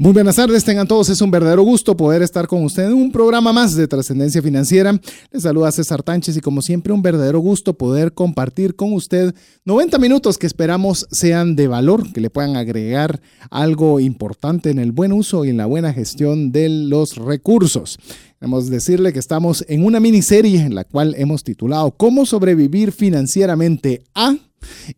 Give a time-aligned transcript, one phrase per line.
[0.00, 1.10] Muy buenas tardes, tengan todos.
[1.10, 4.98] Es un verdadero gusto poder estar con ustedes en un programa más de Trascendencia Financiera.
[5.30, 9.34] Les saluda César Tánchez y como siempre un verdadero gusto poder compartir con usted
[9.66, 13.20] 90 minutos que esperamos sean de valor, que le puedan agregar
[13.50, 17.98] algo importante en el buen uso y en la buena gestión de los recursos.
[18.38, 24.04] Queremos decirle que estamos en una miniserie en la cual hemos titulado ¿Cómo sobrevivir financieramente
[24.14, 24.34] a?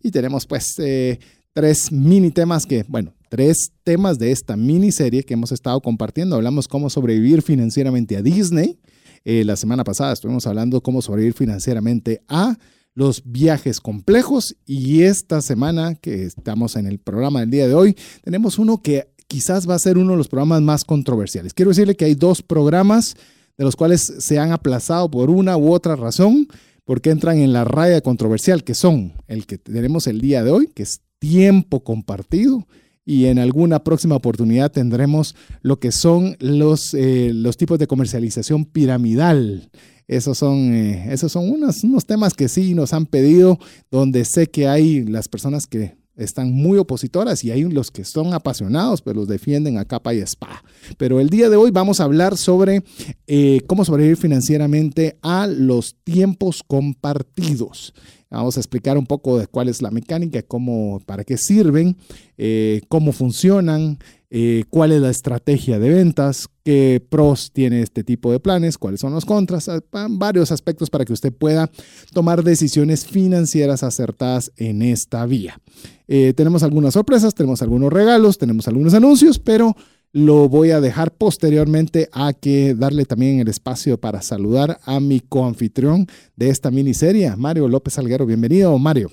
[0.00, 1.18] Y tenemos pues eh,
[1.52, 6.36] tres mini temas que, bueno, tres temas de esta miniserie que hemos estado compartiendo.
[6.36, 8.78] Hablamos cómo sobrevivir financieramente a Disney.
[9.24, 12.58] Eh, la semana pasada estuvimos hablando cómo sobrevivir financieramente a
[12.92, 17.96] los viajes complejos y esta semana que estamos en el programa del día de hoy
[18.22, 21.54] tenemos uno que quizás va a ser uno de los programas más controversiales.
[21.54, 23.16] Quiero decirle que hay dos programas
[23.56, 26.48] de los cuales se han aplazado por una u otra razón
[26.84, 30.66] porque entran en la raya controversial que son el que tenemos el día de hoy,
[30.66, 32.66] que es tiempo compartido
[33.04, 38.64] y en alguna próxima oportunidad tendremos lo que son los, eh, los tipos de comercialización
[38.64, 39.70] piramidal.
[40.08, 43.58] Esos son, eh, esos son unos, unos temas que sí nos han pedido,
[43.90, 48.34] donde sé que hay las personas que están muy opositoras y hay los que son
[48.34, 50.62] apasionados, pero los defienden a capa y espada.
[50.98, 52.82] Pero el día de hoy vamos a hablar sobre
[53.26, 57.94] eh, cómo sobrevivir financieramente a los tiempos compartidos.
[58.30, 61.96] Vamos a explicar un poco de cuál es la mecánica, cómo, para qué sirven,
[62.38, 63.98] eh, cómo funcionan,
[64.34, 69.00] eh, cuál es la estrategia de ventas, qué pros tiene este tipo de planes, cuáles
[69.00, 71.70] son los contras, ah, varios aspectos para que usted pueda
[72.14, 75.60] tomar decisiones financieras acertadas en esta vía.
[76.08, 79.76] Eh, tenemos algunas sorpresas, tenemos algunos regalos, tenemos algunos anuncios, pero
[80.12, 85.20] lo voy a dejar posteriormente a que darle también el espacio para saludar a mi
[85.20, 86.06] coanfitrión
[86.36, 88.24] de esta miniserie, Mario López Alguero.
[88.24, 89.10] Bienvenido, Mario.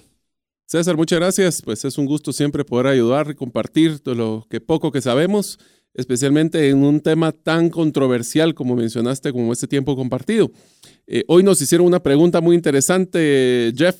[0.69, 1.63] César, muchas gracias.
[1.63, 5.57] Pues es un gusto siempre poder ayudar y compartir todo lo que poco que sabemos,
[5.95, 10.51] especialmente en un tema tan controversial como mencionaste, como este tiempo compartido.
[11.07, 13.95] Eh, hoy nos hicieron una pregunta muy interesante, Jeff,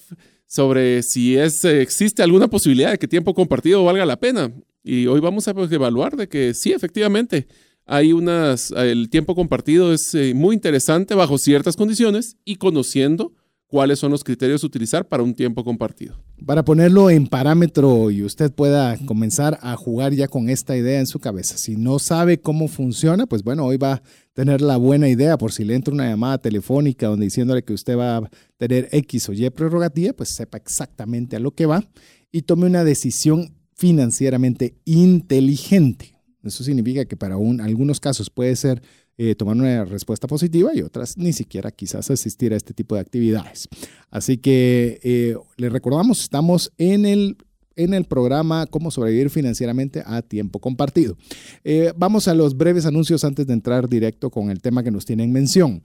[0.46, 4.54] sobre si existe alguna posibilidad de que tiempo compartido valga la pena.
[4.84, 7.48] Y hoy vamos a pues, evaluar de que sí, efectivamente,
[7.88, 13.34] hay unas, el tiempo compartido es eh, muy interesante bajo ciertas condiciones y conociendo
[13.70, 16.16] cuáles son los criterios a utilizar para un tiempo compartido.
[16.46, 21.06] Para ponerlo en parámetro y usted pueda comenzar a jugar ya con esta idea en
[21.06, 21.58] su cabeza.
[21.58, 24.02] Si no sabe cómo funciona, pues bueno, hoy va a
[24.34, 27.96] tener la buena idea por si le entra una llamada telefónica donde diciéndole que usted
[27.96, 31.84] va a tener X o Y prerrogativa, pues sepa exactamente a lo que va
[32.32, 36.16] y tome una decisión financieramente inteligente.
[36.44, 38.82] Eso significa que para algunos casos puede ser
[39.22, 43.02] eh, tomar una respuesta positiva y otras ni siquiera quizás asistir a este tipo de
[43.02, 43.68] actividades.
[44.10, 47.36] Así que eh, le recordamos, estamos en el
[47.76, 51.18] en el programa Cómo sobrevivir financieramente a tiempo compartido.
[51.66, 55.04] Eh, vamos a los breves anuncios antes de entrar directo con el tema que nos
[55.04, 55.82] tiene en mención.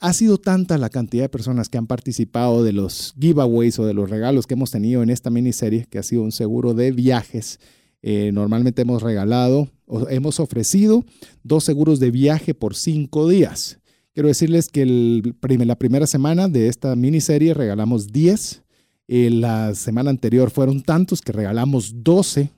[0.00, 3.94] Ha sido tanta la cantidad de personas que han participado de los giveaways o de
[3.94, 7.60] los regalos que hemos tenido en esta miniserie, que ha sido un seguro de viajes.
[8.02, 11.04] Eh, normalmente hemos regalado o hemos ofrecido
[11.44, 13.78] dos seguros de viaje por cinco días.
[14.12, 18.62] Quiero decirles que la primera semana de esta miniserie regalamos 10.
[19.08, 22.50] Eh, la semana anterior fueron tantos que regalamos 12,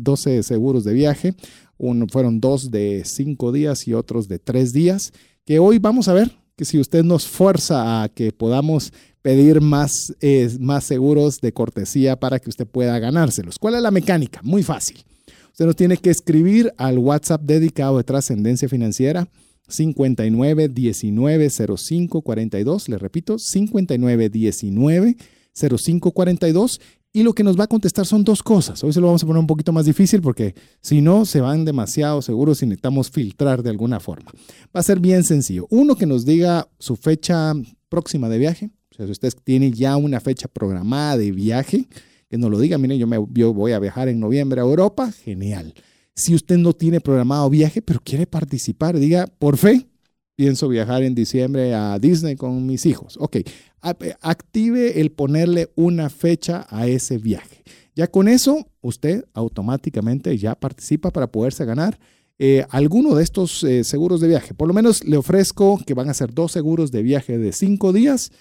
[0.00, 1.34] 12 seguros de viaje.
[1.76, 5.12] Uno, fueron dos de cinco días y otros de tres días.
[5.44, 8.92] Que hoy vamos a ver que si usted nos fuerza a que podamos
[9.22, 13.58] pedir más, eh, más seguros de cortesía para que usted pueda ganárselos.
[13.58, 14.40] ¿Cuál es la mecánica?
[14.42, 15.04] Muy fácil.
[15.52, 19.28] Usted nos tiene que escribir al WhatsApp dedicado de trascendencia financiera
[19.68, 22.88] 59 19 05 42.
[22.88, 25.16] Le repito, 59 19
[25.54, 26.80] 05 42
[27.14, 28.82] y lo que nos va a contestar son dos cosas.
[28.82, 31.66] Hoy se lo vamos a poner un poquito más difícil porque si no, se van
[31.66, 34.30] demasiado seguros y necesitamos filtrar de alguna forma.
[34.74, 35.66] Va a ser bien sencillo.
[35.68, 37.52] Uno que nos diga su fecha
[37.90, 38.70] próxima de viaje.
[38.92, 41.88] O sea, si usted tiene ya una fecha programada de viaje,
[42.32, 42.78] que nos lo diga.
[42.78, 45.12] Miren, yo, me, yo voy a viajar en noviembre a Europa.
[45.12, 45.74] Genial.
[46.14, 49.86] Si usted no tiene programado viaje, pero quiere participar, diga, por fe,
[50.34, 53.18] pienso viajar en diciembre a Disney con mis hijos.
[53.20, 53.36] Ok,
[53.82, 57.62] active el ponerle una fecha a ese viaje.
[57.94, 61.98] Ya con eso, usted automáticamente ya participa para poderse ganar
[62.38, 64.54] eh, alguno de estos eh, seguros de viaje.
[64.54, 67.92] Por lo menos le ofrezco que van a ser dos seguros de viaje de cinco
[67.92, 68.32] días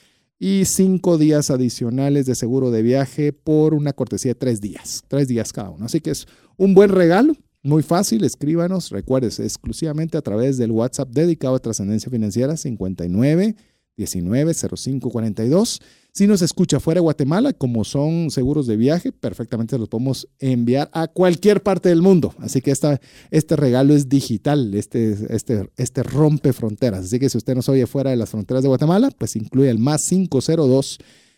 [0.43, 5.27] y cinco días adicionales de seguro de viaje por una cortesía de tres días, tres
[5.27, 5.85] días cada uno.
[5.85, 6.25] Así que es
[6.57, 12.09] un buen regalo, muy fácil, escríbanos, recuerdes, exclusivamente a través del WhatsApp dedicado a trascendencia
[12.09, 13.55] financiera 59
[13.95, 15.79] 19 05 42
[16.13, 20.89] si nos escucha fuera de Guatemala, como son seguros de viaje, perfectamente los podemos enviar
[20.91, 22.35] a cualquier parte del mundo.
[22.39, 22.99] Así que esta,
[23.29, 27.05] este regalo es digital, este, este, este rompe fronteras.
[27.05, 29.79] Así que si usted nos oye fuera de las fronteras de Guatemala, pues incluye el
[29.79, 30.97] más 502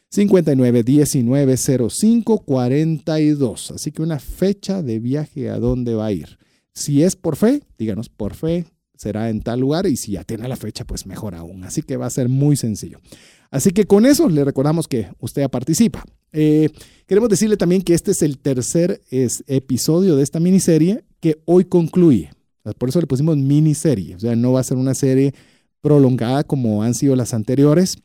[0.10, 3.72] 59 19 05 42.
[3.72, 6.40] Así que una fecha de viaje a dónde va a ir.
[6.74, 8.66] Si es por fe, díganos por fe,
[8.96, 11.64] será en tal lugar y si ya tiene la fecha, pues mejor aún.
[11.64, 13.00] Así que va a ser muy sencillo.
[13.54, 16.04] Así que con eso le recordamos que usted participa.
[16.32, 16.72] Eh,
[17.06, 22.32] queremos decirle también que este es el tercer episodio de esta miniserie que hoy concluye.
[22.80, 24.16] Por eso le pusimos miniserie.
[24.16, 25.36] O sea, no va a ser una serie
[25.82, 28.00] prolongada como han sido las anteriores.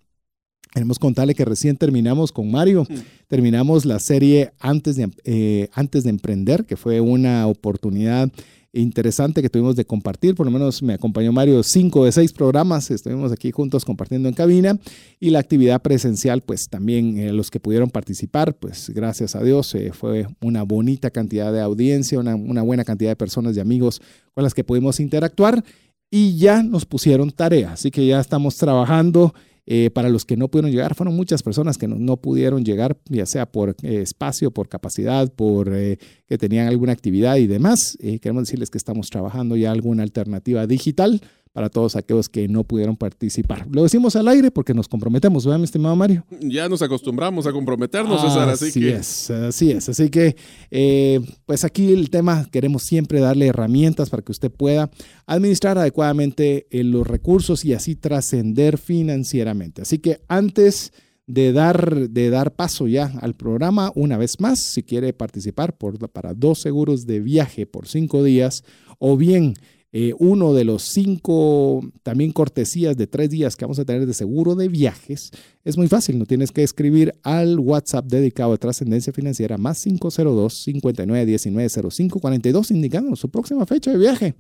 [0.73, 2.95] Queremos contarle que recién terminamos con Mario, mm.
[3.27, 8.31] terminamos la serie antes de, eh, antes de emprender, que fue una oportunidad
[8.73, 10.35] interesante que tuvimos de compartir.
[10.35, 12.91] Por lo menos me acompañó Mario cinco de seis programas.
[12.91, 14.79] Estuvimos aquí juntos compartiendo en cabina
[15.19, 19.75] y la actividad presencial, pues también eh, los que pudieron participar, pues gracias a Dios
[19.75, 24.01] eh, fue una bonita cantidad de audiencia, una, una buena cantidad de personas y amigos
[24.35, 25.65] con las que pudimos interactuar
[26.11, 27.73] y ya nos pusieron tarea.
[27.73, 29.35] Así que ya estamos trabajando
[29.71, 33.27] eh, para los que no pudieron llegar, fueron muchas personas que no, pudieron llegar, ya
[33.27, 37.99] sea por eh, espacio, por capacidad, por eh, que tenían alguna actividad y demás.
[38.01, 41.21] queremos decirles que estamos trabajando ya alguna alternativa digital
[41.59, 43.67] para todos aquellos que no pudieron participar.
[43.69, 46.25] Lo decimos al aire porque nos comprometemos, ¿verdad, mi estimado Mario?
[46.41, 49.89] Ya nos acostumbramos a comprometernos, César, así, así es, así es.
[49.89, 50.37] Así que,
[50.71, 54.89] eh, pues aquí el tema, queremos siempre darle herramientas para que usted pueda
[55.27, 59.83] administrar adecuadamente eh, los recursos y así trascender financieramente.
[59.83, 60.93] Así que antes
[61.27, 66.09] de dar, de dar paso ya al programa, una vez más, si quiere participar por,
[66.09, 68.63] para dos seguros de viaje por cinco días
[69.01, 69.55] o bien
[69.93, 74.13] eh, uno de los cinco también cortesías de tres días que vamos a tener de
[74.13, 75.31] seguro de viajes,
[75.65, 80.55] es muy fácil, no tienes que escribir al WhatsApp dedicado a trascendencia financiera más 502
[80.55, 84.35] 59 19 05 42 indicando su próxima fecha de viaje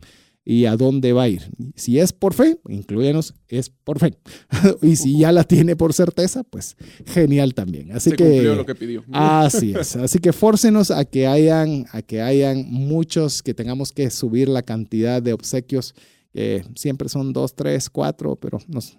[0.51, 1.43] y a dónde va a ir.
[1.75, 4.17] Si es por fe, incluyenos, es por fe.
[4.83, 6.75] y si ya la tiene por certeza, pues
[7.05, 7.93] genial también.
[7.93, 9.05] Así Se que cumplió lo que pidió.
[9.13, 9.97] Así es.
[9.97, 14.63] Así que fórcenos a que hayan a que hayan muchos que tengamos que subir la
[14.63, 15.95] cantidad de obsequios
[16.77, 18.97] siempre son dos, tres, cuatro, pero nos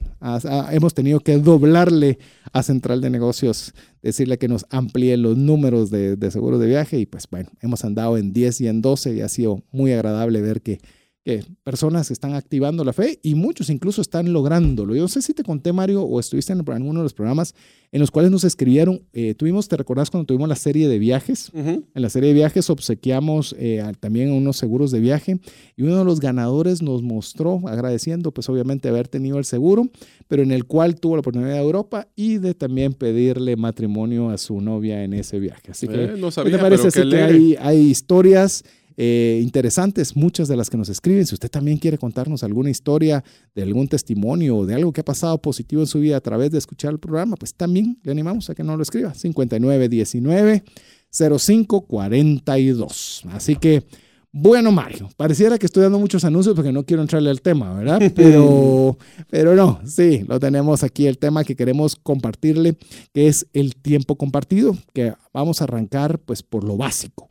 [0.72, 2.20] hemos tenido que doblarle
[2.52, 7.00] a Central de Negocios, decirle que nos amplíe los números de, de seguros de viaje
[7.00, 10.42] y pues bueno, hemos andado en 10 y en 12 y ha sido muy agradable
[10.42, 10.80] ver que
[11.26, 14.96] que personas están activando la fe y muchos incluso están lográndolo.
[14.96, 17.54] Yo no sé si te conté, Mario, o estuviste en alguno de los programas
[17.92, 19.02] en los cuales nos escribieron.
[19.14, 21.52] Eh, tuvimos, ¿te recordás cuando tuvimos la serie de viajes?
[21.54, 25.40] En la serie de viajes obsequiamos eh, también unos seguros de viaje
[25.76, 29.90] y uno de los ganadores nos mostró, agradeciendo, pues obviamente haber tenido el seguro,
[30.28, 34.38] pero en el cual tuvo la oportunidad de Europa y de también pedirle matrimonio a
[34.38, 35.72] su novia en ese viaje.
[35.72, 36.90] Así que, eh, no sabía, ¿qué te parece?
[36.92, 38.64] pero que hay, hay historias
[39.02, 41.26] eh, interesantes, muchas de las que nos escriben.
[41.26, 43.24] Si usted también quiere contarnos alguna historia
[43.56, 46.52] de algún testimonio o de algo que ha pasado positivo en su vida a través
[46.52, 49.14] de escuchar el programa, pues también le animamos a que no lo escriba.
[49.14, 50.66] 5919
[51.12, 53.22] 0542.
[53.30, 53.86] Así que,
[54.34, 58.02] bueno, Mario, pareciera que estoy dando muchos anuncios porque no quiero entrarle al tema, ¿verdad?
[58.14, 58.98] Pero,
[59.30, 62.76] pero no, sí, lo tenemos aquí, el tema que queremos compartirle,
[63.14, 67.29] que es el tiempo compartido, que vamos a arrancar pues por lo básico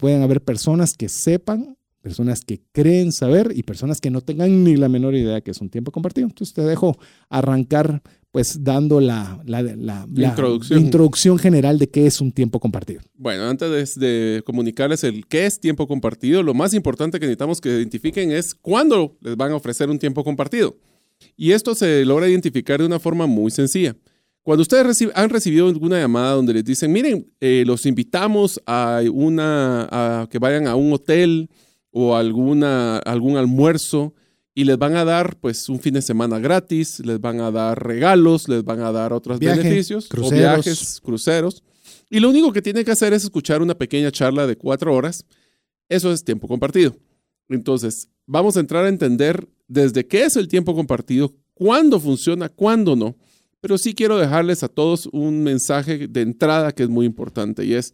[0.00, 4.76] pueden haber personas que sepan, personas que creen saber y personas que no tengan ni
[4.76, 6.26] la menor idea que es un tiempo compartido.
[6.26, 6.98] Entonces te dejo
[7.28, 10.06] arrancar pues dando la, la,
[10.68, 11.38] introducción.
[11.38, 13.00] general de qué es un tiempo compartido.
[13.16, 17.70] Bueno, antes de, comunicarles el qué es tiempo compartido, lo más importante que necesitamos que
[17.70, 20.76] identifiquen es cuándo les van a ofrecer un tiempo compartido.
[21.36, 23.96] Y esto se logra identificar de una forma muy sencilla.
[24.42, 30.26] Cuando ustedes han recibido alguna llamada donde les dicen, miren, eh, los invitamos a, una,
[30.30, 31.50] que vayan a un hotel
[31.90, 34.14] o alguna, algún almuerzo
[34.54, 37.86] y les van a dar pues un fin de semana gratis, les van a dar
[37.86, 40.32] regalos, les van a dar otros beneficios, cruceros.
[40.32, 41.62] o viajes, cruceros.
[42.08, 45.24] Y lo único que tienen que hacer es escuchar una pequeña charla de cuatro horas.
[45.88, 46.96] Eso es tiempo compartido.
[47.48, 52.96] Entonces, vamos a entrar a entender desde qué es el tiempo compartido, cuándo funciona, cuándo
[52.96, 53.16] no
[53.60, 57.74] pero sí quiero dejarles a todos un mensaje de entrada que es muy importante y
[57.74, 57.92] es,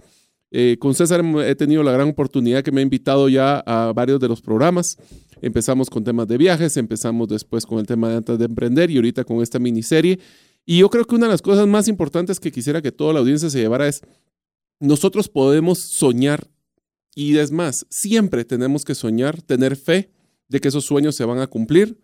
[0.53, 4.21] Eh, con César he tenido la gran oportunidad que me ha invitado ya a varios
[4.21, 4.97] de los programas.
[5.43, 8.97] Empezamos con temas de viajes, empezamos después con el tema de antes de emprender y
[8.97, 10.21] ahorita con esta miniserie.
[10.65, 13.19] Y yo creo que una de las cosas más importantes que quisiera que toda la
[13.19, 14.03] audiencia se llevara es,
[14.79, 16.49] nosotros podemos soñar
[17.15, 20.11] y es más, siempre tenemos que soñar, tener fe
[20.49, 21.99] de que esos sueños se van a cumplir,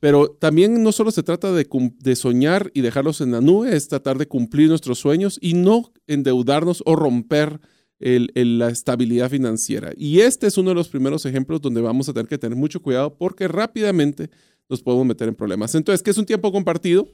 [0.00, 4.18] pero también no solo se trata de, soñar y dejarlos en la nube, es tratar
[4.18, 7.60] de cumplir nuestros sueños y no endeudarnos o romper
[8.00, 9.92] la estabilidad financiera.
[9.96, 12.80] Y este es uno de los primeros ejemplos donde vamos a tener que tener mucho
[12.80, 14.30] cuidado porque rápidamente
[14.68, 15.74] nos podemos meter en problemas.
[15.74, 17.08] Entonces, ¿qué es un tiempo compartido?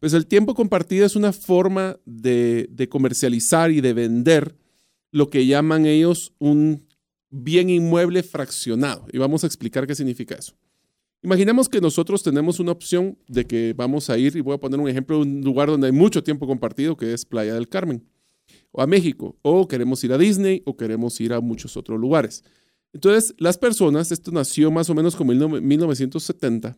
[0.00, 4.56] Pues el tiempo compartido es una forma de comercializar y de vender
[5.10, 6.86] lo que llaman ellos un
[7.28, 9.06] bien inmueble fraccionado.
[9.12, 10.54] Y vamos a explicar qué significa eso.
[11.22, 14.80] Imaginemos que nosotros tenemos una opción de que vamos a ir, y voy a poner
[14.80, 18.04] un ejemplo de un lugar donde hay mucho tiempo compartido, que es Playa del Carmen
[18.72, 22.42] o a México, o queremos ir a Disney, o queremos ir a muchos otros lugares.
[22.92, 26.76] Entonces, las personas, esto nació más o menos como en 1970,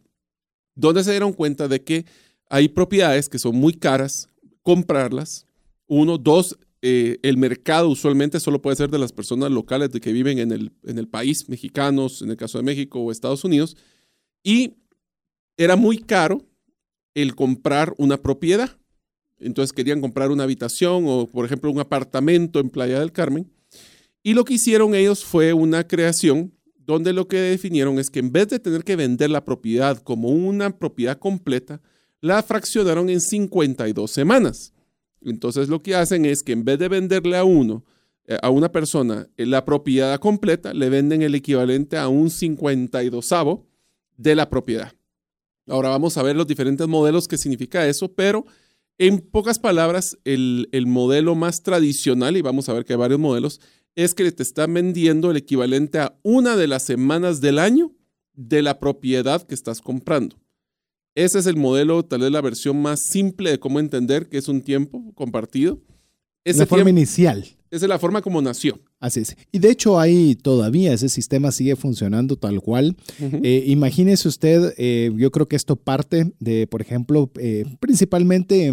[0.75, 2.05] donde se dieron cuenta de que
[2.49, 4.29] hay propiedades que son muy caras,
[4.63, 5.47] comprarlas.
[5.87, 10.13] Uno, dos, eh, el mercado usualmente solo puede ser de las personas locales de que
[10.13, 13.77] viven en el, en el país, mexicanos, en el caso de México o Estados Unidos.
[14.45, 14.75] Y
[15.57, 16.47] era muy caro
[17.15, 18.79] el comprar una propiedad.
[19.41, 23.51] Entonces querían comprar una habitación o, por ejemplo, un apartamento en Playa del Carmen.
[24.23, 28.31] Y lo que hicieron ellos fue una creación donde lo que definieron es que en
[28.31, 31.81] vez de tener que vender la propiedad como una propiedad completa,
[32.21, 34.73] la fraccionaron en 52 semanas.
[35.23, 37.85] Entonces lo que hacen es que en vez de venderle a uno,
[38.27, 43.33] eh, a una persona eh, la propiedad completa, le venden el equivalente a un 52
[44.17, 44.93] de la propiedad.
[45.67, 48.45] Ahora vamos a ver los diferentes modelos que significa eso, pero
[48.99, 53.61] en pocas palabras, el, modelo más tradicional, y vamos a ver que hay varios modelos,
[53.97, 57.93] es que te están vendiendo el equivalente a una de las semanas del año
[58.35, 60.37] de la propiedad que estás comprando.
[61.15, 64.49] Ese es el modelo, tal vez la versión más simple de cómo entender que es
[64.49, 65.81] un tiempo compartido.
[66.45, 67.47] la forma inicial.
[67.75, 68.79] Esa es la forma como nació.
[69.01, 69.37] Así es.
[69.51, 72.95] Y de hecho ahí todavía ese sistema sigue funcionando tal cual.
[73.19, 78.73] Eh, imagínese usted, eh, yo creo que esto parte de, por ejemplo, eh, principalmente,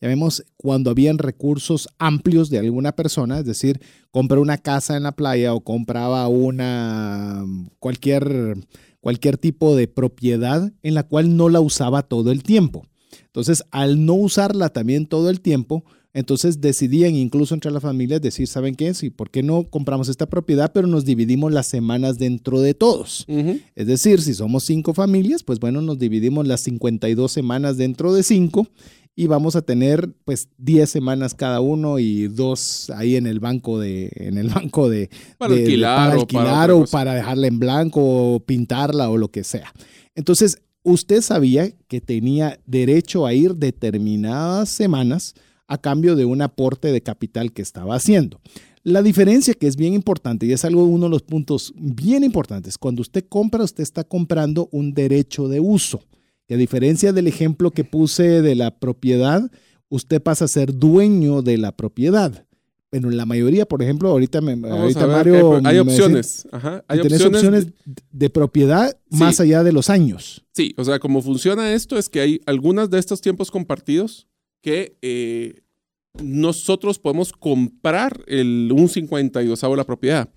[0.00, 5.12] vemos, cuando habían recursos amplios de alguna persona, es decir, compra una casa en la
[5.12, 7.44] playa o compraba una,
[7.78, 8.56] cualquier,
[9.00, 12.84] cualquier tipo de propiedad en la cual no la usaba todo el tiempo.
[13.26, 18.46] Entonces, al no usarla también todo el tiempo, entonces decidían incluso entre las familias decir,
[18.46, 18.94] ¿saben qué?
[18.94, 23.26] Sí, ¿por qué no compramos esta propiedad, pero nos dividimos las semanas dentro de todos?
[23.74, 28.22] Es decir, si somos cinco familias, pues bueno, nos dividimos las 52 semanas dentro de
[28.22, 28.68] cinco
[29.16, 33.78] y vamos a tener pues 10 semanas cada uno y dos ahí en el banco
[33.80, 38.00] de en el banco de para alquilar, o, para, o para dejarla en blanco
[38.34, 39.72] o pintarla o lo que sea.
[40.14, 45.34] Entonces, usted sabía que tenía derecho a ir determinadas semanas
[45.66, 48.40] a cambio de un aporte de capital que estaba haciendo.
[48.82, 52.76] La diferencia que es bien importante y es algo uno de los puntos bien importantes,
[52.76, 56.02] cuando usted compra, usted está comprando un derecho de uso.
[56.46, 59.50] Que a diferencia del ejemplo que puse de la propiedad,
[59.88, 62.46] usted pasa a ser dueño de la propiedad.
[62.90, 65.60] Pero en la mayoría, por ejemplo, ahorita, me, ahorita Mario...
[65.64, 66.46] Hay, opciones.
[66.86, 67.68] hay opciones,
[68.12, 70.44] de, propiedad más allá de los años.
[70.52, 74.28] Sí, o sea, como funciona esto es que hay algunas de estos tiempos compartidos
[74.64, 75.60] que eh,
[76.22, 80.30] nosotros podemos comprar el, un 52 de la propiedad.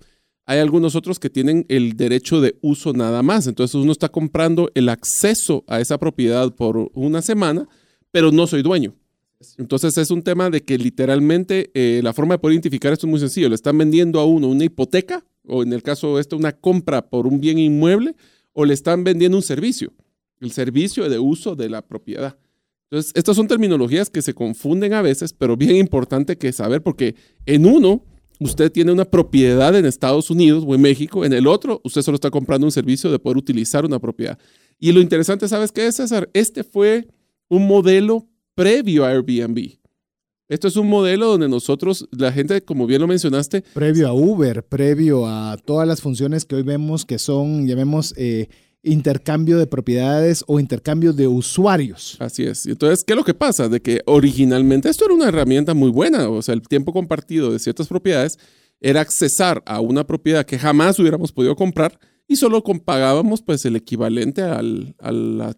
[0.44, 3.46] Hay algunos otros que tienen el derecho de uso nada más.
[3.46, 7.66] Entonces uno está comprando el acceso a esa propiedad por una semana,
[8.10, 8.94] pero no soy dueño.
[9.56, 13.10] Entonces es un tema de que literalmente eh, la forma de poder identificar esto es
[13.10, 13.48] muy sencillo.
[13.48, 17.08] Le están vendiendo a uno una hipoteca o en el caso de esto una compra
[17.08, 18.14] por un bien inmueble
[18.52, 19.94] o le están vendiendo un servicio,
[20.40, 22.36] el servicio de uso de la propiedad.
[22.90, 27.14] Entonces, estas son terminologías que se confunden a veces, pero bien importante que saber, porque
[27.44, 28.02] en uno
[28.40, 32.14] usted tiene una propiedad en Estados Unidos o en México, en el otro usted solo
[32.14, 34.38] está comprando un servicio de poder utilizar una propiedad.
[34.78, 36.30] Y lo interesante, ¿sabes qué es, César?
[36.32, 37.08] Este fue
[37.48, 39.78] un modelo previo a Airbnb.
[40.48, 43.62] Esto es un modelo donde nosotros, la gente, como bien lo mencionaste.
[43.74, 48.48] Previo a Uber, previo a todas las funciones que hoy vemos que son, llamemos, eh,
[48.88, 52.16] intercambio de propiedades o intercambio de usuarios.
[52.18, 52.66] Así es.
[52.66, 53.68] Entonces, ¿qué es lo que pasa?
[53.68, 57.58] De que originalmente esto era una herramienta muy buena, o sea, el tiempo compartido de
[57.58, 58.38] ciertas propiedades
[58.80, 63.76] era accesar a una propiedad que jamás hubiéramos podido comprar y solo pagábamos pues el
[63.76, 64.94] equivalente al,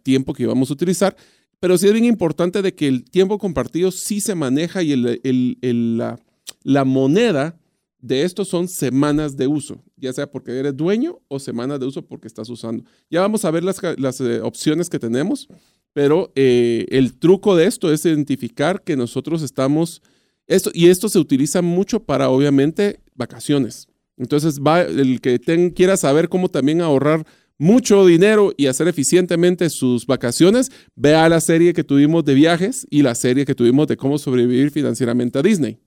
[0.03, 1.17] tiempo que íbamos a utilizar.
[1.59, 6.03] Pero sí es bien importante de que el tiempo compartido sí se maneja y el,
[6.63, 7.60] la moneda
[8.01, 12.03] de estos son semanas de uso, ya sea porque eres dueño o semanas de uso
[12.03, 12.85] porque estás usando.
[13.11, 15.49] Ya vamos a ver las, eh, opciones que tenemos,
[15.93, 20.03] pero eh, el truco de esto es identificar que nosotros estamos,
[20.47, 23.89] esto, y esto se utiliza mucho para obviamente vacaciones.
[24.17, 25.41] Entonces, va, el que
[25.75, 27.27] quiera saber cómo también ahorrar
[27.61, 33.03] mucho dinero y hacer eficientemente sus vacaciones, vea la serie que tuvimos de viajes y
[33.03, 35.79] la serie que tuvimos de cómo sobrevivir financieramente a Disney.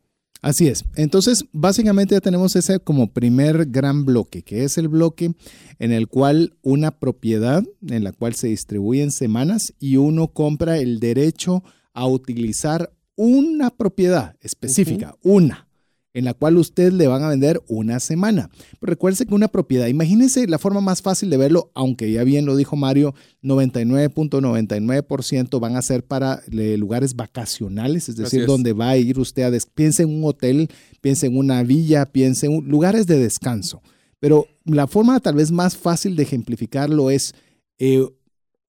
[0.44, 0.84] Así es.
[0.98, 5.34] Entonces, básicamente ya tenemos ese como primer gran bloque, que es el bloque
[5.80, 11.00] en el cual una propiedad en la cual se distribuyen semanas y uno compra el
[11.00, 15.70] derecho a utilizar una propiedad específica, una
[16.14, 18.50] en la cual usted le van a vender una semana.
[18.80, 22.46] Pero recuerde que una propiedad, imagínense la forma más fácil de verlo, aunque ya bien
[22.46, 28.90] lo dijo Mario, 99.99% van a ser para eh, lugares vacacionales, es decir, donde va
[28.90, 30.70] a ir usted a, piense en un hotel,
[31.02, 33.82] piense en una villa, piense en lugares de descanso.
[34.20, 37.34] Pero la forma tal vez más fácil de ejemplificarlo es
[37.78, 38.06] eh,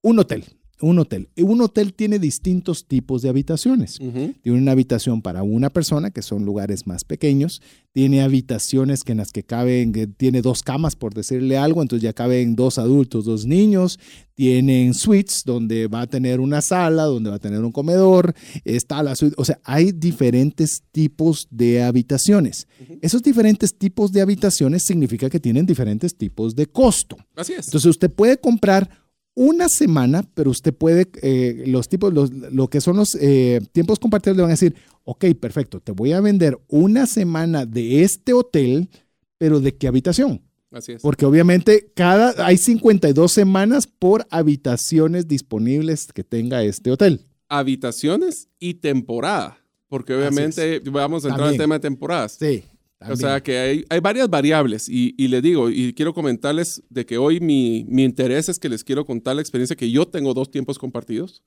[0.01, 0.43] un hotel.
[0.81, 1.29] Un hotel.
[1.37, 3.97] Un hotel tiene distintos tipos de habitaciones.
[3.97, 7.61] Tiene una habitación para una persona, que son lugares más pequeños.
[7.93, 12.11] Tiene habitaciones que en las que caben, tiene dos camas, por decirle algo, entonces ya
[12.11, 13.99] caben dos adultos, dos niños.
[14.33, 18.33] Tienen suites donde va a tener una sala, donde va a tener un comedor.
[18.65, 19.35] Está la suite.
[19.37, 22.67] O sea, hay diferentes tipos de habitaciones.
[23.01, 27.15] Esos diferentes tipos de habitaciones significa que tienen diferentes tipos de costo.
[27.33, 27.67] Así es.
[27.67, 29.04] Entonces usted puede comprar
[29.35, 34.37] una semana, pero usted puede, eh, los tipos, lo que son los eh, tiempos compartidos
[34.37, 38.89] le van a decir, ok, perfecto, te voy a vender una semana de este hotel,
[39.37, 40.41] pero ¿de qué habitación?
[40.71, 41.01] Así es.
[41.01, 47.21] Porque obviamente cada, hay 52 semanas por habitaciones disponibles que tenga este hotel.
[47.49, 52.37] Habitaciones y temporada, porque obviamente vamos a entrar en el tema de temporadas.
[52.39, 52.63] Sí.
[52.99, 57.05] O sea que hay, hay varias variables y, y, les digo, y quiero comentarles de
[57.05, 60.33] que hoy mi, mi, interés es que les quiero contar la experiencia que yo tengo
[60.33, 61.43] dos tiempos compartidos,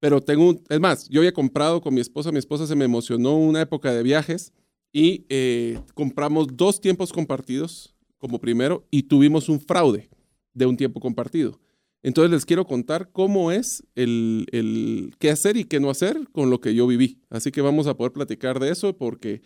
[0.00, 2.84] pero tengo, un, es más, yo había comprado con mi esposa, mi esposa se me
[2.84, 4.52] emocionó una época de viajes
[4.92, 10.10] y eh, compramos dos tiempos compartidos como primero y tuvimos un fraude
[10.52, 11.58] de un tiempo compartido.
[12.02, 16.50] Entonces les quiero contar cómo es el, el qué hacer y qué no hacer con
[16.50, 17.20] lo que yo viví.
[17.30, 19.40] Así que vamos a poder platicar de eso porque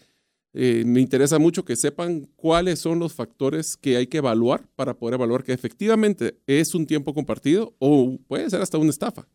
[0.58, 4.94] eh, me interesa mucho que sepan cuáles son los factores que hay que evaluar para
[4.94, 9.28] poder evaluar que efectivamente es un tiempo compartido o puede ser hasta una estafa.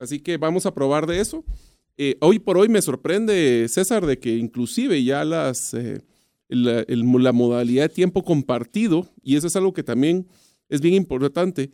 [0.00, 1.44] Así que vamos a probar de eso.
[1.96, 6.00] Eh, hoy por hoy me sorprende, César, de que inclusive ya las, eh,
[6.48, 10.26] la, la, modalidad de tiempo compartido, y eso es algo que también
[10.68, 11.70] es bien importante,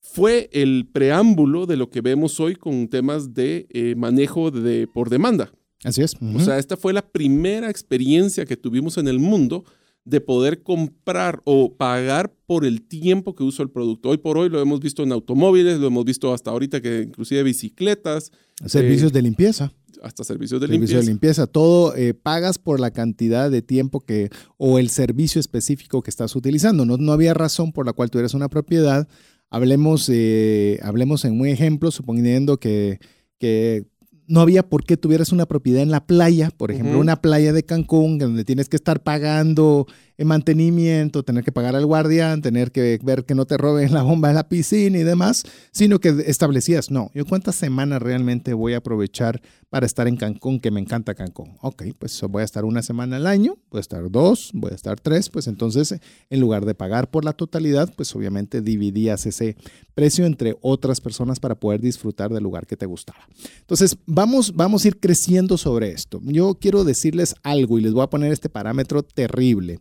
[0.00, 5.52] fue el preámbulo de lo que vemos hoy con temas de manejo de, por demanda.
[5.84, 6.14] Así es.
[6.34, 9.64] O sea, esta fue la primera experiencia que tuvimos en el mundo
[10.04, 14.08] de poder comprar o pagar por el tiempo que uso el producto.
[14.08, 17.42] Hoy por hoy lo hemos visto en automóviles, lo hemos visto hasta ahorita que inclusive
[17.42, 18.32] bicicletas.
[18.66, 19.72] Servicios eh, de limpieza.
[20.02, 21.00] Hasta servicios de servicio limpieza.
[21.00, 21.46] de limpieza.
[21.46, 26.34] Todo eh, pagas por la cantidad de tiempo que o el servicio específico que estás
[26.34, 26.84] utilizando.
[26.86, 29.06] No, no había razón por la cual tú eres una propiedad.
[29.50, 32.98] Hablemos, eh, hablemos en un ejemplo, suponiendo que,
[33.38, 33.84] que
[34.30, 37.64] no había por qué tuvieras una propiedad en la playa, por ejemplo, una playa de
[37.64, 39.88] Cancún, donde tienes que estar pagando
[40.20, 44.02] en mantenimiento, tener que pagar al guardián, tener que ver que no te roben la
[44.02, 48.74] bomba de la piscina y demás, sino que establecías, no, yo cuántas semanas realmente voy
[48.74, 51.56] a aprovechar para estar en Cancún, que me encanta Cancún.
[51.62, 54.74] Ok, pues voy a estar una semana al año, voy a estar dos, voy a
[54.74, 55.94] estar tres, pues entonces
[56.28, 59.56] en lugar de pagar por la totalidad, pues obviamente dividías ese
[59.94, 63.26] precio entre otras personas para poder disfrutar del lugar que te gustaba.
[63.60, 66.20] Entonces, vamos, vamos a ir creciendo sobre esto.
[66.24, 69.78] Yo quiero decirles algo y les voy a poner este parámetro terrible.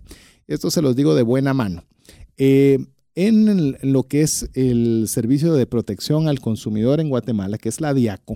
[0.50, 1.84] Esto se los digo de buena mano.
[2.36, 2.80] Eh,
[3.14, 7.94] en lo que es el servicio de protección al consumidor en Guatemala, que es la
[7.94, 8.36] DIACO,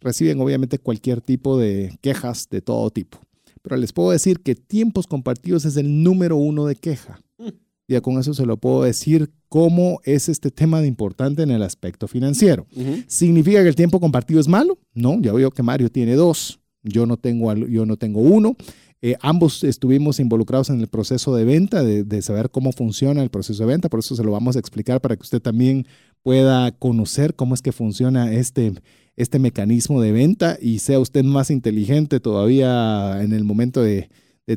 [0.00, 3.18] reciben obviamente cualquier tipo de quejas de todo tipo.
[3.60, 7.20] Pero les puedo decir que tiempos compartidos es el número uno de queja.
[7.36, 7.48] Mm.
[7.86, 11.62] Ya con eso se lo puedo decir cómo es este tema de importante en el
[11.62, 12.66] aspecto financiero.
[13.08, 14.78] ¿Significa que el tiempo compartido es malo?
[14.94, 16.60] No, ya veo que Mario tiene dos.
[16.82, 18.56] Yo no tengo, yo no tengo uno.
[19.04, 23.64] Eh, ambos estuvimos involucrados en el proceso de venta, de, saber cómo funciona el proceso
[23.64, 25.88] de venta, por eso se lo vamos a explicar para que usted también
[26.22, 28.74] pueda conocer cómo es que funciona este,
[29.16, 34.08] este mecanismo de venta y sea usted más inteligente todavía en el momento de,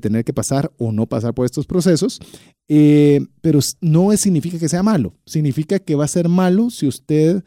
[0.01, 2.19] tener que pasar o no pasar por estos procesos.
[2.67, 7.45] Eh, pero no significa que sea malo, significa que va a ser malo si usted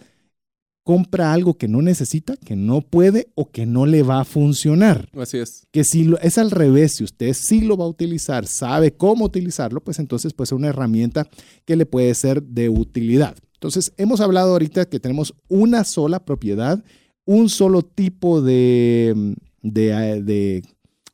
[0.89, 5.07] compra algo que no necesita, que no puede o que no le va a funcionar.
[5.13, 5.67] Así es.
[5.71, 9.27] Que si lo, es al revés, si usted sí lo va a utilizar, sabe cómo
[9.27, 11.29] utilizarlo, pues entonces puede ser una herramienta
[11.67, 13.37] que le puede ser de utilidad.
[13.53, 16.83] Entonces, hemos hablado ahorita que tenemos una sola propiedad,
[17.27, 20.63] un solo tipo de, de, de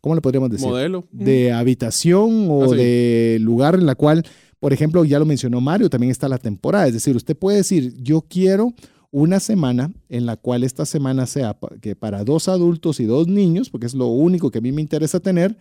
[0.00, 0.68] ¿cómo le podríamos decir?
[0.68, 1.08] Modelo.
[1.10, 4.22] De habitación o Ah, de lugar en la cual,
[4.60, 6.86] por ejemplo, ya lo mencionó Mario, también está la temporada.
[6.86, 8.72] Es decir, usted puede decir, yo quiero
[9.16, 13.70] una semana en la cual esta semana sea que para dos adultos y dos niños,
[13.70, 15.56] porque es lo único que a mí me interesa tener,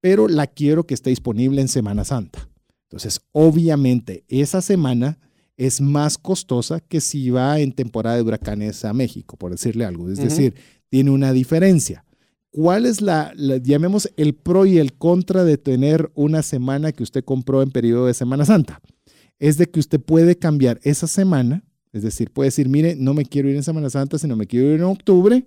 [0.00, 2.48] pero la quiero que esté disponible en Semana Santa.
[2.84, 5.18] Entonces, obviamente, esa semana
[5.56, 10.08] es más costosa que si va en temporada de huracanes a México, por decirle algo.
[10.08, 10.54] Es decir,
[10.88, 12.04] tiene una diferencia.
[12.52, 17.02] ¿Cuál es la, la- llamemos, el pro y el contra de tener una semana que
[17.02, 18.80] usted compró en periodo de Semana Santa?
[19.40, 23.24] Es de que usted puede cambiar esa semana, es decir, puede decir, mire, no me
[23.24, 25.44] quiero ir en Semana Santa, sino me quiero ir en octubre,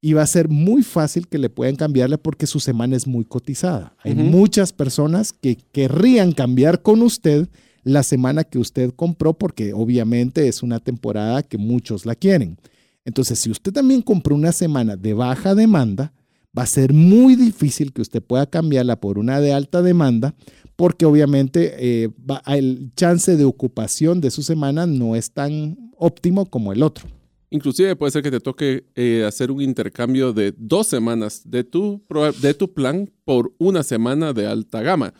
[0.00, 3.24] y va a ser muy fácil que le puedan cambiarle porque su semana es muy
[3.24, 3.94] cotizada.
[4.02, 7.48] Hay muchas personas que querrían cambiar con usted
[7.84, 12.58] la semana que usted compró porque obviamente es una temporada que muchos la quieren.
[13.06, 16.12] Entonces, si usted también compró una semana de baja demanda,
[16.56, 20.34] va a ser muy difícil que usted pueda cambiarla por una de alta demanda
[20.76, 26.46] porque obviamente eh, va- el chance de ocupación de su semana no es tan óptimo
[26.46, 27.06] como el otro.
[27.50, 32.02] Inclusive puede ser que te toque eh, hacer un intercambio de dos semanas de tu,
[32.40, 35.14] de tu plan por una semana de alta gama.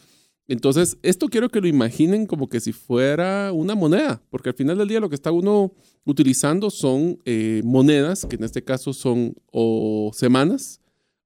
[0.46, 4.76] Entonces, esto quiero que lo imaginen como que si fuera una moneda, porque al final
[4.76, 5.72] del día lo que está uno
[6.04, 10.80] utilizando son eh, monedas, que en este caso son o semanas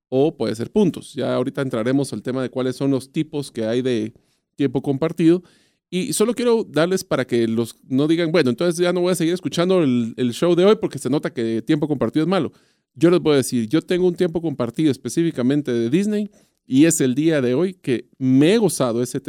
[0.09, 1.15] o puede ser puntos.
[1.15, 4.13] Ya ahorita entraremos al tema de cuáles son los tipos que hay de
[4.55, 5.43] tiempo compartido.
[5.91, 9.15] Y solo quiero darles para que los no digan, bueno, entonces ya no voy a
[9.15, 12.53] seguir escuchando el, show de hoy porque se nota que tiempo compartido es malo.
[12.95, 16.31] Yo les voy a decir, yo tengo un tiempo compartido específicamente de Disney
[16.67, 19.23] y es el día de hoy que me he gozado ese,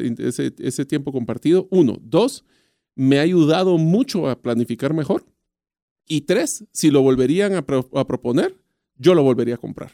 [0.57, 1.67] ese, tiempo compartido.
[1.71, 1.97] Uno.
[2.01, 2.43] Dos,
[2.95, 5.25] me ha ayudado mucho a planificar mejor.
[6.05, 8.57] Y tres, si lo volverían a proponer,
[8.97, 9.91] yo lo volvería a comprar.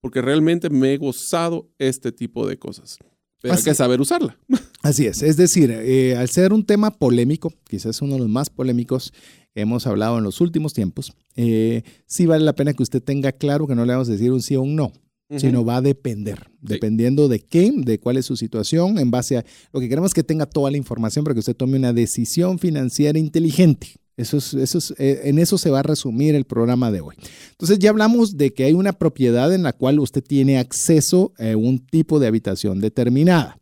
[0.00, 2.98] Porque realmente me he gozado este tipo de cosas.
[3.40, 4.36] Pero hay que saber usarla.
[4.82, 8.48] Así es, es decir, eh, al ser un tema polémico, quizás uno de los más
[8.48, 9.12] polémicos
[9.54, 13.32] que hemos hablado en los últimos tiempos, eh, sí vale la pena que usted tenga
[13.32, 14.92] claro que no le vamos a decir un sí o un no,
[15.36, 19.44] sino va a depender, dependiendo de qué, de cuál es su situación, en base a
[19.72, 23.18] lo que queremos que tenga toda la información para que usted tome una decisión financiera
[23.18, 23.96] inteligente.
[24.18, 27.14] Eso es, eso es, eh, en eso se va a resumir el programa de hoy.
[27.52, 31.56] Entonces ya hablamos de que hay una propiedad en la cual usted tiene acceso a
[31.56, 33.58] un tipo de habitación determinada.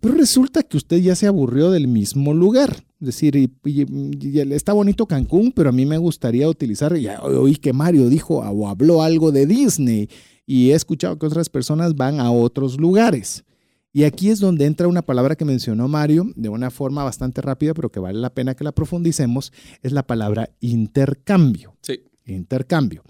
[0.00, 2.84] Pero resulta que usted ya se aburrió del mismo lugar.
[3.00, 3.86] Es decir, y- y-
[4.20, 8.38] y está bonito Cancún, pero a mí me gustaría utilizar, ya oí que Mario dijo
[8.38, 10.08] o habló algo de Disney
[10.46, 13.44] y he escuchado que otras personas van a otros lugares.
[13.92, 17.74] Y aquí es donde entra una palabra que mencionó Mario de una forma bastante rápida,
[17.74, 22.00] pero que vale la pena que la profundicemos, es la palabra intercambio Sí.
[22.26, 23.02] intercambio.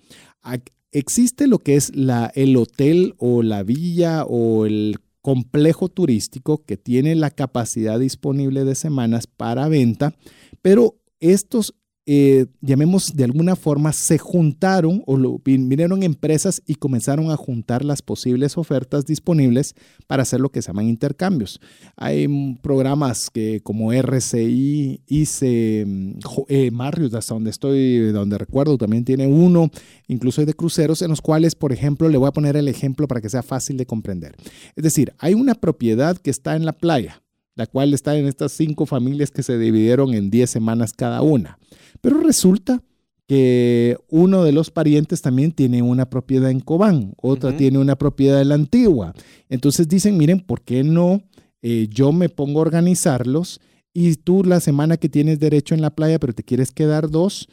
[0.90, 6.78] Existe lo que es la, el hotel o la villa o el complejo turístico que
[6.78, 10.14] tiene la capacidad disponible de semanas para venta,
[10.62, 11.74] pero estos,
[12.10, 18.00] eh, llamemos de alguna forma, se juntaron o vinieron empresas y comenzaron a juntar las
[18.00, 19.74] posibles ofertas disponibles
[20.06, 21.60] para hacer lo que se llaman intercambios.
[21.96, 26.12] Hay programas que como RCI, ICE, mm,
[26.48, 29.70] eh, Marriott, hasta donde estoy, donde recuerdo, también tiene uno,
[30.06, 33.06] incluso hay de cruceros, en los cuales, por ejemplo, le voy a poner el ejemplo
[33.06, 34.34] para que sea fácil de comprender.
[34.76, 37.22] Es decir, hay una propiedad que está en la playa,
[37.58, 41.58] la cual está en estas cinco familias que se dividieron en 10 semanas cada una.
[42.00, 42.84] Pero resulta
[43.26, 48.40] que uno de los parientes también tiene una propiedad en Cobán, otra tiene una propiedad
[48.40, 49.12] en la antigua.
[49.48, 51.24] Entonces dicen, miren, ¿por qué no
[51.60, 53.60] eh, yo me pongo a organizarlos
[53.92, 57.48] y tú la semana que tienes derecho en la playa, pero te quieres quedar dos,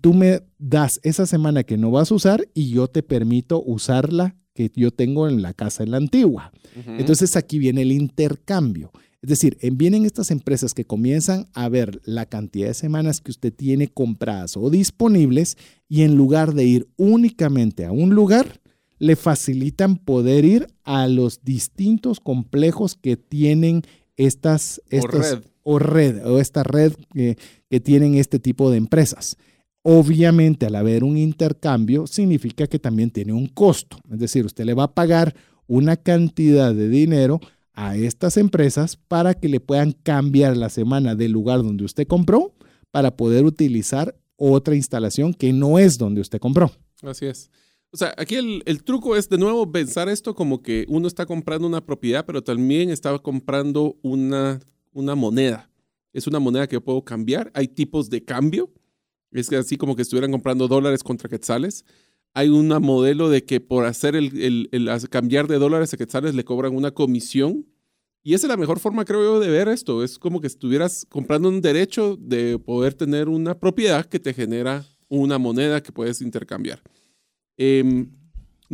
[0.00, 4.34] tú me das esa semana que no vas a usar y yo te permito usarla
[4.52, 6.50] que yo tengo en la casa en la antigua.
[6.98, 8.90] Entonces aquí viene el intercambio.
[9.24, 13.30] Es decir, en- vienen estas empresas que comienzan a ver la cantidad de semanas que
[13.30, 15.56] usted tiene compradas o disponibles
[15.88, 18.60] y en lugar de ir únicamente a un lugar,
[18.98, 23.80] le facilitan poder ir a los distintos complejos que tienen
[24.18, 25.42] estas, O estas red.
[25.62, 27.38] o red o esta red que,
[27.70, 29.38] que tienen este tipo de empresas.
[29.82, 33.96] Obviamente, al haber un intercambio, significa que también tiene un costo.
[34.12, 35.34] Es decir, usted le va a pagar
[35.66, 37.40] una cantidad de dinero
[37.74, 42.54] a estas empresas para que le puedan cambiar la semana del lugar donde usted compró
[42.90, 46.70] para poder utilizar otra instalación que no es donde usted compró.
[47.02, 47.50] Así es.
[47.90, 51.66] O sea, aquí el, truco es de nuevo pensar esto como que uno está comprando
[51.66, 54.58] una propiedad, pero también está comprando una,
[54.92, 55.70] una moneda.
[56.12, 57.52] Es una moneda que puedo cambiar.
[57.54, 58.72] Hay tipos de cambio.
[59.30, 61.84] Es así como que estuvieran comprando dólares contra quetzales.
[62.34, 66.44] Hay un modelo de que por hacer el, el, cambiar de dólares a quetzales le
[66.44, 67.66] cobran una comisión.
[68.24, 70.02] Y esa es la mejor forma, creo yo, de ver esto.
[70.02, 74.84] Es como que estuvieras comprando un derecho de poder tener una propiedad que te genera
[75.08, 76.82] una moneda que puedes intercambiar.
[77.56, 78.10] Em,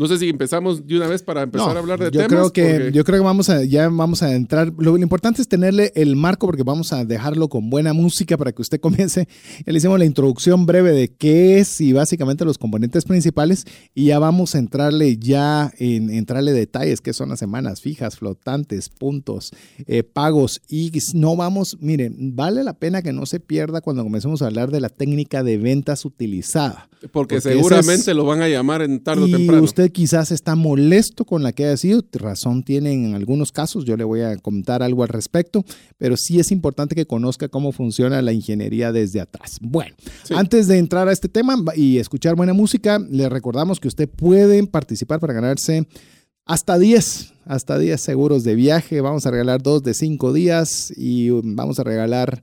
[0.01, 2.51] no sé si empezamos de una vez para empezar a hablar de yo temas.
[2.51, 4.73] Creo que, Yo creo que vamos a, ya vamos a entrar.
[4.79, 8.63] Lo, importante es tenerle el marco porque vamos a dejarlo con buena música para que
[8.63, 9.29] usted comience.
[9.67, 14.07] Ya le hicimos la introducción breve de qué es y básicamente los componentes principales y
[14.07, 19.53] ya vamos a entrarle ya en entrarle detalles, qué son las semanas fijas, flotantes, puntos,
[19.87, 24.41] eh, pagos y no vamos, miren, vale la pena que no se pierda cuando comencemos
[24.41, 26.89] a hablar de la técnica de ventas utilizada.
[27.13, 29.63] Porque, seguramente lo van a llamar en tarde o temprano.
[29.63, 33.97] Usted quizás está molesto con la que haya sido, razón tiene en algunos casos, yo
[33.97, 35.65] le voy a contar algo al respecto,
[35.99, 39.59] pero sí es importante que conozca cómo funciona la ingeniería desde atrás.
[39.61, 39.95] Bueno,
[40.31, 44.67] antes de entrar a este tema y escuchar buena música, le recordamos que usted puede
[44.67, 45.87] participar para ganarse
[46.47, 49.01] hasta 10, hasta 10 seguros de viaje.
[49.01, 52.43] Vamos a regalar dos de 5 días y vamos a regalar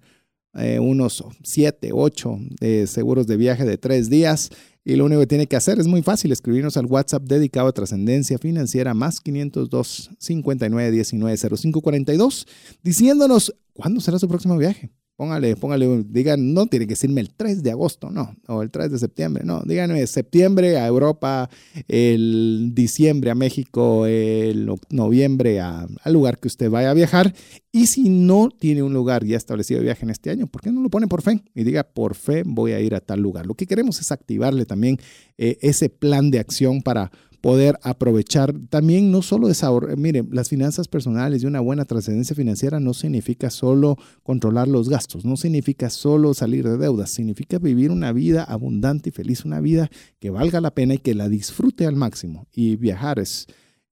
[0.53, 4.49] eh, unos 7, 8 de seguros de viaje de 3 días.
[4.87, 7.73] Y lo único que tiene que hacer es muy fácil, escribirnos al WhatsApp dedicado a
[7.73, 12.47] trascendencia financiera más 502 59 19 05 42,
[12.83, 14.89] diciéndonos cuándo será su próximo viaje.
[15.17, 18.91] Póngale, póngale, digan, no tiene que decirme el 3 de agosto, no, o el 3
[18.91, 21.49] de septiembre, no, díganme septiembre a Europa,
[21.87, 27.33] el diciembre a México, el noviembre a, al lugar que usted vaya a viajar.
[27.71, 30.71] Y si no tiene un lugar ya establecido de viaje en este año, ¿por qué
[30.71, 31.41] no lo pone por fe?
[31.55, 33.47] Y diga, por fe voy a ir a tal lugar.
[33.47, 34.99] Lo que queremos es activarle también
[35.39, 40.87] eh, ese plan de acción para poder aprovechar también no solo esa, mire, las finanzas
[40.87, 46.33] personales y una buena trascendencia financiera no significa solo controlar los gastos, no significa solo
[46.33, 50.71] salir de deudas, significa vivir una vida abundante y feliz, una vida que valga la
[50.71, 52.47] pena y que la disfrute al máximo.
[52.53, 53.47] Y viajar es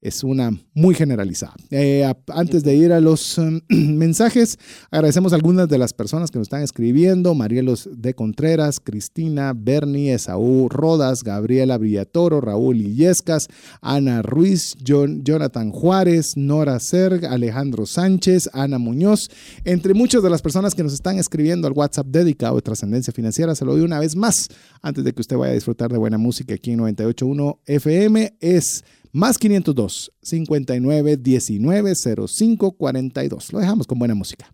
[0.06, 1.56] es una muy generalizada.
[1.72, 4.60] Eh, antes de ir a los em, mensajes,
[4.91, 10.13] agradecemos a algunas de las personas que nos están escribiendo, Marielos de Contreras, Cristina, Bernie,
[10.13, 13.48] Esaú Rodas, Gabriela Villatoro, Raúl Illescas,
[13.82, 19.32] Ana Ruiz, Jonathan Juárez, Nora Serg, Alejandro Sánchez, Ana Muñoz,
[19.63, 23.56] entre muchas de las personas que nos están escribiendo al WhatsApp dedicado a Trascendencia Financiera,
[23.56, 24.50] se lo doy una vez más,
[24.84, 28.84] antes de que usted vaya a disfrutar de buena música aquí en 98.1 FM, es
[29.15, 31.93] más 502 59 19
[32.28, 33.54] 05 42.
[33.54, 34.49] Lo dejamos con buena música.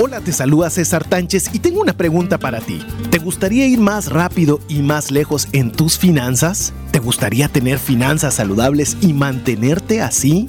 [0.00, 2.78] Hola, te saluda César Tánchez y tengo una pregunta para ti.
[3.10, 6.72] ¿Te gustaría ir más rápido y más lejos en tus finanzas?
[6.92, 10.48] ¿Te gustaría tener finanzas saludables y mantenerte así?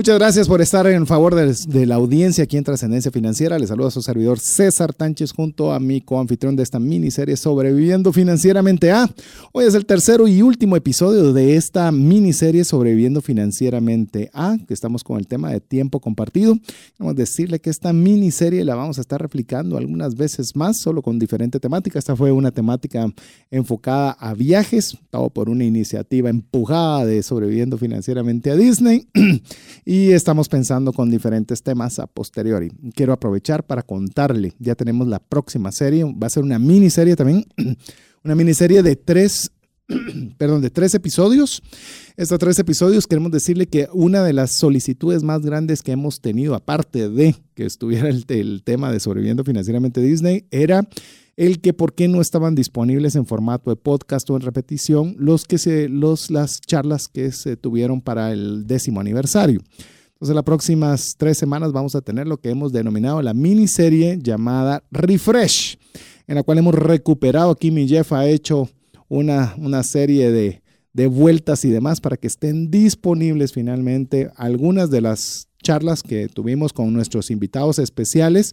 [0.00, 3.58] Muchas gracias por estar en favor de, la audiencia aquí en Trascendencia Financiera.
[3.58, 8.10] Les saluda a su servidor César Tánchez junto a mi coanfitrión de esta miniserie Sobreviviendo
[8.10, 9.10] Financieramente A.
[9.52, 15.04] Hoy es el tercero y último episodio de esta miniserie Sobreviviendo Financieramente A, que estamos
[15.04, 16.56] con el tema de tiempo compartido.
[16.98, 21.02] Vamos a decirle que esta miniserie la vamos a estar replicando algunas veces más, solo
[21.02, 21.98] con diferente temática.
[21.98, 23.06] Esta fue una temática
[23.50, 29.06] enfocada a viajes, todo por una iniciativa empujada de Sobreviviendo Financieramente a Disney.
[29.90, 32.70] y estamos pensando con diferentes temas a posteriori.
[32.94, 37.44] Quiero aprovechar para contarle, ya tenemos la próxima serie, va a ser una miniserie también,
[38.22, 39.50] una miniserie de tres,
[40.38, 41.60] perdón, de tres episodios.
[42.16, 46.54] Estos tres episodios queremos decirle que una de las solicitudes más grandes que hemos tenido,
[46.54, 50.88] aparte de que estuviera el, el tema de sobreviviendo financieramente Disney, era
[51.36, 55.44] el que por qué no estaban disponibles en formato de podcast o en repetición los
[55.44, 59.60] que se, los, las charlas que se tuvieron para el décimo aniversario.
[60.12, 64.82] Entonces, las próximas tres semanas vamos a tener lo que hemos denominado la miniserie llamada
[64.90, 65.78] Refresh,
[66.26, 68.68] en la cual hemos recuperado, aquí mi Jeff ha hecho
[69.08, 70.62] una, una serie de,
[70.92, 76.72] de vueltas y demás para que estén disponibles finalmente algunas de las charlas que tuvimos
[76.72, 78.52] con nuestros invitados especiales.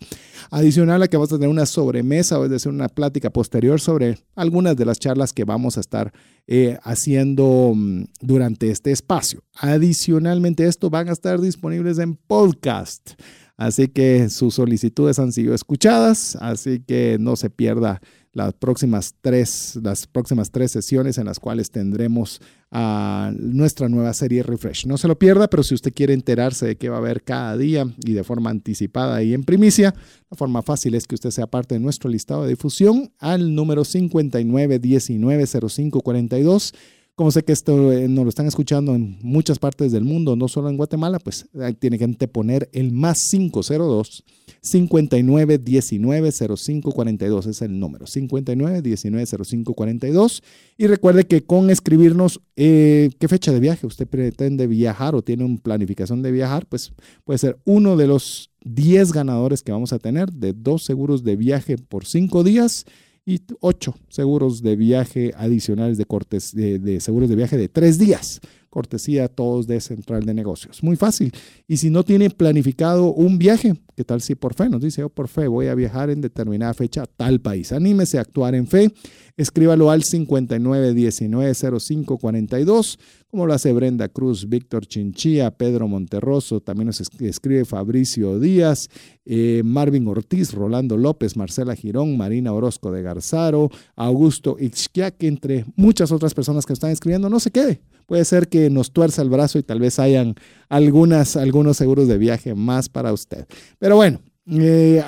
[0.52, 4.20] Adicional a que vamos a tener una sobremesa, o es decir, una plática posterior sobre
[4.36, 6.14] algunas de las charlas que vamos a estar
[6.48, 9.44] eh, haciendo mm, durante este espacio.
[9.56, 13.12] Adicionalmente, esto van a estar disponibles en podcast.
[13.58, 18.02] Así que sus solicitudes han sido escuchadas, así que no se pierda
[18.34, 24.88] las próximas tres, las próximas tres sesiones en las cuales tendremos nuestra nueva serie Refresh.
[24.88, 27.56] No se lo pierda, pero si usted quiere enterarse de qué va a haber cada
[27.56, 29.96] día y de forma anticipada y en primicia,
[30.30, 33.84] la forma fácil es que usted sea parte de nuestro listado de difusión al número
[33.84, 36.74] 59190542
[37.18, 40.48] como sé que esto eh, nos lo están escuchando en muchas partes del mundo, no
[40.48, 41.50] solo en Guatemala, pues
[41.80, 44.24] tiene que poner el más 502
[44.62, 50.44] 59 19 05 42 es el número 59 19 05 42
[50.78, 55.44] y recuerde que con escribirnos eh, qué fecha de viaje usted pretende viajar o tiene
[55.44, 59.98] una planificación de viajar, pues puede ser uno de los 10 ganadores que vamos a
[59.98, 62.86] tener de dos seguros de viaje por cinco días
[63.28, 68.40] y ocho seguros de viaje adicionales de, cortes, de, seguros de viaje de tres días.
[68.70, 70.82] Cortesía todos de Central de Negocios.
[70.84, 71.34] Muy fácil.
[71.68, 74.70] Y si no tiene planificado un viaje, ¿qué tal si por fe?
[74.70, 77.72] Nos dice, yo por fe voy a viajar en determinada fecha a tal país.
[77.72, 78.92] Anímese a actuar en fe.
[79.36, 82.98] Escríbalo al 59190542
[83.30, 88.90] como lo hace Brenda Cruz, Víctor Chinchilla, Pedro Monterroso, también nos escribe Fabricio Díaz,
[89.26, 96.12] eh, Marvin Ortiz, Rolando López, Marcela Girón, Marina Orozco de Garzaro, Augusto Ixquiac, entre muchas
[96.12, 97.82] otras personas que están escribiendo, no se quede.
[98.08, 100.36] Puede ser que nos tuerza el brazo y tal vez hayan
[100.70, 103.46] algunas, algunos seguros de viaje más para usted.
[103.80, 105.04] Pero bueno, eh,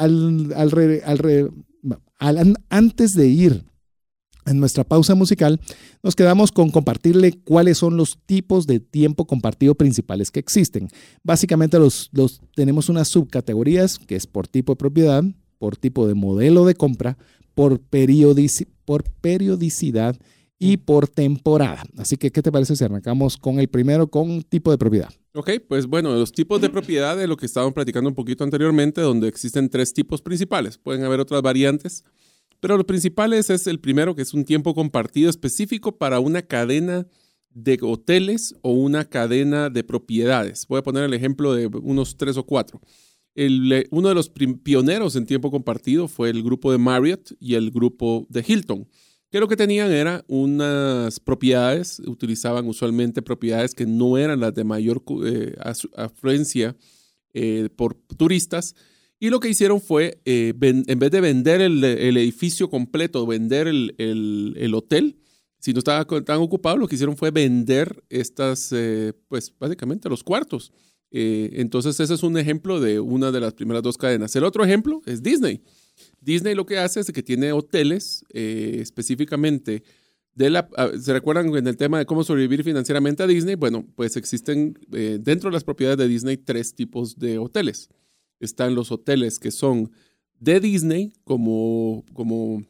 [2.70, 3.64] antes de ir
[4.46, 5.62] en nuestra pausa musical,
[6.04, 10.90] nos quedamos con compartirle cuáles son los tipos de tiempo compartido principales que existen.
[11.24, 12.12] Básicamente los,
[12.54, 15.24] tenemos unas subcategorías que es por tipo de propiedad,
[15.58, 17.18] por tipo de modelo de compra,
[17.54, 17.80] por,
[18.86, 20.18] por periodicidad
[20.60, 21.84] y por temporada.
[21.98, 25.10] Así que, ¿qué te parece si arrancamos con el primero, con tipo de propiedad?
[25.34, 29.02] Ok, pues bueno, los tipos de propiedad de lo que estábamos platicando un poquito anteriormente,
[29.02, 30.78] donde existen tres tipos principales.
[30.78, 32.04] Pueden haber otras variantes
[32.60, 37.08] pero lo principal es, el primero, que es un tiempo compartido específico para una cadena
[37.52, 40.68] de hoteles o una cadena de propiedades.
[40.68, 42.82] Voy a poner el ejemplo de unos tres o cuatro.
[43.92, 48.28] uno de los pioneros en tiempo compartido fue el grupo de Marriott y el grupo
[48.30, 48.88] de Hilton,
[49.32, 54.64] que lo que tenían era unas propiedades, utilizaban usualmente propiedades que no eran las de
[54.64, 55.56] mayor eh,
[55.96, 56.76] afluencia
[57.34, 58.76] eh, por turistas,
[59.20, 64.72] y lo que hicieron fue, eh, en vez de vender el, edificio completo, vender el,
[64.74, 65.20] hotel,
[65.60, 68.74] si no estaba tan ocupado, lo que hicieron fue vender estas,
[69.28, 70.72] pues básicamente los cuartos.
[71.12, 74.34] Entonces ese es un ejemplo de una de las primeras dos cadenas.
[74.38, 75.64] El otro ejemplo es Disney.
[76.22, 79.84] Disney lo que hace es que tiene hoteles específicamente
[80.36, 83.56] de la, ah, ¿Se recuerdan en el tema de cómo sobrevivir financieramente a Disney?
[83.56, 87.90] Bueno, pues existen dentro de las propiedades de Disney tres tipos de hoteles
[88.40, 89.92] están los hoteles que son
[90.40, 92.64] de Disney como, como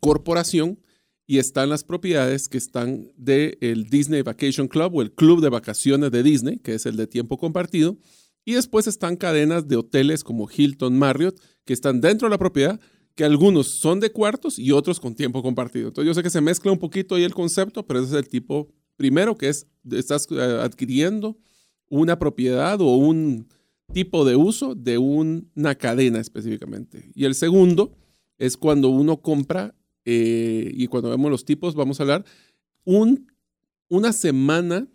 [0.00, 0.78] corporación
[1.26, 5.48] y están las propiedades que están del el Disney Vacation Club o el club de
[5.48, 7.98] vacaciones de Disney, que es el de tiempo compartido.
[8.44, 12.80] Y después están cadenas de hoteles como Hilton, Marriott, que están dentro de la propiedad,
[13.14, 15.88] que algunos son de cuartos y otros con tiempo compartido.
[15.88, 18.28] Entonces yo sé que se mezcla un poquito ahí el concepto, pero ese es el
[18.28, 21.38] tipo primero que es, estás eh, adquiriendo
[21.88, 23.46] una propiedad o un,
[23.92, 27.10] tipo de uso de una cadena específicamente.
[27.14, 27.96] Y el segundo
[28.38, 29.74] es cuando uno compra,
[30.04, 32.24] eh, y cuando vemos los tipos, vamos a hablar,
[32.84, 33.30] un,
[33.88, 34.88] una semana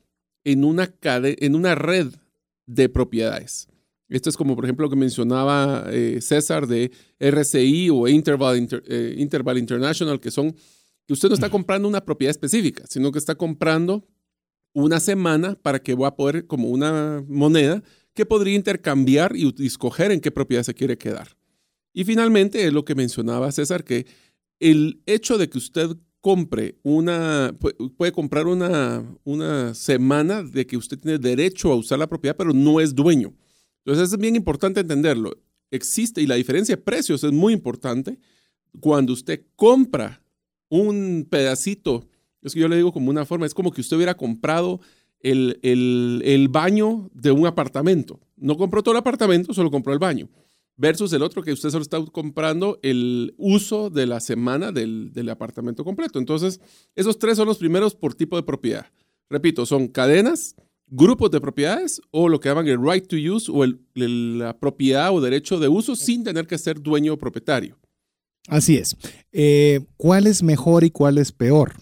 [0.44, 2.14] en una, en una red
[2.66, 3.68] de propiedades.
[4.08, 9.16] Esto es como, por ejemplo, lo que mencionaba eh, César de RCI o Interval, eh,
[9.18, 10.56] Interval International, que son
[11.08, 14.08] que usted no está comprando una propiedad específica, sino que está comprando
[14.74, 20.12] una semana para que va a poder, como una moneda, que podría intercambiar y escoger
[20.12, 21.38] en qué propiedad se quiere quedar.
[21.94, 24.06] Y finalmente es lo que mencionaba César, que
[24.60, 25.96] el hecho de que usted
[26.26, 27.56] compre una,
[27.98, 32.52] puede comprar una, una semana de que usted tiene derecho a usar la propiedad, pero
[32.52, 33.32] no es dueño.
[33.86, 35.38] Entonces es bien importante entenderlo.
[35.70, 38.18] Existe y la diferencia de precios es muy importante.
[38.80, 40.20] cuando usted compra
[40.68, 42.10] un pedacito,
[42.42, 44.82] es que yo le digo como una forma, es como que usted hubiera comprado
[45.20, 48.20] el, el, el baño de un apartamento.
[48.36, 50.28] No compró todo el apartamento, solo compró el baño
[50.78, 55.30] versus el otro que usted solo está comprando el uso de la semana del, del,
[55.30, 56.20] apartamento completo.
[56.20, 56.60] Entonces,
[56.96, 58.86] esos tres son los primeros por tipo de propiedad.
[59.30, 60.56] Repito, son cadenas,
[60.88, 63.80] grupos de propiedades o lo que llaman el right to use o el,
[64.38, 67.78] la propiedad o derecho de uso sin tener que ser dueño o propietario.
[68.48, 68.96] Así es.
[69.32, 71.74] Eh, ¿Cuál es mejor y cuál es peor?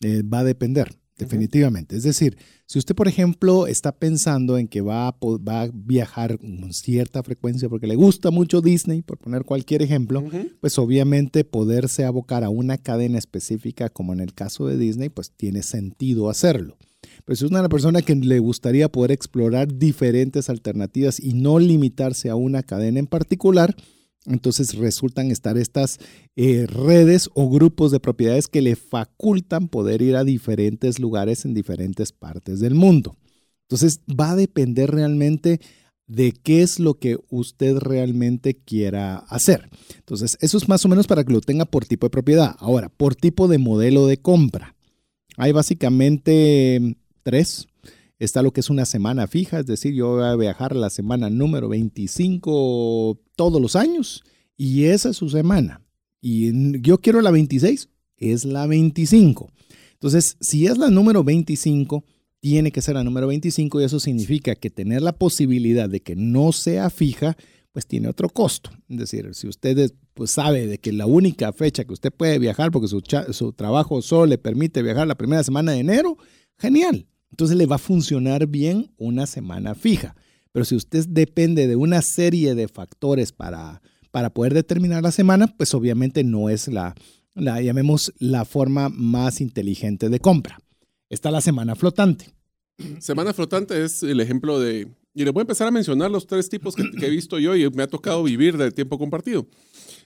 [0.00, 1.96] Eh, va a depender, definitivamente.
[1.96, 6.38] Es decir, si usted, por ejemplo, está pensando en que va a, va a, viajar
[6.38, 10.52] con cierta frecuencia porque le gusta mucho Disney, por poner cualquier ejemplo, uh -huh.
[10.60, 15.30] pues obviamente poderse abocar a una cadena específica, como en el caso de Disney, pues
[15.30, 16.76] tiene sentido hacerlo.
[17.24, 22.30] Pero si es una persona que le gustaría poder explorar diferentes alternativas y no limitarse
[22.30, 23.74] a una cadena en particular,
[24.26, 25.98] entonces resultan estar estas
[26.36, 31.54] eh, redes o grupos de propiedades que le facultan poder ir a diferentes lugares en
[31.54, 33.16] diferentes partes del mundo.
[33.62, 35.60] Entonces va a depender realmente
[36.06, 39.70] de qué es lo que usted realmente quiera hacer.
[39.96, 42.56] Entonces eso es más o menos para que lo tenga por tipo de propiedad.
[42.58, 44.74] Ahora, por tipo de modelo de compra.
[45.36, 47.68] Hay básicamente tres.
[48.20, 51.30] Está lo que es una semana fija, es decir, yo voy a viajar la semana
[51.30, 54.22] número 25 todos los años
[54.58, 55.80] y esa es su semana.
[56.20, 59.50] Y yo quiero la 26, es la 25.
[59.94, 62.04] Entonces, si es la número 25,
[62.40, 66.14] tiene que ser la número 25 y eso significa que tener la posibilidad de que
[66.14, 67.38] no sea fija,
[67.72, 68.70] pues tiene otro costo.
[68.90, 72.70] Es decir, si usted pues, sabe de que la única fecha que usted puede viajar,
[72.70, 76.18] porque su, su trabajo solo le permite viajar la primera semana de enero,
[76.58, 77.06] genial.
[77.40, 80.14] Entonces le va a funcionar bien una semana fija.
[80.52, 83.80] Pero si usted depende de una serie de factores para,
[84.10, 86.94] para poder determinar la semana, pues obviamente no es la,
[87.34, 90.58] la, llamemos, la forma más inteligente de compra.
[91.08, 92.26] Está la semana flotante.
[92.98, 94.88] Semana flotante es el ejemplo de...
[95.14, 97.56] Y le voy a empezar a mencionar los tres tipos que, que he visto yo
[97.56, 99.48] y me ha tocado vivir de tiempo compartido.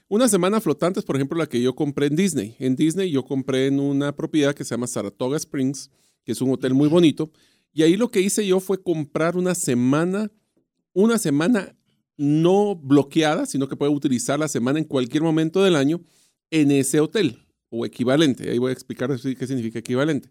[0.07, 2.55] Una semana flotante es, por ejemplo, la que yo compré en Disney.
[2.59, 5.89] En Disney yo compré en una propiedad que se llama Saratoga Springs,
[6.25, 7.31] que es un hotel muy bonito.
[7.71, 10.31] Y ahí lo que hice yo fue comprar una semana,
[10.93, 11.75] una semana
[12.17, 16.01] no bloqueada, sino que puede utilizar la semana en cualquier momento del año
[16.51, 18.49] en ese hotel o equivalente.
[18.49, 20.29] Ahí voy a explicar qué significa equivalente.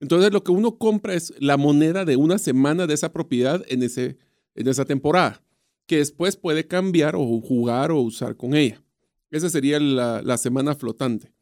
[0.00, 3.82] Entonces lo que uno compra es la moneda de una semana de esa propiedad en,
[3.82, 4.18] ese,
[4.54, 5.42] en esa temporada,
[5.86, 8.82] que después puede cambiar o jugar o usar con ella.
[9.30, 11.33] Esa sería la, la semana flotante.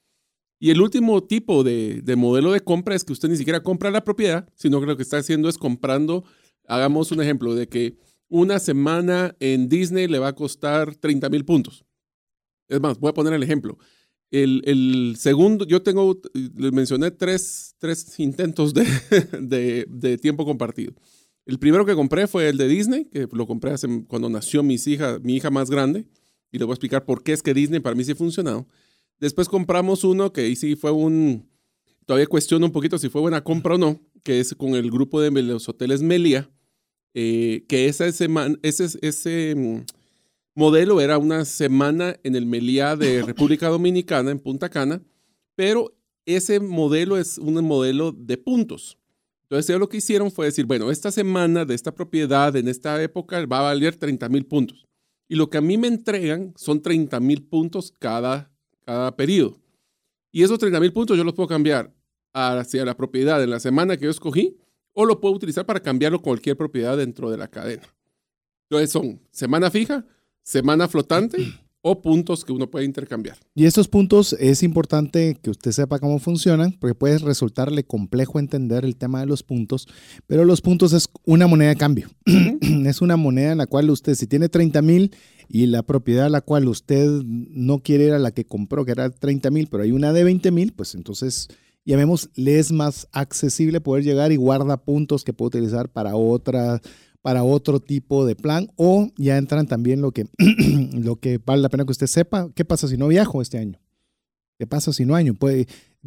[0.62, 3.90] Y el último tipo de, de, modelo de compra es que usted ni siquiera compra
[3.90, 6.22] la propiedad, sino que lo que está haciendo es comprando,
[6.68, 7.96] hagamos un ejemplo de que
[8.28, 11.84] una semana en Disney le va a costar 30 mil puntos.
[12.68, 13.76] Es más, voy a poner el ejemplo.
[14.30, 17.74] El, segundo, yo tengo, les mencioné tres,
[18.18, 18.72] intentos
[19.40, 20.94] de, tiempo compartido.
[21.44, 24.86] El primero que compré fue el de Disney, que lo compré hace, cuando nació mis
[24.86, 26.06] hija, mi hija más grande,
[26.52, 28.68] y le voy a explicar por qué es que Disney para mí sí ha funcionado.
[29.22, 31.48] Después compramos uno que ahí sí fue un,
[32.06, 35.20] todavía cuestiono un poquito si fue buena compra o no, que es con el grupo
[35.20, 36.50] de los hoteles Melia,
[37.14, 38.28] eh, que esa, ese,
[38.62, 39.84] ese, ese mm,
[40.56, 45.00] modelo era una semana en el Meliá de República Dominicana, en Punta Cana,
[45.54, 45.96] pero
[46.26, 48.98] ese modelo es un modelo de puntos.
[49.44, 53.00] Entonces, ellos lo que hicieron fue decir, bueno, esta semana de esta propiedad en esta
[53.00, 54.84] época va a valer 30 mil puntos.
[55.28, 58.51] Y lo que a mí me entregan son 30 mil puntos cada,
[58.85, 59.59] cada periodo.
[60.30, 61.93] Y esos 30 mil puntos yo los puedo cambiar
[62.33, 64.57] hacia la propiedad en la semana que yo escogí
[64.95, 67.83] o lo puedo utilizar para cambiarlo cualquier propiedad dentro de la cadena.
[68.68, 70.07] Entonces son semana fija,
[70.43, 71.39] semana flotante
[71.83, 73.37] o puntos que uno puede intercambiar.
[73.55, 78.85] Y estos puntos es importante que usted sepa cómo funcionan, porque puede resultarle complejo entender
[78.85, 79.89] el tema de los puntos,
[80.26, 82.09] pero los puntos es una moneda de cambio.
[82.87, 85.14] es una moneda en la cual usted, si tiene 30 mil
[85.49, 89.11] y la propiedad a la cual usted no quiere era la que compró, que era
[89.11, 91.49] 30 mil, pero hay una de 20 mil, pues entonces
[91.85, 96.80] llamemos, le es más accesible poder llegar y guarda puntos que puede utilizar para otra
[97.22, 100.26] para otro tipo de plan o ya entran también lo que,
[100.92, 103.80] lo que vale la pena que usted sepa, ¿qué pasa si no viajo este año?
[104.58, 105.34] ¿Qué pasa si no año?
[105.34, 105.66] ¿Puede,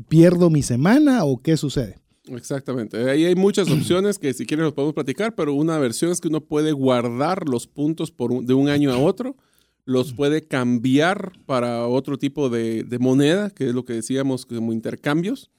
[0.09, 1.97] ¿Pierdo mi semana o qué sucede?
[2.27, 3.09] Exactamente.
[3.09, 6.27] Ahí hay muchas opciones que si quieren los podemos platicar, pero una versión es que
[6.27, 9.37] uno puede guardar los puntos por un, de un año a otro,
[9.85, 14.73] los puede cambiar para otro tipo de, de, moneda, que es lo que decíamos como
[14.73, 15.51] intercambios,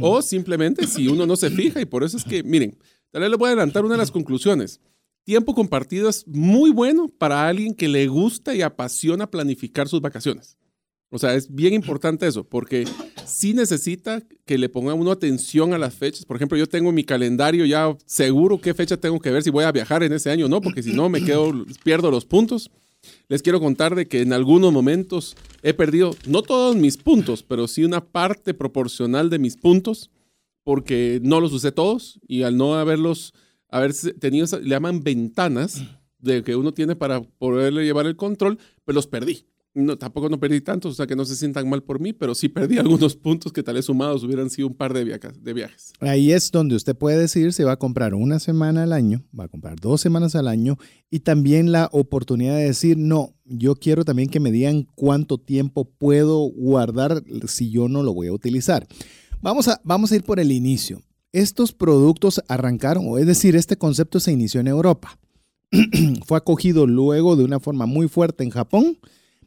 [0.00, 2.78] o simplemente si uno no se fija, y por eso es que, miren,
[3.10, 4.80] tal vez les voy a adelantar una de las conclusiones
[5.24, 10.56] tiempo compartido es muy bueno para alguien que le gusta y apasiona planificar sus vacaciones.
[11.14, 12.86] O sea, es bien importante eso, porque
[13.26, 16.24] sí necesita que le ponga uno atención a las fechas.
[16.24, 19.64] Por ejemplo, yo tengo mi calendario ya seguro qué fecha tengo que ver si voy
[19.64, 21.52] a viajar en ese año o no, porque si no me quedo,
[21.84, 22.70] pierdo los puntos.
[23.28, 27.68] Les quiero contar de que en algunos momentos he perdido, no todos mis puntos, pero
[27.68, 30.10] sí una parte proporcional de mis puntos,
[30.64, 33.34] porque no los usé todos y al no haberlos,
[33.72, 35.82] haber tenido, le llaman ventanas
[36.20, 39.46] de que uno tiene para poderle llevar el control, pues los perdí.
[39.74, 42.34] No, tampoco no perdí tantos, o sea que no se sientan mal por mí, pero
[42.34, 45.52] sí perdí algunos puntos que tal vez sumados hubieran sido un par de, viajes, de
[45.54, 45.94] viajes.
[46.00, 49.44] Ahí es donde usted puede decir si va a comprar una semana al año, va
[49.44, 50.76] a comprar dos semanas al año
[51.10, 55.86] y también la oportunidad de decir, no, yo quiero también que me digan cuánto tiempo
[55.86, 58.86] puedo guardar si yo no lo voy a utilizar.
[59.40, 61.02] Vamos a, vamos a ir por el inicio.
[61.32, 65.18] Estos productos arrancaron, es decir, este concepto se inició en Europa.
[66.26, 68.98] Fue acogido luego de una forma muy fuerte en Japón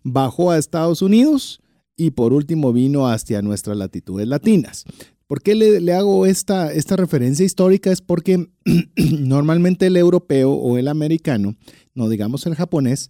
[0.06, 1.60] bajó a Estados Unidos
[1.98, 4.86] y por último vino hacia nuestras latitudes latinas.
[5.28, 7.92] ¿Por qué le, hago esta, esta referencia histórica?
[7.92, 8.48] Es porque
[8.96, 11.56] normalmente el europeo o el americano,
[11.96, 13.10] no digamos el japonés,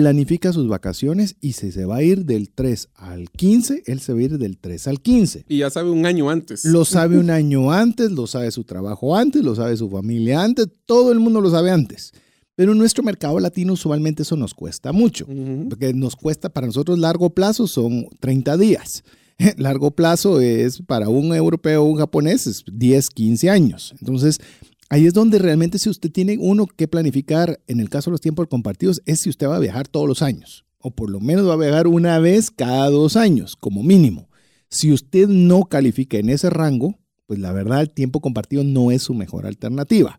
[0.00, 4.14] planifica sus vacaciones y si se va a ir del 3 al 15, él se
[4.14, 5.44] va a ir del 3 al 15.
[5.48, 6.64] Y ya sabe un año antes.
[6.64, 10.66] Lo sabe un año antes, lo sabe su trabajo antes, lo sabe su familia antes,
[10.86, 12.12] todo el mundo lo sabe antes.
[12.54, 15.26] Pero en nuestro mercado latino usualmente eso nos cuesta mucho,
[15.68, 19.04] porque nos cuesta para nosotros largo plazo son 30 días.
[19.58, 23.94] largo plazo es para un europeo o un japonés es 10, 15 años.
[24.00, 24.38] Entonces,
[24.92, 28.20] ahí es donde realmente si usted tiene uno que planificar, en el caso de los
[28.20, 31.48] tiempos compartidos, es si usted va a viajar todos los años, o por lo menos
[31.48, 34.28] va a viajar una vez cada dos años, como mínimo.
[34.68, 39.02] Si usted no califica en ese rango, pues la verdad el tiempo compartido no es
[39.02, 40.18] su mejor alternativa.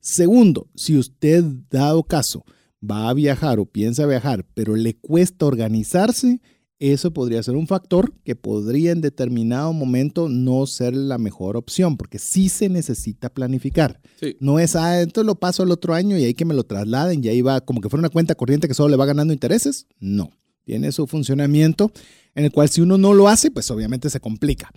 [0.00, 2.44] Segundo, si usted, dado caso,
[2.82, 6.40] va a viajar o piensa viajar, pero le cuesta organizarse,
[6.80, 11.96] eso podría ser un factor que podría en determinado momento no ser la mejor opción,
[11.96, 14.00] porque sí se necesita planificar.
[14.38, 17.24] No es, ah, entonces lo paso el otro año y ahí que me lo trasladen
[17.24, 19.86] y ahí va como que fuera una cuenta corriente que solo le va ganando intereses.
[19.98, 20.30] No,
[20.64, 21.90] tiene su funcionamiento
[22.34, 24.70] en el cual si uno no lo hace, pues obviamente se complica.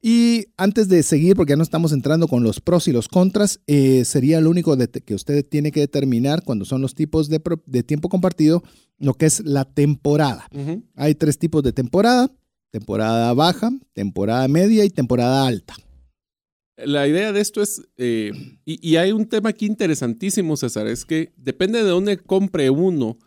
[0.00, 3.60] Y antes de seguir, porque ya no estamos entrando con los pros y los contras,
[3.66, 8.08] eh, sería lo único que usted tiene que determinar cuando son los tipos de, tiempo
[8.08, 8.62] compartido,
[8.98, 10.46] lo que es la temporada.
[10.94, 12.30] Hay tres tipos de temporada,
[12.70, 15.74] temporada baja, temporada media y temporada alta.
[16.76, 18.30] La idea de esto es, eh,
[18.64, 23.18] y, y, hay un tema aquí interesantísimo, César, es que depende de dónde compre uno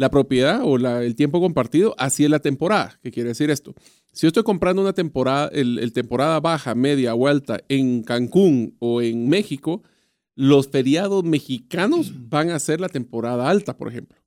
[0.00, 2.98] la propiedad o el tiempo compartido, así es la temporada.
[3.02, 3.74] ¿Qué quiere decir esto?
[4.12, 9.02] Si yo estoy comprando una temporada, el, temporada baja, media o alta en Cancún o
[9.02, 9.82] en México,
[10.34, 14.18] los feriados mexicanos van a ser la temporada alta, por ejemplo.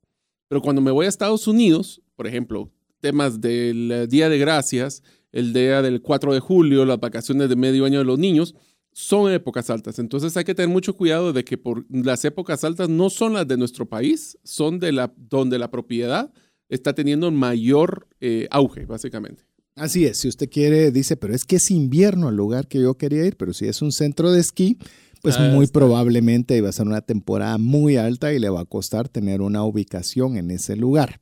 [0.48, 2.70] Pero cuando me voy a Estados Unidos, por ejemplo,
[3.00, 7.84] temas del Día de Gracias, el día del 4 de julio, las vacaciones de medio
[7.84, 8.54] año de los niños,
[8.92, 9.98] son épocas altas.
[9.98, 13.46] Entonces hay que tener mucho cuidado de que por las épocas altas no son las
[13.46, 16.32] de nuestro país, son de la donde la propiedad
[16.68, 19.44] está teniendo mayor eh, auge, básicamente.
[19.76, 22.94] Así es, si usted quiere, dice, pero es que es invierno el lugar que yo
[22.94, 24.78] quería ir, pero si es un centro de esquí,
[25.20, 28.66] pues ah, muy probablemente va a ser una temporada muy alta y le va a
[28.66, 31.18] costar tener una ubicación en ese lugar.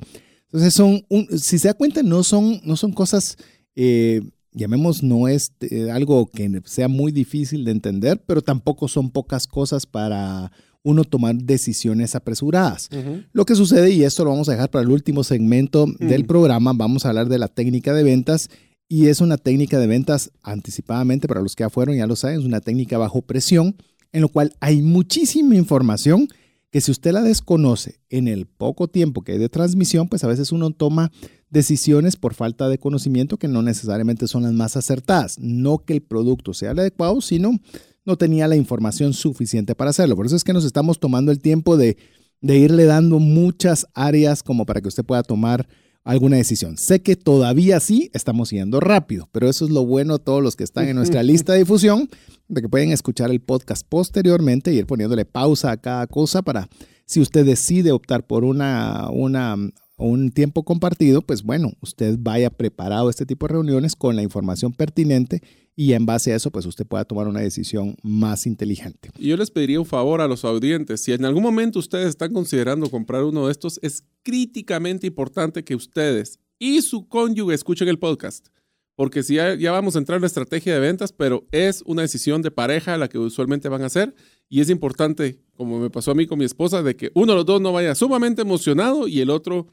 [0.47, 1.07] Entonces, son
[1.39, 3.39] si se da cuenta, no son, no son cosas,
[3.75, 4.21] eh,
[4.53, 9.47] llamemos, no es eh, algo que sea muy difícil de entender, pero tampoco son pocas
[9.47, 10.53] cosas para
[10.83, 12.89] uno tomar decisiones apresuradas.
[13.33, 16.73] Lo que sucede, y esto lo vamos a dejar para el último segmento del programa,
[16.75, 18.51] vamos a hablar de la técnica de ventas
[18.89, 22.41] y es una técnica de ventas anticipadamente, para los que ya fueron ya lo saben,
[22.41, 23.77] es una técnica bajo presión,
[24.13, 26.29] en lo cual hay muchísima información
[26.71, 30.27] que si usted la desconoce en el poco tiempo que hay de transmisión, pues a
[30.27, 31.13] veces uno toma
[31.51, 35.39] decisiones por falta de conocimiento que no necesariamente son las más acertadas.
[35.39, 37.61] No que el producto sea el adecuado, sino
[38.05, 40.17] no tenía la información suficiente para hacerlo.
[40.17, 41.97] Por eso es que nos estamos tomando el tiempo de,
[42.41, 45.69] irle dando muchas áreas como para que usted pueda tomar
[46.05, 46.77] alguna decisión.
[46.77, 50.65] Sé que todavía sí estamos yendo rápido, pero eso es lo bueno todos los que
[50.65, 52.09] están en nuestra lista de difusión,
[52.49, 56.69] de que pueden escuchar el podcast posteriormente y ir poniéndole pausa a cada cosa para
[57.07, 59.57] si usted decide optar por una, una,
[59.97, 64.23] un tiempo compartido, pues bueno, usted vaya preparado a este tipo de reuniones con la
[64.23, 65.43] información pertinente
[65.75, 69.11] y en base a eso, pues usted pueda tomar una decisión más inteligente.
[69.19, 72.33] Y yo les pediría un favor a los audientes, si en algún momento ustedes están
[72.33, 77.99] considerando comprar uno de estos, es críticamente importante que ustedes y su cónyuge escuchen el
[77.99, 78.49] podcast.
[78.95, 82.43] Porque si ya, vamos a entrar en la estrategia de ventas, pero es una decisión
[82.43, 84.15] de pareja la que usualmente van a hacer.
[84.51, 87.37] Y es importante, como me pasó a mí con mi esposa, de que uno de
[87.37, 89.67] los dos no vaya sumamente emocionado y el otro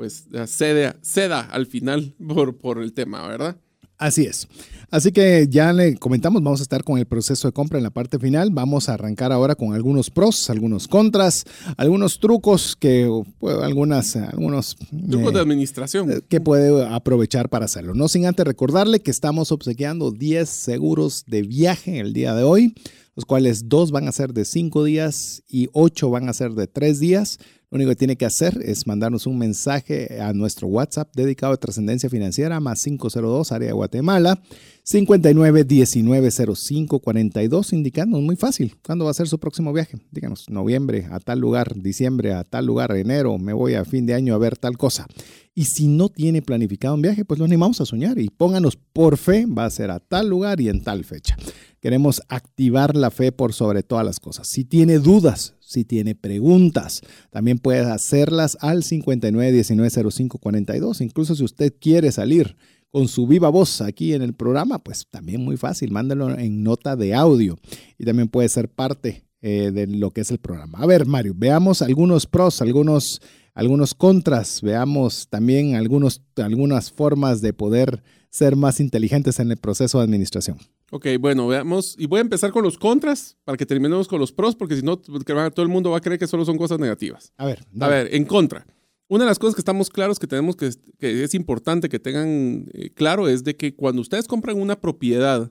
[0.00, 3.58] pues cede, ceda al final por, por el tema, ¿verdad?
[3.98, 4.48] Así es.
[4.90, 7.90] Así que ya le comentamos, vamos a estar con el proceso de compra en la
[7.90, 8.48] parte final.
[8.50, 11.44] Vamos a arrancar ahora con algunos pros, algunos contras,
[11.76, 14.74] algunos trucos que, pues, algunas, algunos...
[15.10, 16.10] Trucos de administración.
[16.10, 17.92] Eh, que puede aprovechar para hacerlo.
[17.92, 22.74] No sin antes recordarle que estamos obsequiando 10 seguros de viaje el día de hoy,
[23.16, 26.66] los cuales dos van a ser de 5 días y 8 van a ser de
[26.68, 27.38] 3 días.
[27.70, 31.56] Lo único que tiene que hacer es mandarnos un mensaje a nuestro WhatsApp dedicado a
[31.56, 34.42] trascendencia financiera más 502 área de Guatemala
[34.84, 39.98] 59190542 indicándonos muy fácil cuándo va a ser su próximo viaje.
[40.10, 44.14] Díganos, noviembre a tal lugar, diciembre a tal lugar, enero, me voy a fin de
[44.14, 45.06] año a ver tal cosa.
[45.54, 49.16] Y si no tiene planificado un viaje, pues lo animamos a soñar y pónganos por
[49.16, 51.36] fe, va a ser a tal lugar y en tal fecha.
[51.80, 54.48] Queremos activar la fe por sobre todas las cosas.
[54.48, 61.00] Si tiene dudas, si tiene preguntas, también puede hacerlas al 59190542.
[61.00, 62.56] Incluso si usted quiere salir
[62.90, 66.96] con su viva voz aquí en el programa, pues también muy fácil, mándalo en nota
[66.96, 67.56] de audio
[67.98, 70.80] y también puede ser parte eh, de lo que es el programa.
[70.80, 73.22] A ver, Mario, veamos algunos pros, algunos,
[73.54, 79.98] algunos contras, veamos también algunos, algunas formas de poder ser más inteligentes en el proceso
[79.98, 80.58] de administración.
[80.90, 81.94] Ok, bueno, veamos.
[81.98, 84.82] Y voy a empezar con los contras para que terminemos con los pros, porque si
[84.82, 87.32] no, todo el mundo va a creer que solo son cosas negativas.
[87.36, 88.66] A ver, a ver, en contra.
[89.08, 92.68] Una de las cosas que estamos claros que tenemos que, que es importante que tengan
[92.72, 95.50] eh, claro es de que cuando ustedes compran una propiedad,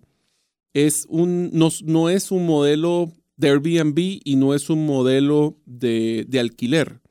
[0.73, 6.25] es un, no, no es un modelo de Airbnb y no es un modelo de,
[6.27, 7.01] de alquiler.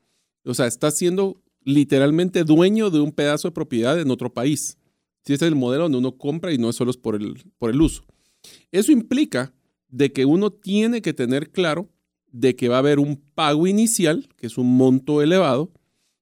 [0.45, 4.77] O sea, está siendo literalmente dueño de un pedazo de propiedad en otro país.
[5.23, 7.69] Si ese es el modelo donde uno compra y no es solo por el, por
[7.69, 8.03] el uso.
[8.71, 9.53] Eso implica
[9.89, 11.89] de que uno tiene que tener claro
[12.31, 15.71] de que va a haber un pago inicial, que es un monto elevado,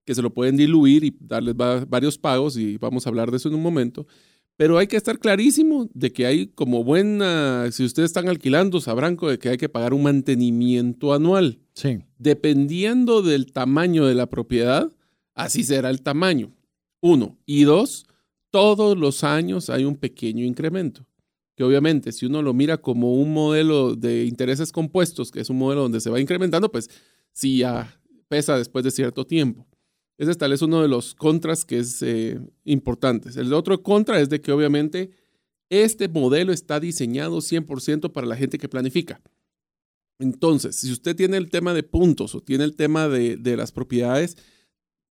[0.06, 3.50] que se lo pueden diluir y darles varios pagos, y vamos a hablar de eso
[3.50, 4.08] en un momento.
[4.56, 9.18] Pero hay que estar clarísimo de que hay como buena, si ustedes están alquilando, sabrán
[9.18, 11.60] de que hay que pagar un mantenimiento anual.
[11.74, 12.00] Sí.
[12.18, 14.92] Dependiendo del tamaño de la propiedad,
[15.36, 16.54] así será el tamaño.
[17.02, 17.38] Uno.
[17.46, 18.08] Y dos,
[18.50, 21.06] todos los años hay un pequeño incremento
[21.58, 25.58] que obviamente si uno lo mira como un modelo de intereses compuestos, que es un
[25.58, 26.88] modelo donde se va incrementando, pues
[27.32, 29.66] sí ya pesa después de cierto tiempo.
[30.20, 33.30] Ese tal vez uno de los contras que es eh, importante.
[33.40, 35.10] El otro contra es de que obviamente
[35.72, 39.20] este modelo está diseñado 100% para la gente que planifica.
[40.20, 43.72] Entonces, si usted tiene el tema de puntos o tiene el tema de, de las
[43.72, 44.38] propiedades,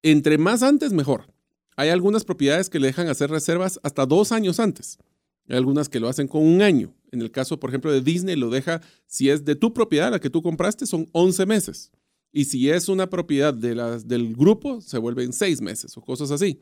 [0.05, 1.27] entre más antes, mejor.
[1.77, 4.99] Hay algunas propiedades que le dejan hacer reservas hasta dos años antes.
[5.49, 6.95] Hay algunas que lo hacen con un año.
[7.13, 10.21] En el caso, por ejemplo, de Disney, lo deja, si es de tu propiedad, la
[10.21, 11.93] que tú compraste, son 11 meses.
[12.33, 16.31] Y si es una propiedad de las, del grupo, se vuelven 6 meses o cosas
[16.31, 16.61] así.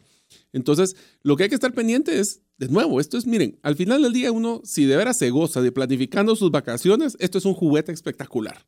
[0.52, 4.02] Entonces, lo que hay que estar pendiente es, de nuevo, esto es, miren, al final
[4.02, 7.54] del día uno, si de veras se goza de planificando sus vacaciones, esto es un
[7.54, 8.66] juguete espectacular.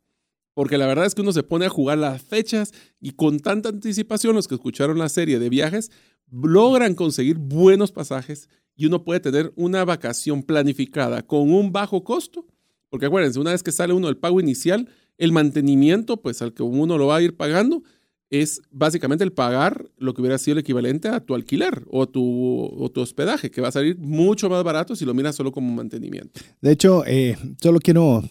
[0.57, 3.68] Porque la verdad es que uno se pone a jugar las fechas y con tanta
[3.68, 5.90] anticipación, los que escucharon la serie de viajes,
[6.30, 12.46] logran conseguir buenos pasajes y uno puede tener una vacación planificada con un bajo costo,
[12.88, 14.88] porque acuérdense, una vez que sale uno el pago inicial,
[15.18, 17.82] el mantenimiento, pues al que uno lo va a ir pagando,
[18.30, 22.90] es básicamente el pagar lo que hubiera sido el equivalente a tu alquiler o tu,
[22.94, 26.40] tu hospedaje, que va a salir mucho más barato si lo miras solo como mantenimiento.
[26.62, 28.22] De hecho, eh, solo quiero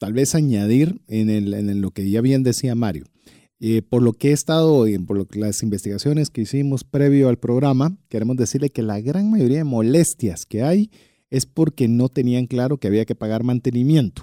[0.00, 3.04] tal vez añadir en, el, en lo que ya bien decía Mario.
[3.60, 7.28] Eh, por lo que he estado, y por lo que las investigaciones que hicimos previo
[7.28, 10.90] al programa, queremos decirle que la gran mayoría de molestias que hay
[11.28, 14.22] es porque no tenían claro que había que pagar mantenimiento.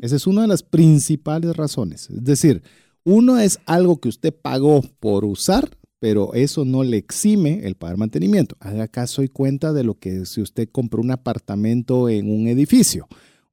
[0.00, 2.08] Esa es una de las principales razones.
[2.08, 2.62] Es decir,
[3.04, 5.68] uno es algo que usted pagó por usar,
[6.00, 8.56] pero eso no le exime el pagar mantenimiento.
[8.60, 13.06] Haga caso y cuenta de lo que si usted compró un apartamento en un edificio.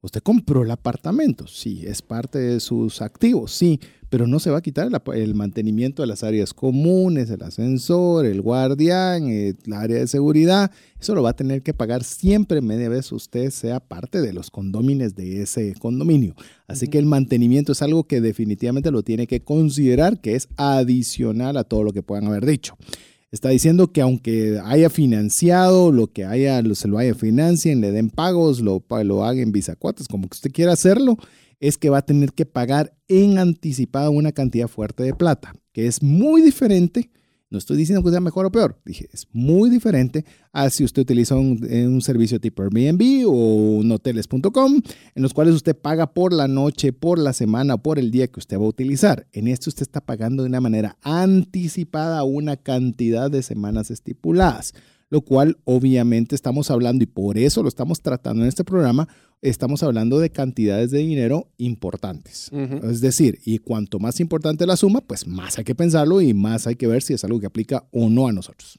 [0.06, 4.58] Usted compró el apartamento, sí, es parte de sus activos, sí, pero no se va
[4.58, 10.06] a quitar el, mantenimiento de las áreas comunes, el ascensor, el guardián, el, área de
[10.06, 10.70] seguridad.
[11.00, 14.52] Eso lo va a tener que pagar siempre media vez usted sea parte de los
[14.52, 16.36] condóminos de ese condominio.
[16.68, 21.56] Así que el mantenimiento es algo que definitivamente lo tiene que considerar que es adicional
[21.56, 22.76] a todo lo que puedan haber dicho.
[23.36, 28.08] Está diciendo que aunque haya financiado, lo que haya, se lo haya financien, le den
[28.08, 31.18] pagos, lo, lo hagan bisacuates, como que usted quiera hacerlo,
[31.60, 35.86] es que va a tener que pagar en anticipado una cantidad fuerte de plata, que
[35.86, 37.10] es muy diferente
[37.48, 38.80] No estoy diciendo que sea mejor o peor.
[38.84, 43.82] Dije, es muy diferente a si usted utiliza un, eh, un servicio tipo Airbnb o
[43.88, 44.82] hoteles.com,
[45.14, 48.40] en los cuales usted paga por la noche, por la semana por el día que
[48.40, 49.28] usted va a utilizar.
[49.32, 54.74] En este usted está pagando de una manera anticipada una cantidad de semanas estipuladas
[55.08, 59.08] lo cual obviamente estamos hablando y por eso lo estamos tratando en este programa,
[59.42, 62.50] estamos hablando de cantidades de dinero importantes.
[62.82, 66.66] Es decir, y cuanto más importante la suma, pues más hay que pensarlo y más
[66.66, 68.78] hay que ver si es algo que aplica o no a nosotros.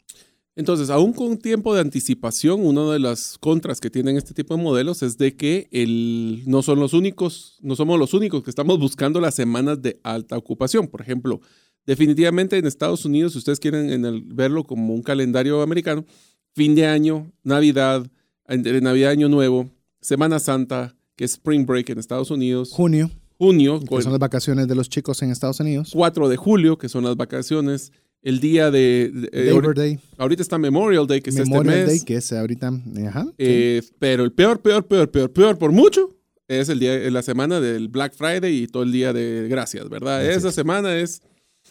[0.58, 4.64] Entonces, aún con tiempo de anticipación, una de las contras que tienen este tipo de
[4.64, 8.80] modelos es de que el, no son los únicos, no somos los únicos que estamos
[8.80, 10.88] buscando las semanas de alta ocupación.
[10.88, 11.42] Por ejemplo,
[11.88, 16.06] definitivamente en Estados Unidos, si ustedes quieren verlo como un calendario americano,
[16.54, 18.06] fin de año, Navidad,
[18.48, 19.70] entre Navidad Año Nuevo,
[20.02, 22.72] Semana Santa, que es Spring Break en Estados Unidos.
[22.72, 23.10] Junio.
[23.38, 23.80] Junio.
[23.80, 25.92] Que son las vacaciones de los chicos en Estados Unidos.
[25.94, 27.92] 4 de julio, que son las vacaciones.
[28.22, 29.30] El día de...
[29.32, 30.00] Eh, Labor Day.
[30.18, 31.88] Ahorita está Memorial Day, que es este mes.
[31.88, 32.72] Day, que es ahorita...
[33.08, 36.10] Ajá, eh, Pero el peor, peor, peor, peor, peor por mucho
[36.48, 40.26] es el día, la semana del Black Friday y todo el día de gracias, ¿verdad?
[40.26, 41.22] Esa semana es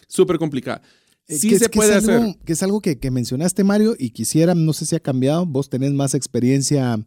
[0.07, 0.83] súper complicada.
[1.29, 2.37] Eh, sí se puede hacer.
[2.45, 5.69] que es algo que, que, mencionaste, Mario, y quisiera, no sé si ha cambiado, vos
[5.69, 7.05] tenés más experiencia,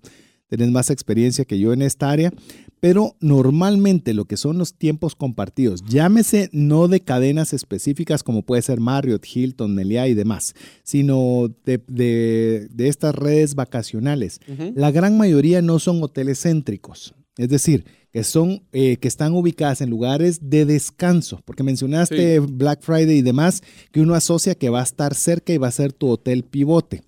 [0.47, 2.33] tenés más experiencia que yo en esta área,
[2.81, 8.61] pero normalmente lo que son los tiempos compartidos, llámese no de cadenas específicas como puede
[8.61, 14.39] ser Marriott, Hilton, Nelia y demás, sino de, de, estas redes vacacionales.
[14.75, 17.13] La gran mayoría no son hoteles céntricos.
[17.37, 22.81] Es decir, que son eh, que están ubicadas en lugares de descanso, porque mencionaste Black
[22.81, 25.93] Friday y demás, que uno asocia que va a estar cerca y va a ser
[25.93, 27.03] tu hotel pivote.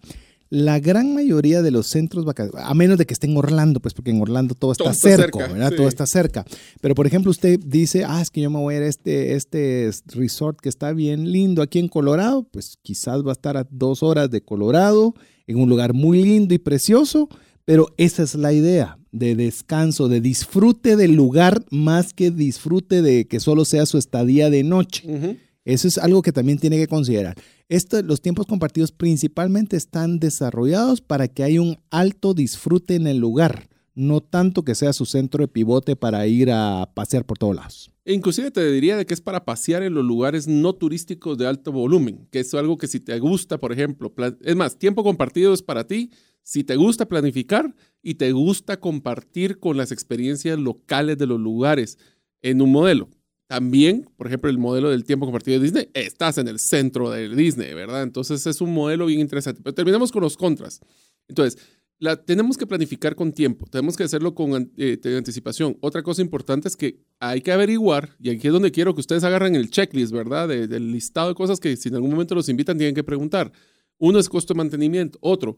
[0.49, 3.93] La gran mayoría de los centros vacacionales, a menos de que esté en Orlando, pues
[3.93, 5.71] porque en Orlando todo está, cerca, ¿verdad?
[5.77, 6.45] Todo está cerca.
[6.81, 9.35] Pero por ejemplo, usted dice, ah, es que yo me voy a ir a este,
[9.35, 13.65] este resort que está bien lindo aquí en Colorado, pues quizás va a estar a
[13.71, 15.15] dos horas de Colorado,
[15.47, 17.29] en un lugar muy lindo y precioso,
[17.63, 23.27] pero esa es la idea de descanso, de disfrute del lugar más que disfrute de
[23.27, 25.39] que solo sea su estadía de noche.
[25.63, 27.35] Eso es algo que también tiene que considerar.
[27.69, 33.17] Esto, los tiempos compartidos principalmente están desarrollados para que haya un alto disfrute en el
[33.17, 37.55] lugar, no tanto que sea su centro de pivote para ir a pasear por todos
[37.55, 37.91] lados.
[38.03, 41.45] E inclusive te diría de que es para pasear en los lugares no turísticos de
[41.45, 45.53] alto volumen, que es algo que si te gusta, por ejemplo, es más, tiempo compartido
[45.53, 46.09] es para ti
[46.43, 51.97] si te gusta planificar y te gusta compartir con las experiencias locales de los lugares
[52.41, 53.09] en un modelo.
[53.47, 57.27] También, por ejemplo, el modelo del tiempo compartido de Disney, estás en el centro de
[57.27, 58.03] Disney, ¿verdad?
[58.03, 59.61] Entonces es un modelo bien interesante.
[59.61, 60.79] Pero terminamos con los contras.
[61.27, 61.61] Entonces,
[61.99, 65.77] la, tenemos que planificar con tiempo, tenemos que hacerlo con eh, anticipación.
[65.81, 69.23] Otra cosa importante es que hay que averiguar, y aquí es donde quiero que ustedes
[69.23, 70.47] agarren el checklist, ¿verdad?
[70.47, 73.51] del listado de cosas que si en algún momento los invitan tienen que preguntar.
[73.99, 75.57] Uno es costo de mantenimiento, otro,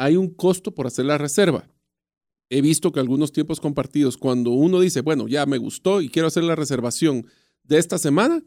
[0.00, 1.68] hay un costo por hacer la reserva.
[2.48, 6.28] He visto que algunos tiempos compartidos, cuando uno dice, bueno, ya me gustó y quiero
[6.28, 7.26] hacer la reservación
[7.64, 8.42] de esta semana,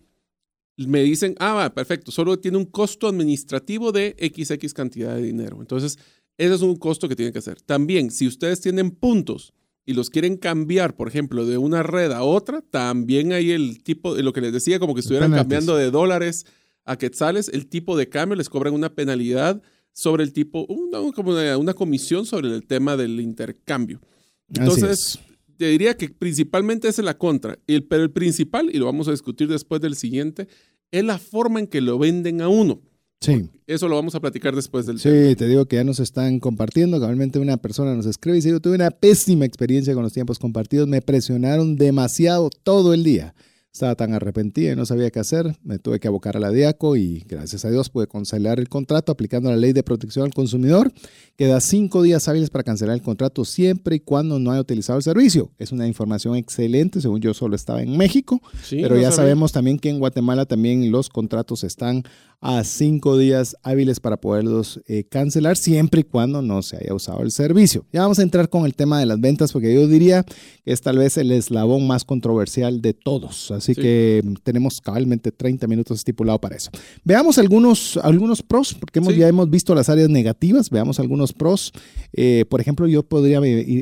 [0.78, 5.58] me dicen, ah, perfecto, solo tiene un costo administrativo de XX cantidad de dinero.
[5.62, 6.00] Entonces,
[6.40, 7.62] ese es un costo que tienen que hacer.
[7.62, 9.54] También, si ustedes tienen puntos
[9.86, 14.16] y los quieren cambiar, por ejemplo, de una red a otra, también hay el tipo,
[14.16, 16.48] de lo que les decía, como que estuvieran cambiando de dólares
[16.84, 19.62] a quetzales, el tipo de cambio les cobran una penalidad
[19.94, 24.02] sobre el tipo, una, como una, comisión sobre el tema del intercambio.
[24.50, 25.20] Entonces,
[25.58, 29.12] te diría que principalmente es la contra, el, pero el principal, y lo vamos a
[29.12, 30.48] discutir después del siguiente,
[30.92, 32.82] es la forma en que lo venden a uno.
[33.22, 33.50] Sí.
[33.68, 37.00] Eso lo vamos a platicar después del Sí, te digo que ya nos están compartiendo.
[37.00, 40.40] Cabalmente una persona nos escribe y dice, yo tuve una pésima experiencia con los tiempos
[40.40, 43.34] compartidos, me presionaron demasiado todo el día.
[43.74, 45.58] Estaba tan arrepentida y no sabía qué hacer.
[45.64, 49.12] Me tuve que abocar a la DIACO y gracias a Dios pude cancelar el contrato
[49.12, 50.94] aplicando la ley de protección al consumidor,
[51.36, 55.00] que da cinco días hábiles para cancelar el contrato siempre y cuando no haya utilizado
[55.00, 55.50] el servicio.
[55.58, 59.90] Es una información excelente, según yo solo estaba en México, pero ya sabemos también que
[59.90, 62.04] en Guatemala también los contratos están
[62.46, 67.22] a cinco días hábiles para poderlos eh, cancelar siempre y cuando no se haya usado
[67.22, 67.86] el servicio.
[67.94, 70.82] Ya vamos a entrar con el tema de las ventas porque yo diría que es
[70.82, 73.50] tal vez el eslabón más controversial de todos.
[73.64, 76.70] Así que tenemos cabalmente 30 minutos estipulado para eso.
[77.06, 80.70] Veamos algunos, algunos pros, porque hemos, ya hemos visto las áreas negativas.
[80.70, 81.72] Veamos algunos pros.
[82.12, 83.40] Eh, por ejemplo, yo podría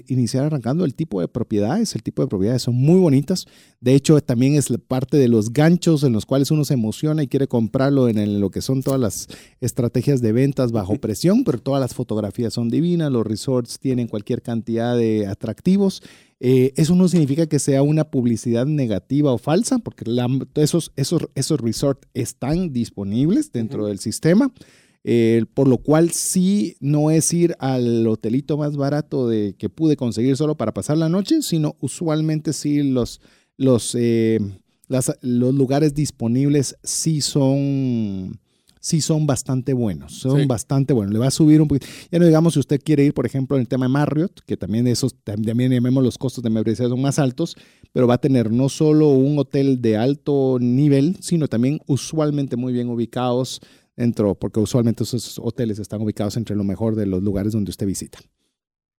[0.08, 1.96] iniciar arrancando el tipo de propiedades.
[1.96, 3.48] El tipo de propiedades son muy bonitas.
[3.80, 7.28] De hecho, también es parte de los ganchos en los cuales uno se emociona y
[7.28, 9.28] quiere comprarlo en el, lo que son todas las
[9.62, 14.44] estrategias de ventas bajo presión, pero todas las fotografías son divinas, los resorts tienen cualquier
[14.44, 16.04] cantidad de atractivos
[16.44, 20.04] Eh, eso no significa que sea una publicidad negativa o falsa, porque
[20.56, 24.52] esos, esos, esos resorts están disponibles dentro del sistema.
[25.04, 29.96] Eh, por lo cual sí no es ir al hotelito más barato de, que pude
[29.96, 33.22] conseguir solo para pasar la noche, sino usualmente sí los,
[33.58, 34.39] los, eh,
[34.88, 38.39] los lugares disponibles sí son,
[38.82, 41.14] sí son bastante buenos, son bastante buenos.
[41.14, 41.88] Le va a subir un poquito.
[42.12, 44.58] Ya no digamos si usted quiere ir, por ejemplo, en el tema de Marriott, que
[44.58, 47.56] también esos, también llamemos los costos de membresía son más altos,
[47.94, 52.74] pero va a tener no solo un hotel de alto nivel, sino también usualmente muy
[52.74, 53.62] bien ubicados
[53.96, 57.86] entró, porque usualmente esos hoteles están ubicados entre lo mejor de los lugares donde usted
[57.86, 58.20] visita.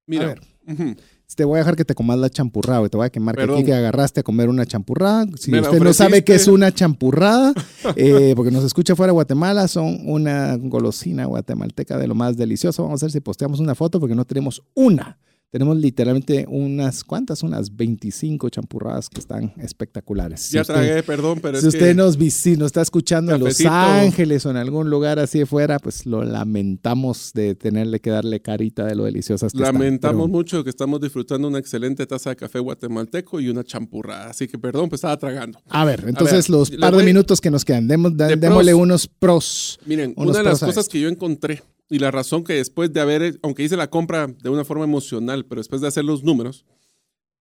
[0.06, 0.96] Mira, a ver,
[1.34, 3.64] te voy a dejar que te comas la champurrada, te voy a quemar que aquí
[3.64, 5.26] que agarraste a comer una champurrada.
[5.36, 7.52] Si usted no sabe qué es una champurrada,
[7.96, 12.84] eh, porque nos escucha fuera de Guatemala, son una golosina guatemalteca de lo más delicioso.
[12.84, 15.18] Vamos a ver si posteamos una foto, porque no tenemos una.
[15.52, 20.50] Tenemos literalmente unas cuantas, unas 25 champurradas que están espectaculares.
[20.50, 24.50] ya tragué, perdón, pero si usted nos, si nos está escuchando en Los Ángeles o
[24.50, 28.94] en algún lugar así de fuera, pues lo lamentamos de tenerle que darle carita de
[28.94, 33.50] lo deliciosas que Lamentamos mucho que estamos disfrutando una excelente taza de café guatemalteco y
[33.50, 34.30] una champurrada.
[34.30, 35.58] Así que perdón, pues estaba tragando.
[35.68, 39.78] A ver, entonces los par de minutos que nos quedan, démosle unos pros.
[39.84, 41.62] Miren, una de las cosas que yo encontré
[41.92, 45.44] y la razón que después de haber, aunque hice la compra de una forma emocional,
[45.44, 46.64] pero después de hacer los números,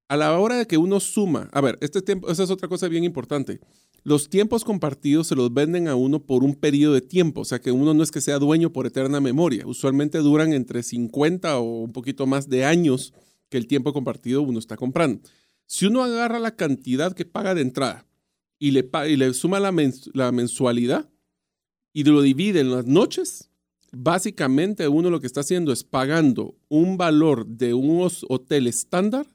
[0.09, 2.89] a la hora de que uno suma, a ver, este tiempo, esa es otra cosa
[2.89, 3.61] bien importante.
[4.03, 7.61] Los tiempos compartidos se los venden a uno por un periodo de tiempo, o sea
[7.61, 9.65] que uno no es que sea dueño por eterna memoria.
[9.65, 13.13] Usualmente duran entre 50 o un poquito más de años
[13.47, 15.21] que el tiempo compartido uno está comprando.
[15.65, 18.05] Si uno agarra la cantidad que paga de entrada
[18.59, 19.73] y le, y le suma la,
[20.13, 21.09] la mensualidad
[21.93, 23.50] y lo divide en las noches,
[23.91, 29.27] básicamente uno lo que está haciendo es pagando un valor de un hotel estándar,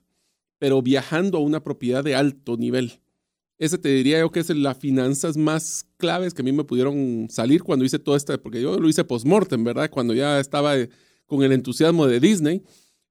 [0.58, 3.00] pero viajando a una propiedad de alto nivel.
[3.58, 7.28] Ese te diría yo que es las finanzas más claves que a mí me pudieron
[7.30, 9.90] salir cuando hice todo esto, porque yo lo hice post-mortem, ¿verdad?
[9.90, 10.90] Cuando ya estaba eh,
[11.26, 12.62] con el entusiasmo de Disney.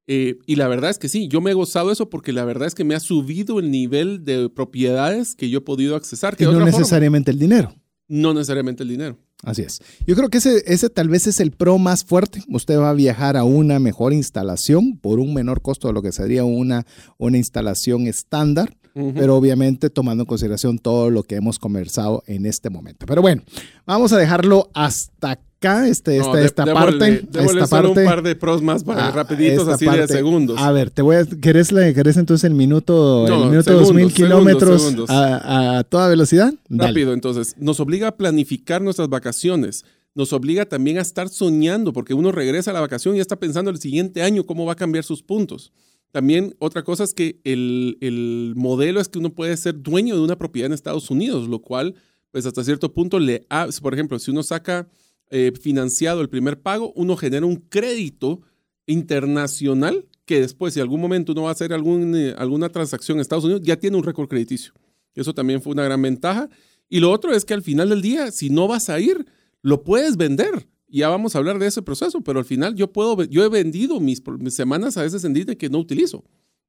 [0.08, 2.68] Eh, y la verdad es que sí, yo me he gozado eso porque la verdad
[2.68, 6.36] es que me ha subido el nivel de propiedades que yo he podido accesar.
[6.36, 7.74] Que y no necesariamente el dinero.
[8.08, 9.18] No necesariamente el dinero.
[9.46, 9.80] Así es.
[10.06, 12.42] Yo creo que ese, ese tal vez es el pro más fuerte.
[12.50, 16.12] Usted va a viajar a una mejor instalación por un menor costo de lo que
[16.12, 16.86] sería una,
[17.18, 22.70] una instalación estándar, pero obviamente tomando en consideración todo lo que hemos conversado en este
[22.70, 23.06] momento.
[23.06, 23.44] Pero bueno,
[23.86, 27.26] vamos a dejarlo hasta acá este, esta, esta parte.
[27.34, 28.00] esta parte.
[28.00, 30.60] un par de pros más para ah, rapiditos, así de segundos.
[30.60, 35.84] A ver, te voy a, ¿querés, ¿querés entonces el minuto, el minuto 2000 kilómetros a,
[35.90, 36.54] toda velocidad?
[36.70, 37.56] Rápido, entonces.
[37.58, 39.86] Nos obliga a planificar nuestras vacaciones.
[40.14, 43.36] Nos obliga también a estar soñando, porque uno regresa a la vacación y ya está
[43.36, 45.74] pensando el siguiente año cómo va a cambiar sus puntos.
[46.12, 50.22] También otra cosa es que el, el modelo es que uno puede ser dueño de
[50.22, 51.96] una propiedad en Estados Unidos, lo cual,
[52.32, 53.46] pues hasta cierto punto le...
[53.82, 54.88] Por ejemplo, si uno saca
[55.30, 58.42] eh, financiado el primer pago, uno genera un crédito
[58.86, 63.22] internacional que después, si algún momento uno va a hacer algún, eh, alguna transacción en
[63.22, 64.74] Estados Unidos, ya tiene un récord crediticio.
[65.14, 66.50] Eso también fue una gran ventaja.
[66.90, 69.26] Y lo otro es que al final del día, si no vas a ir,
[69.62, 70.68] lo puedes vender.
[70.88, 74.00] Ya vamos a hablar de ese proceso, pero al final yo puedo, yo he vendido
[74.00, 76.24] mis, semanas a veces en Disney que no utilizo.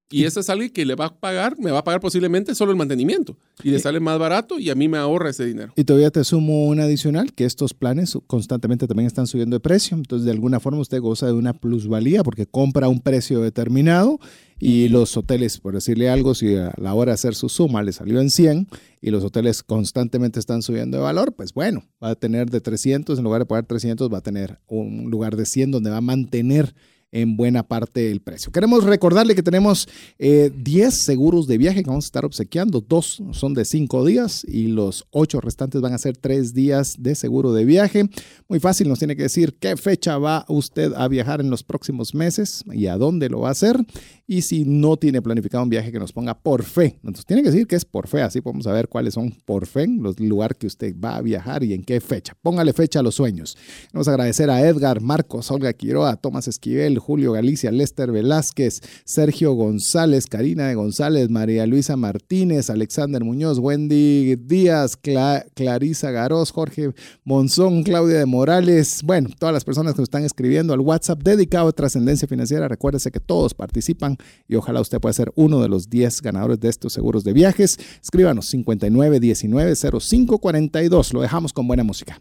[0.09, 2.71] Y eso es alguien que le va a pagar, me va a pagar posiblemente solo
[2.71, 3.37] el mantenimiento.
[3.65, 5.73] Y le sale más barato y a mí me ahorra ese dinero.
[5.75, 9.97] Y todavía te sumo un adicional, que estos planes constantemente también están subiendo de precio.
[9.97, 14.21] Entonces, de alguna forma usted goza de una plusvalía porque compra un precio determinado
[14.59, 17.93] y los hoteles, por decirle algo, si a la hora de hacer su suma le
[17.93, 18.69] salió en 100
[19.03, 23.19] y los hoteles constantemente están subiendo de valor, pues bueno, va a tener de 300,
[23.19, 26.01] en lugar de pagar 300, va a tener un lugar de 100 donde va a
[26.01, 26.75] mantener
[27.17, 28.53] en buena parte el precio.
[28.53, 29.89] Queremos recordarle que tenemos
[30.19, 32.85] 10 eh, seguros de viaje que vamos a estar obsequiando.
[32.87, 37.15] Dos son de 5 días y los 8 restantes van a ser 3 días de
[37.15, 38.05] seguro de viaje.
[38.49, 42.15] Muy fácil, nos tiene que decir qué fecha va usted a viajar en los próximos
[42.15, 43.79] meses y a dónde lo va a hacer.
[44.27, 46.97] Y si no tiene planificado un viaje, que nos ponga por fe.
[46.97, 49.87] Entonces tiene que decir que es por fe, así podemos saber cuáles son por fe
[49.87, 52.37] los lugares que usted va a viajar y en qué fecha.
[52.43, 53.57] Póngale fecha a los sueños.
[53.93, 59.53] Vamos a agradecer a Edgar, Marcos, Olga Quiroa, Tomás Esquivel, Julio Galicia, Lester Velázquez, Sergio
[59.53, 66.91] González, Karina de González, María Luisa Martínez, Alexander Muñoz, Wendy Díaz, Clarisa Garoz, Jorge
[67.23, 71.69] Monzón, Claudia de Morales, bueno, todas las personas que nos están escribiendo al WhatsApp dedicado
[71.69, 74.17] a trascendencia financiera, recuérdese que todos participan
[74.49, 77.79] y ojalá usted pueda ser uno de los 10 ganadores de estos seguros de viajes.
[78.03, 81.13] Escríbanos 5919 0542.
[81.13, 82.21] Lo dejamos con buena música.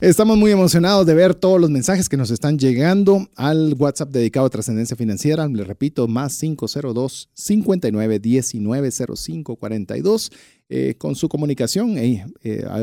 [0.00, 4.46] Estamos muy emocionados de ver todos los mensajes que nos están llegando al WhatsApp dedicado
[4.46, 5.46] a trascendencia financiera.
[5.46, 10.32] Le repito, más 502 59 19 05 42
[10.72, 11.98] eh, con su comunicación.
[11.98, 12.24] Eh,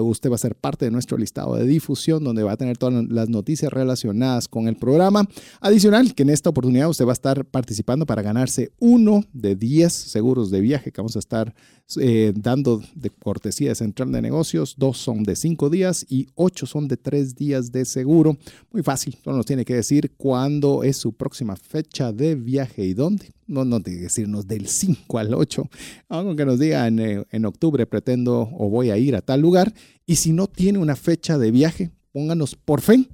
[0.02, 3.06] usted va a ser parte de nuestro listado de difusión donde va a tener todas
[3.10, 5.26] las noticias relacionadas con el programa.
[5.62, 9.94] Adicional, que en esta oportunidad usted va a estar participando para ganarse uno de 10
[9.94, 11.56] seguros de viaje que vamos a estar
[12.02, 14.76] eh, dando de cortesía de Central de Negocios.
[14.78, 18.38] Dos son de 5 días y ocho son de 3 días de seguro.
[18.74, 22.94] Muy fácil, solo nos tiene que decir cuándo es su próxima fecha de viaje y
[22.94, 25.70] dónde no, no decirnos del 5 al 8,
[26.10, 29.74] aunque nos diga en, en, octubre pretendo o voy a ir a tal lugar.
[30.06, 33.08] Y si no tiene una fecha de viaje, pónganos por fe,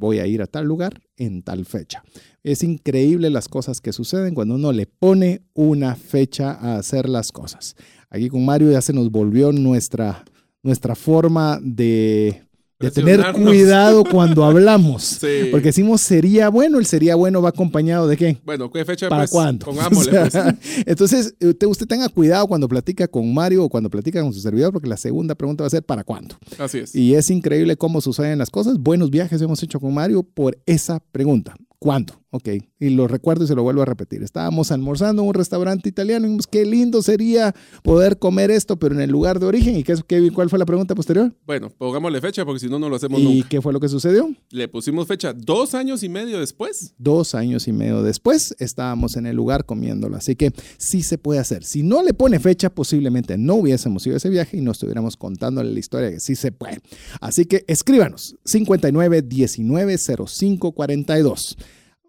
[0.00, 2.02] voy a ir a tal lugar en tal fecha.
[2.42, 7.30] Es increíble las cosas que suceden cuando uno le pone una fecha a hacer las
[7.30, 7.76] cosas.
[8.08, 10.24] Aquí con Mario ya se nos volvió nuestra,
[10.62, 12.42] nuestra forma de
[12.80, 15.20] de tener cuidado cuando hablamos.
[15.50, 18.38] Porque decimos sería bueno, el sería bueno va acompañado de qué?
[18.44, 19.08] Bueno, ¿qué fecha?
[19.08, 19.66] ¿Para pues, cuándo?
[19.66, 20.20] Pongámosle.
[20.30, 20.34] pues.
[20.86, 24.72] Entonces, usted, usted tenga cuidado cuando platica con Mario o cuando platica con su servidor,
[24.72, 26.36] porque la segunda pregunta va a ser ¿para cuándo?
[26.58, 26.94] Así es.
[26.94, 28.78] Y es increíble cómo suceden las cosas.
[28.78, 31.54] Buenos viajes hemos hecho con Mario por esa pregunta.
[31.78, 32.19] ¿Cuándo?
[32.32, 34.22] Ok, y lo recuerdo y se lo vuelvo a repetir.
[34.22, 37.52] Estábamos almorzando en un restaurante italiano y dijimos, qué lindo sería
[37.82, 39.76] poder comer esto, pero en el lugar de origen.
[39.76, 41.34] ¿Y qué, qué, cuál fue la pregunta posterior?
[41.44, 43.48] Bueno, pongámosle fecha porque si no, no lo hacemos ¿Y nunca.
[43.48, 44.32] qué fue lo que sucedió?
[44.50, 46.94] Le pusimos fecha dos años y medio después.
[46.98, 50.16] Dos años y medio después estábamos en el lugar comiéndolo.
[50.16, 51.64] Así que sí se puede hacer.
[51.64, 55.16] Si no le pone fecha, posiblemente no hubiésemos ido a ese viaje y no estuviéramos
[55.16, 56.78] contándole la historia que sí se puede.
[57.20, 61.56] Así que escríbanos 59 19 05 42.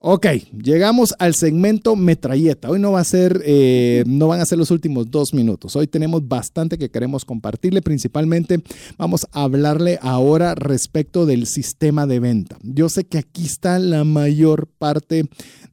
[0.04, 0.26] Ok,
[0.64, 2.72] llegamos al segmento metralleta.
[2.72, 5.76] Hoy no va a ser, eh, no van a ser los últimos dos minutos.
[5.76, 7.84] Hoy tenemos bastante que queremos compartirle.
[7.84, 8.64] Principalmente
[8.97, 12.58] vamos a hablarle ahora respecto del sistema de venta.
[12.64, 15.26] Yo sé que aquí está la mayor parte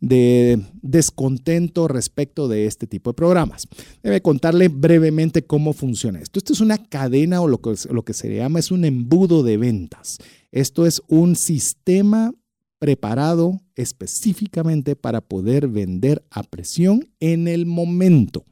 [0.02, 3.66] de descontento respecto de este tipo de programas.
[4.02, 6.38] Debe contarle brevemente cómo funciona esto.
[6.38, 9.56] Esto es una cadena o lo que, lo que se llama es un embudo de
[9.56, 10.18] ventas.
[10.52, 12.34] Esto es un sistema
[12.78, 18.44] preparado específicamente para poder vender a presión en el momento.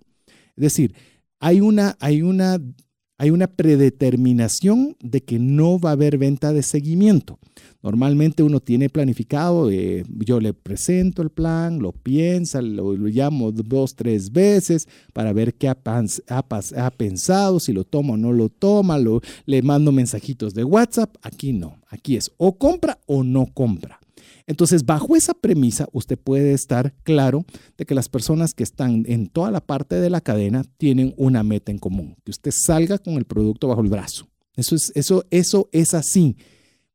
[0.57, 0.95] Es decir,
[1.39, 2.59] hay una, hay una,
[3.19, 7.39] hay una predeterminación de que no va a haber venta de seguimiento.
[7.83, 13.53] Normalmente uno tiene planificado, eh, yo le presento el plan, lo piensa, lo, lo llamo
[13.53, 15.77] dos, tres veces para ver qué ha,
[16.29, 21.15] ha, pensado, si lo toma o no lo toma, lo, le mando mensajitos de WhatsApp.
[21.23, 24.01] Aquí no, aquí es o compra o no compra.
[24.47, 27.45] Entonces, bajo esa premisa, usted puede estar claro
[27.77, 31.43] de que las personas que están en toda la parte de la cadena tienen una
[31.43, 34.29] meta en común, que usted salga con el producto bajo el brazo.
[34.55, 36.37] Eso es, eso, eso es así.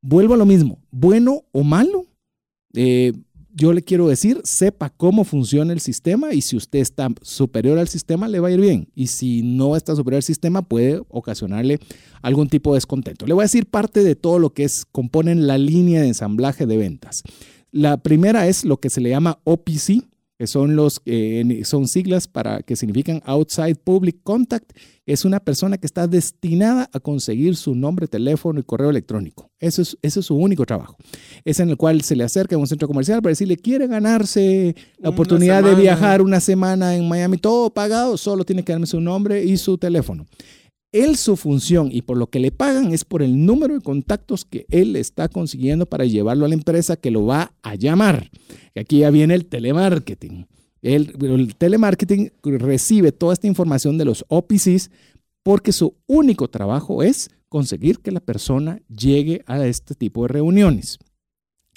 [0.02, 2.06] Vuelvo a lo mismo, bueno o malo,
[2.74, 3.14] eh,
[3.54, 7.88] yo le quiero decir, sepa cómo funciona el sistema y si usted está superior al
[7.88, 8.88] sistema, le va a ir bien.
[8.96, 11.80] Y si no está superior al sistema, puede ocasionarle
[12.22, 13.26] algún tipo de descontento.
[13.26, 16.66] Le voy a decir parte de todo lo que es, componen la línea de ensamblaje
[16.66, 17.24] de ventas.
[17.72, 20.04] La primera es lo que se le llama OPC,
[20.42, 24.72] que son, los, eh, son siglas para, que significan Outside Public Contact.
[25.06, 29.52] Es una persona que está destinada a conseguir su nombre, teléfono y correo electrónico.
[29.60, 30.98] Eso es, ese es su único trabajo.
[31.46, 34.76] Es en el cual se le acerca a un centro comercial para decirle, quiere ganarse
[34.98, 39.00] la oportunidad de viajar una semana en Miami, todo pagado, solo tiene que darme su
[39.00, 40.26] nombre y su teléfono.
[40.92, 44.44] Él su función y por lo que le pagan es por el número de contactos
[44.44, 48.30] que él está consiguiendo para llevarlo a la empresa que lo va a llamar.
[48.76, 50.48] Aquí ya viene el telemarketing.
[50.82, 54.92] El, el telemarketing recibe toda esta información de los OPCs
[55.44, 61.00] porque su único trabajo es conseguir que la persona llegue a este tipo de reuniones.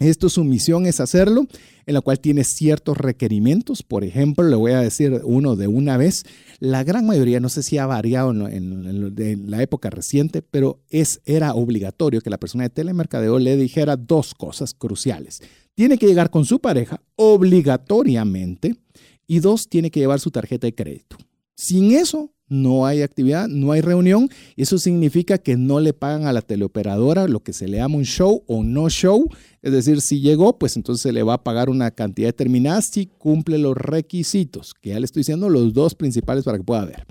[0.04, 1.46] Esto su misión es hacerlo,
[1.86, 3.82] en la cual tiene ciertos requerimientos.
[3.82, 6.24] Por ejemplo, le voy a decir uno de una vez.
[6.60, 11.54] La gran mayoría, no sé si ha variado en, la época reciente, pero es, era
[11.54, 15.42] obligatorio que la persona de telemercadeo le dijera dos cosas cruciales.
[15.74, 18.76] Tiene que llegar con su pareja obligatoriamente
[19.26, 21.16] y dos, tiene que llevar su tarjeta de crédito.
[21.56, 24.28] Sin eso, no hay actividad, no hay reunión.
[24.56, 28.04] Eso significa que no le pagan a la teleoperadora lo que se le llama un
[28.04, 29.28] show o no show.
[29.62, 33.06] Es decir, si llegó, pues entonces se le va a pagar una cantidad determinada si
[33.06, 37.06] cumple los requisitos, que ya le estoy diciendo los dos principales para que pueda ver.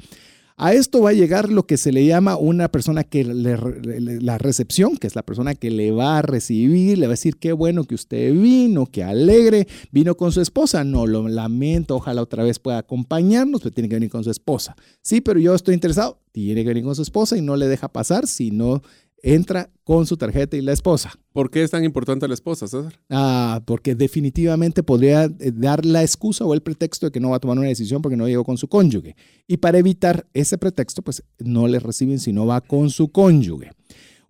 [0.55, 4.97] A esto va a llegar lo que se le llama una persona que la recepción,
[4.97, 7.85] que es la persona que le va a recibir, le va a decir qué bueno
[7.85, 10.83] que usted vino, qué alegre, vino con su esposa.
[10.83, 14.75] No, lo lamento, ojalá otra vez pueda acompañarnos, pero tiene que venir con su esposa.
[15.01, 17.87] Sí, pero yo estoy interesado, tiene que venir con su esposa y no le deja
[17.87, 18.83] pasar si no
[19.23, 21.13] entra con su tarjeta y la esposa.
[21.31, 22.99] ¿Por qué es tan importante la esposa, César?
[23.09, 27.37] Ah, porque definitivamente podría eh, dar la excusa o el pretexto de que no va
[27.37, 29.15] a tomar una decisión porque no llegó con su cónyuge.
[29.47, 33.71] Y para evitar ese pretexto, pues no le reciben si no va con su cónyuge.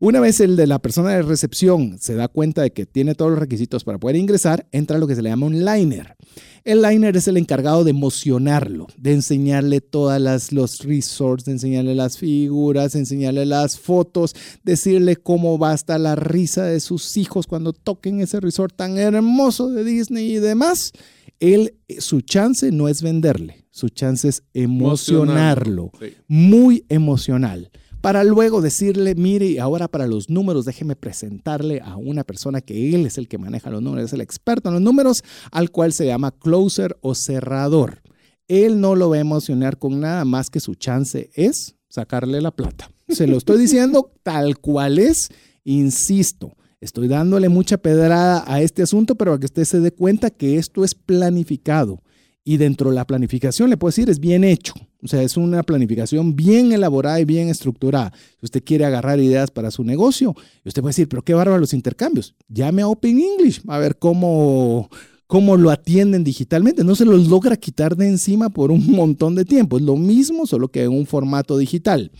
[0.03, 3.31] Una vez el de la persona de recepción se da cuenta de que tiene todos
[3.31, 6.17] los requisitos para poder ingresar, entra lo que se le llama un liner.
[6.65, 11.95] El liner es el encargado de emocionarlo, de enseñarle todas las, los resorts, de enseñarle
[11.95, 14.35] las figuras, de enseñarle las fotos,
[14.65, 18.97] decirle cómo va a estar la risa de sus hijos cuando toquen ese resort tan
[18.97, 20.91] hermoso de Disney y demás.
[21.39, 25.91] Él, su chance no es venderle, su chance es emocionarlo,
[26.27, 27.71] muy emocional
[28.03, 33.05] para luego decirle, mire, ahora para los números, déjeme presentarle a una persona que él
[33.05, 35.23] es el que maneja los números, es el experto en los números,
[35.53, 38.01] al cual se llama closer o cerrador.
[38.49, 42.51] Él no lo va a emocionar con nada más que su chance es sacarle la
[42.51, 42.91] plata.
[43.07, 45.29] Se lo estoy diciendo tal cual es,
[45.63, 46.57] insisto.
[46.81, 50.57] Estoy dándole mucha pedrada a este asunto, pero para que usted se dé cuenta que
[50.57, 52.03] esto es planificado.
[52.43, 54.73] Y dentro de la planificación, le puedo decir, es bien hecho.
[55.03, 58.13] O sea, es una planificación bien elaborada y bien estructurada.
[58.39, 60.33] Si usted quiere agarrar ideas para su negocio,
[60.63, 62.35] usted puede decir, pero qué bárbaro los intercambios.
[62.47, 64.89] Llame a Open English a ver cómo,
[65.27, 66.83] cómo lo atienden digitalmente.
[66.83, 69.77] No se los logra quitar de encima por un montón de tiempo.
[69.77, 72.11] Es lo mismo, solo que en un formato digital.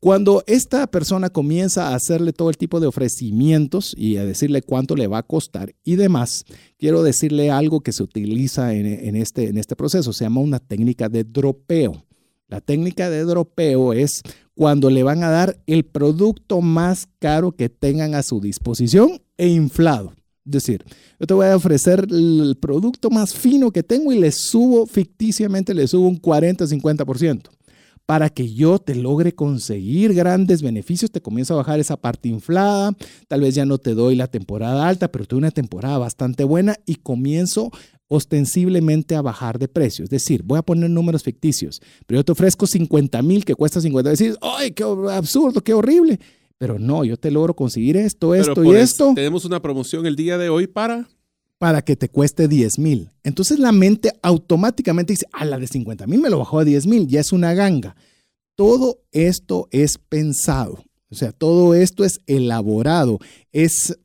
[0.00, 4.94] Cuando esta persona comienza a hacerle todo el tipo de ofrecimientos y a decirle cuánto
[4.94, 6.44] le va a costar y demás,
[6.78, 10.12] quiero decirle algo que se utiliza en, este, en este proceso.
[10.12, 12.05] Se llama una técnica de dropeo.
[12.48, 14.22] La técnica de dropeo es
[14.54, 19.48] cuando le van a dar el producto más caro que tengan a su disposición e
[19.48, 20.14] inflado.
[20.44, 20.84] Es decir,
[21.18, 25.74] yo te voy a ofrecer el producto más fino que tengo y le subo ficticiamente,
[25.74, 27.50] le subo un 40-50%
[28.06, 32.96] para que yo te logre conseguir grandes beneficios, te comienzo a bajar esa parte inflada,
[33.26, 36.76] tal vez ya no te doy la temporada alta, pero tuve una temporada bastante buena
[36.86, 37.72] y comienzo
[38.08, 40.04] ostensiblemente a bajar de precio.
[40.04, 43.80] Es decir, voy a poner números ficticios, pero yo te ofrezco 50 mil que cuesta
[43.80, 44.10] 50.
[44.10, 46.20] Decir, ¡ay, qué absurdo, qué horrible!
[46.58, 49.12] Pero no, yo te logro conseguir esto, esto y esto.
[49.14, 51.06] Tenemos una promoción el día de hoy para
[51.58, 53.10] para que te cueste 10 mil.
[53.22, 56.86] Entonces la mente automáticamente dice, a la de 50 mil me lo bajó a 10
[56.86, 57.96] mil, ya es una ganga.
[58.54, 63.18] Todo esto es pensado, o sea, todo esto es elaborado,
[63.52, 63.98] es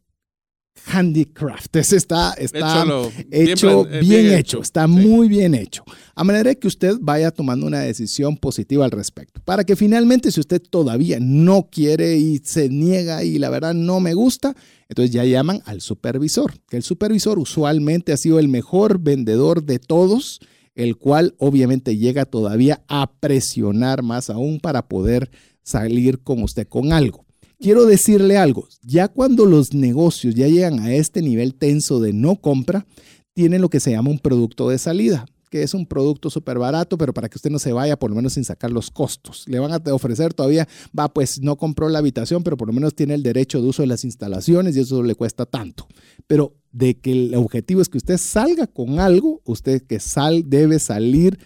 [0.87, 2.85] handicraft, es, está, está
[3.31, 5.83] hecho, bien, hecho, está muy bien hecho.
[6.15, 9.41] A manera que usted vaya tomando una decisión positiva al respecto.
[9.43, 13.99] Para que finalmente, si usted todavía no quiere y se niega y la verdad no
[13.99, 14.55] me gusta,
[14.89, 19.79] entonces ya llaman al supervisor, que el supervisor usualmente ha sido el mejor vendedor de
[19.79, 20.39] todos,
[20.75, 25.31] el cual obviamente llega todavía a presionar más aún para poder
[25.63, 27.25] salir con usted con algo
[27.61, 32.35] quiero decirle algo, ya cuando los negocios ya llegan a este nivel tenso de no
[32.35, 32.85] compra,
[33.33, 36.97] tienen lo que se llama un producto de salida, que es un producto súper barato,
[36.97, 39.45] pero para que usted no se vaya, por lo menos sin sacar los costos.
[39.47, 40.67] Le van a ofrecer todavía,
[40.97, 43.83] va, pues no compró la habitación, pero por lo menos tiene el derecho de uso
[43.83, 45.87] de las instalaciones y eso le cuesta tanto.
[46.25, 50.79] Pero de que el objetivo es que usted salga con algo, usted que sal, debe
[50.79, 51.37] salir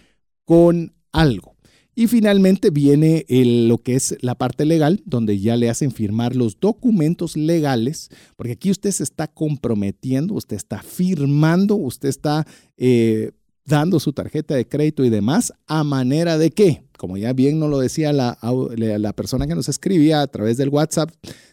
[0.44, 1.55] con algo.
[1.98, 6.60] Y finalmente viene lo que es la parte legal, donde ya le hacen firmar los
[6.60, 12.46] documentos legales, porque aquí usted se está comprometiendo, usted está firmando, usted está
[12.76, 13.32] eh,
[13.64, 16.82] dando su tarjeta de crédito y demás, a manera de qué?
[16.96, 20.70] como ya bien nos lo decía la, la persona que nos escribía a través del
[20.70, 21.10] WhatsApp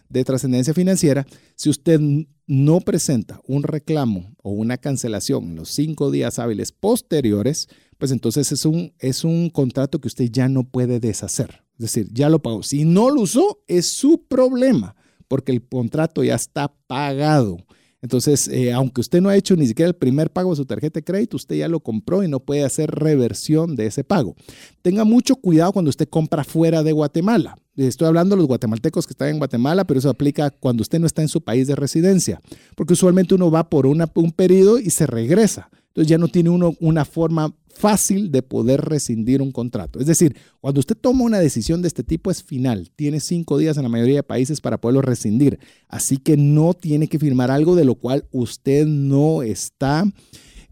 [0.10, 1.26] de trascendencia financiera,
[1.56, 2.00] si usted
[2.46, 7.68] no presenta un reclamo o una cancelación en los cinco días hábiles posteriores,
[8.04, 11.64] pues entonces es un, es un contrato que usted ya no puede deshacer.
[11.76, 12.62] Es decir, ya lo pagó.
[12.62, 14.98] Si no lo usó, es su problema,
[15.30, 17.60] porque el contrato ya está pagado.
[18.02, 21.00] Entonces, eh, aunque usted no ha hecho ni siquiera el primer pago de su tarjeta
[21.00, 24.36] de crédito, usted ya lo compró y no puede hacer reversión de ese pago.
[24.82, 27.58] Tenga mucho cuidado cuando usted compra fuera de Guatemala.
[27.78, 31.08] Estoy hablando de los guatemaltecos que están en Guatemala, pero eso aplica cuando usted no
[31.08, 32.42] está en su país de residencia,
[32.76, 34.04] porque usualmente uno va por un
[34.36, 35.70] periodo y se regresa.
[35.94, 40.00] Entonces ya no tiene uno una forma fácil de poder rescindir un contrato.
[40.00, 42.90] Es decir, cuando usted toma una decisión de este tipo es final.
[42.96, 45.60] Tiene cinco días en la mayoría de países para poderlo rescindir.
[45.88, 50.06] Así que no tiene que firmar algo de lo cual usted no está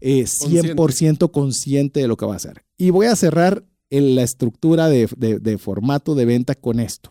[0.00, 2.00] eh, consciente.
[2.00, 2.64] de lo que va a hacer.
[2.76, 7.10] Y voy a cerrar en la estructura de, de formato de venta con esto.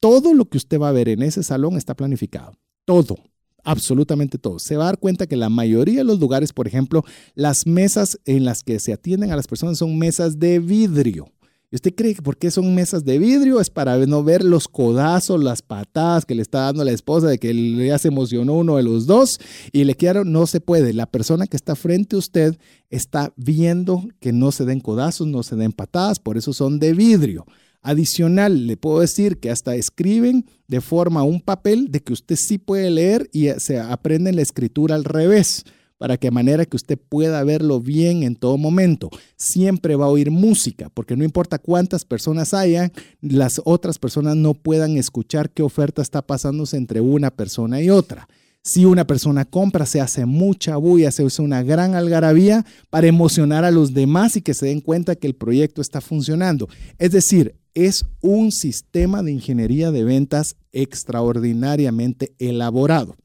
[0.00, 2.52] Todo lo que usted va a ver en ese salón está planificado.
[2.86, 3.16] Todo
[3.64, 4.58] absolutamente todo.
[4.58, 7.04] Se va a dar cuenta que la mayoría de los lugares, por ejemplo,
[7.34, 11.26] las mesas en las que se atienden a las personas son mesas de vidrio.
[11.74, 13.60] ¿Y usted cree que por qué son mesas de vidrio?
[13.60, 17.38] Es para no ver los codazos, las patadas que le está dando la esposa de
[17.38, 17.52] que
[17.84, 19.40] ya se emocionó uno de los dos
[19.72, 20.92] y le quedaron, no se puede.
[20.92, 22.56] La persona que está frente a usted
[22.90, 26.92] está viendo que no se den codazos, no se den patadas, por eso son de
[26.92, 27.44] vidrio.
[27.86, 32.56] Adicional, le puedo decir que hasta escriben de forma un papel de que usted sí
[32.56, 35.64] puede leer y se aprende la escritura al revés
[35.98, 39.10] para que de manera que usted pueda verlo bien en todo momento.
[39.36, 42.90] Siempre va a oír música, porque no importa cuántas personas haya,
[43.20, 48.26] las otras personas no puedan escuchar qué oferta está pasándose entre una persona y otra.
[48.62, 53.62] Si una persona compra, se hace mucha bulla, se usa una gran algarabía para emocionar
[53.66, 56.66] a los demás y que se den cuenta que el proyecto está funcionando.
[56.98, 63.16] Es decir, es un sistema de ingeniería de ventas extraordinariamente elaborado.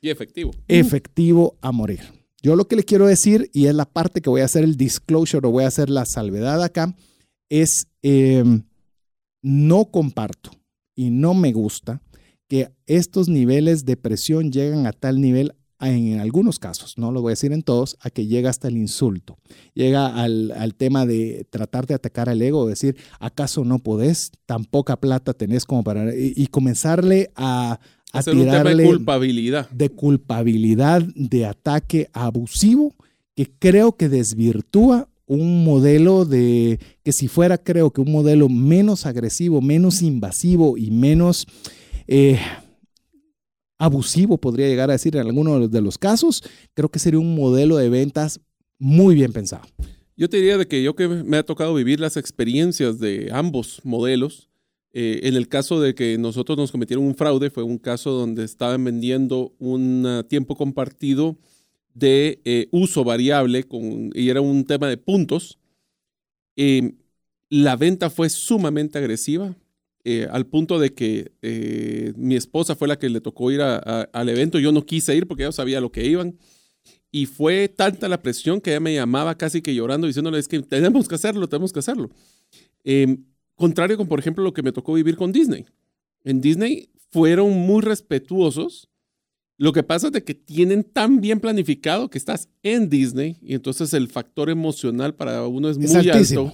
[0.00, 0.52] Y efectivo.
[0.68, 2.00] Efectivo a morir.
[2.42, 4.76] Yo lo que le quiero decir, y es la parte que voy a hacer el
[4.76, 6.94] disclosure o voy a hacer la salvedad acá,
[7.48, 8.62] es em,
[9.42, 10.50] no comparto
[10.94, 12.02] y no me gusta
[12.48, 17.30] que estos niveles de presión llegan a tal nivel en algunos casos, no lo voy
[17.30, 19.38] a decir en todos, a que llega hasta el insulto.
[19.74, 24.32] Llega al, tema de tratar de atacar al ego, decir, ¿acaso no podés?
[24.46, 26.14] Tan poca plata tenés como para...
[26.14, 27.78] Y, comenzarle a,
[28.12, 28.82] a tirarle...
[28.82, 29.70] de culpabilidad.
[29.70, 32.94] De culpabilidad, de ataque abusivo,
[33.34, 39.04] que creo que desvirtúa un modelo de, que si fuera creo que un modelo menos
[39.04, 41.46] agresivo, menos invasivo y menos...
[42.08, 42.38] Eh,
[43.78, 46.42] abusivo, podría llegar a decir en alguno de los casos,
[46.74, 48.40] creo que sería un modelo de ventas
[48.78, 49.66] muy bien pensado.
[50.16, 53.80] Yo te diría de que yo que me ha tocado vivir las experiencias de ambos
[53.84, 54.48] modelos,
[54.92, 58.44] eh, en el caso de que nosotros nos cometieron un fraude, fue un caso donde
[58.44, 61.36] estaban vendiendo un tiempo compartido
[61.92, 65.58] de eh, uso variable con, y era un tema de puntos.
[66.56, 66.94] Eh,
[67.48, 69.56] la venta fue sumamente agresiva.
[70.08, 74.28] Eh, al punto de que eh, mi esposa fue la que le tocó ir al
[74.28, 74.60] evento.
[74.60, 76.38] Yo no quise ir porque ya sabía lo que iban.
[77.10, 80.62] Y fue tanta la presión que ella me llamaba casi que llorando, diciéndole, es que
[80.62, 82.08] tenemos que hacerlo, tenemos que hacerlo.
[82.84, 83.24] Em,
[83.56, 85.66] contrario con, por ejemplo, lo que me tocó vivir con Disney.
[86.22, 88.88] En Disney fueron muy respetuosos.
[89.58, 93.54] Lo que pasa es de que tienen tan bien planificado que estás en Disney y
[93.54, 96.52] entonces el factor emocional para uno es, muy alto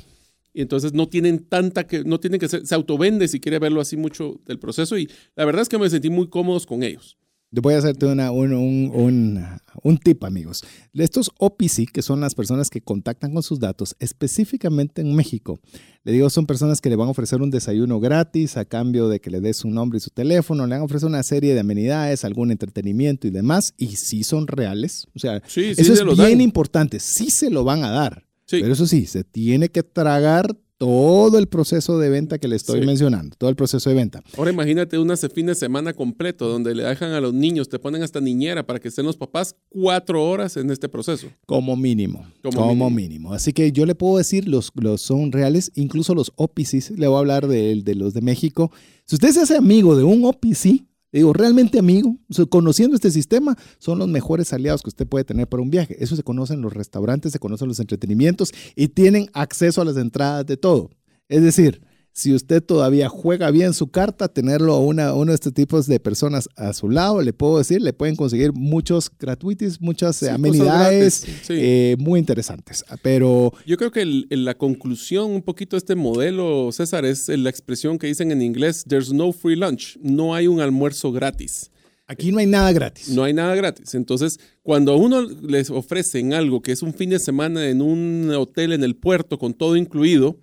[0.52, 3.80] y entonces no tienen tanta que, no tienen que ser, se autovende si quiere verlo
[3.80, 7.16] así mucho del proceso y la verdad es que me sentí muy cómodos con ellos.
[7.60, 9.44] Voy a hacerte una, un, un,
[9.82, 10.64] un, tip, amigos.
[10.94, 15.60] Estos OPC, que son las personas que contactan con sus datos, específicamente en México,
[16.02, 19.20] le digo, son personas que le van a ofrecer un desayuno gratis a cambio de
[19.20, 21.60] que le des su nombre y su teléfono, le van a ofrecer una serie de
[21.60, 25.06] amenidades, algún entretenimiento y demás, y sí son reales.
[25.14, 28.24] O sea, eso es bien importante, sí se lo van a dar.
[28.60, 32.84] Pero eso sí, se tiene que tragar todo el proceso de venta que le estoy
[32.84, 34.20] mencionando, todo el proceso de venta.
[34.36, 38.02] Ahora imagínate un fin de semana completo donde le dejan a los niños, te ponen
[38.02, 41.28] hasta niñera para que estén los papás cuatro horas en este proceso.
[41.46, 42.26] Como mínimo.
[42.42, 43.32] Como, mínimo.
[43.32, 47.14] Así que yo le puedo decir, los, los son reales, incluso los OPCs, le voy
[47.14, 48.72] a hablar de, de los de México.
[49.04, 52.16] Si usted se hace amigo de un OPC, Digo, realmente amigo,
[52.48, 56.02] conociendo este sistema, son los mejores aliados que usted puede tener para un viaje.
[56.02, 59.98] Eso se conoce en los restaurantes, se conocen los entretenimientos y tienen acceso a las
[59.98, 60.90] entradas de todo.
[61.28, 61.82] Es decir,
[62.14, 65.98] si usted todavía juega bien su carta, tenerlo a una, uno de estos tipos de
[65.98, 71.14] personas a su lado, le puedo decir, le pueden conseguir muchos gratuities, muchas Sí, amenidades
[71.42, 71.52] sí.
[71.56, 72.84] eh, muy interesantes.
[73.02, 77.48] Pero Yo creo que el- la conclusión un poquito de este modelo, César, es la
[77.48, 81.70] expresión que dicen en inglés, there's no free lunch, no hay un almuerzo gratis.
[82.08, 83.08] aquí no hay nada gratis.
[83.08, 83.94] No hay nada gratis.
[83.94, 88.30] Entonces, cuando a uno les ofrecen algo que es un fin de semana en un
[88.36, 90.36] hotel en el puerto con todo incluido,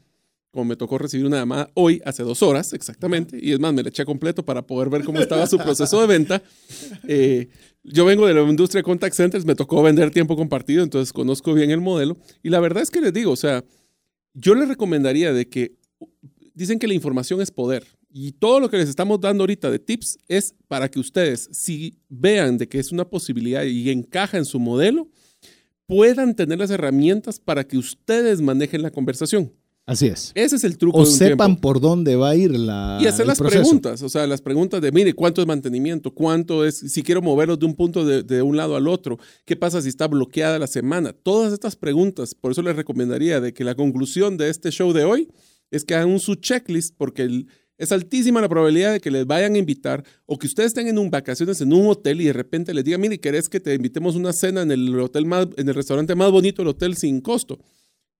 [0.51, 3.83] como me tocó recibir una llamada hoy, hace dos horas exactamente, y es más, me
[3.83, 6.41] la eché completo para poder ver cómo estaba su proceso de venta.
[7.07, 7.49] Eh,
[7.83, 11.71] yo vengo de la industria contact centers, me tocó vender tiempo compartido, entonces conozco bien
[11.71, 12.17] el modelo.
[12.43, 13.63] Y la verdad es que les digo, o sea,
[14.33, 15.75] yo les recomendaría de que
[16.53, 17.85] dicen que la información es poder.
[18.11, 21.99] Y todo lo que les estamos dando ahorita de tips es para que ustedes, si
[22.09, 25.07] vean de que es una posibilidad y encaja en su modelo,
[25.85, 29.53] puedan tener las herramientas para que ustedes manejen la conversación.
[29.89, 30.31] Así es.
[30.35, 30.99] Ese es el truco.
[30.99, 31.61] O de un sepan tiempo.
[31.61, 33.61] por dónde va a ir la Y hacer las proceso.
[33.63, 36.11] preguntas, o sea, las preguntas de, mire, ¿cuánto es mantenimiento?
[36.13, 39.17] ¿Cuánto es, si quiero moverlos de un punto de, de un lado al otro?
[39.45, 41.11] ¿Qué pasa si está bloqueada la semana?
[41.11, 45.05] Todas estas preguntas, por eso les recomendaría de que la conclusión de este show de
[45.05, 45.27] hoy
[45.71, 47.47] es que hagan su checklist porque el-
[47.79, 50.99] es altísima la probabilidad de que les vayan a invitar o que ustedes estén en
[50.99, 54.15] un vacaciones en un hotel y de repente les digan, mire, ¿querés que te invitemos
[54.15, 57.57] una cena en el hotel más, en el restaurante más bonito del hotel sin costo?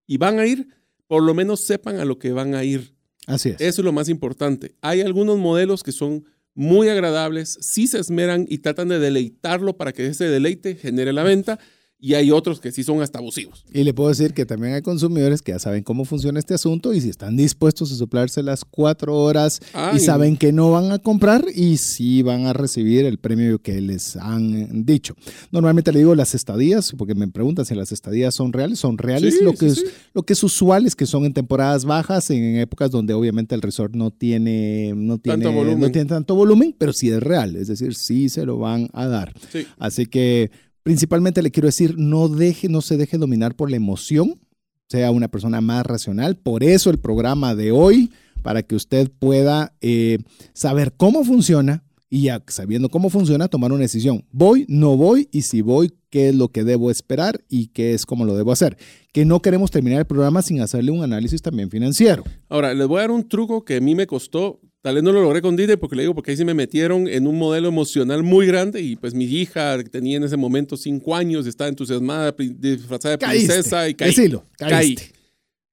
[0.08, 0.68] Y van a ir,
[1.10, 2.94] por lo menos sepan a lo que van a ir.
[3.26, 3.56] Así es.
[3.60, 4.76] Eso es lo más importante.
[4.80, 6.24] Hay algunos modelos que son
[6.54, 11.24] muy agradables, sí se esmeran y tratan de deleitarlo para que ese deleite genere la
[11.24, 11.58] venta.
[12.02, 13.66] Y hay otros que sí son hasta abusivos.
[13.74, 16.94] Y le puedo decir que también hay consumidores que ya saben cómo funciona este asunto
[16.94, 19.98] y si están dispuestos a soplarse las cuatro horas Ay.
[19.98, 23.82] y saben que no van a comprar y sí van a recibir el premio que
[23.82, 25.14] les han dicho.
[25.52, 28.80] Normalmente le digo las estadías, porque me preguntan si las estadías son reales.
[28.80, 29.38] Son reales.
[29.38, 29.84] Sí, lo, que sí.
[29.86, 33.56] Es, lo que es usual es que son en temporadas bajas, en épocas donde obviamente
[33.56, 35.80] el resort no tiene, no tiene, Tanto volumen.
[35.82, 37.58] no tiene tanto volumen, pero sí es real.
[37.58, 39.34] Es decir, sí se lo van a dar.
[39.52, 39.68] Sí.
[39.78, 40.50] Así que
[40.90, 44.40] principalmente le quiero decir, no deje, no se deje dominar por la emoción,
[44.88, 46.36] sea una persona más racional.
[46.36, 48.10] Por eso el programa de hoy,
[48.42, 50.18] para que usted pueda eh,
[50.54, 54.26] saber cómo funciona y ya sabiendo cómo funciona, tomar una decisión.
[54.32, 58.08] Voy, no voy, y si voy, qué es lo que debo esperar y qué es
[58.08, 58.76] cómo lo debo hacer.
[59.14, 62.24] Que no queremos terminar el programa sin hacerle un análisis también financiero.
[62.50, 64.60] Ahora, les voy a dar un truco que a mí me costó.
[64.82, 67.08] Tal vez no lo logré con Dide porque le digo, porque ahí sí me metieron
[67.08, 71.16] en un modelo emocional muy grande y pues mi hija tenía en ese momento cinco
[71.16, 74.10] años, estaba entusiasmada, disfrazada de princesa y caí.
[74.10, 74.70] Decilo, Caí.
[74.72, 75.12] caíste.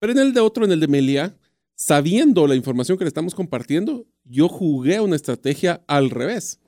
[0.00, 1.36] Pero en el de otro, en el de Melia,
[1.76, 6.58] sabiendo la información que le estamos compartiendo, yo jugué una estrategia al revés.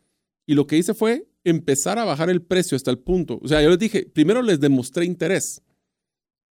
[0.47, 3.39] Y lo que hice fue empezar a bajar el precio hasta el punto.
[3.43, 5.61] O sea, yo les dije, primero les demostré interés.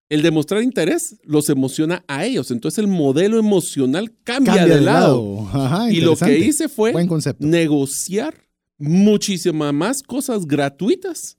[0.08, 2.50] El demostrar interés los emociona a ellos.
[2.50, 5.48] Entonces el modelo emocional cambia, Cambia de lado.
[5.52, 6.92] Ajá, Y lo que hice fue
[7.38, 8.34] negociar
[8.78, 11.38] muchísimas más cosas gratuitas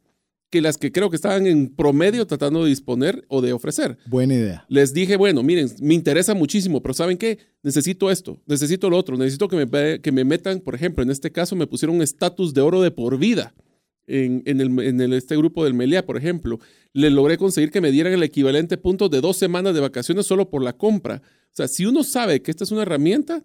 [0.49, 3.97] que las que creo que estaban en promedio tratando de disponer o de ofrecer.
[4.05, 4.65] Buena idea.
[4.69, 7.39] Les dije, bueno, miren, me interesa muchísimo, pero ¿saben qué?
[7.61, 11.31] Necesito esto, necesito lo otro, necesito que me, que me metan, por ejemplo, en este
[11.31, 13.53] caso me pusieron un estatus de oro de por vida
[14.07, 16.59] en, en el, en el- este grupo del Meliá, por ejemplo.
[16.93, 20.49] Le logré conseguir que me dieran el equivalente punto de dos semanas de vacaciones solo
[20.49, 21.21] por la compra.
[21.25, 23.43] O sea, si uno sabe que esta es una herramienta,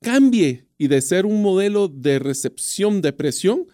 [0.00, 3.66] cambie y de ser un modelo de recepción de presión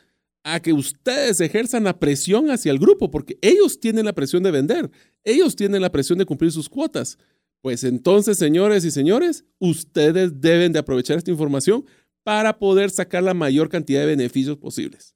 [0.45, 4.51] a que ustedes ejerzan la presión hacia el grupo, porque ellos tienen la presión de
[4.51, 4.91] vender,
[5.23, 7.19] ellos tienen la presión de cumplir sus cuotas.
[7.61, 11.85] Pues entonces, señores y señores, ustedes deben de aprovechar esta información
[12.25, 15.15] para poder sacar la mayor cantidad de beneficios posibles.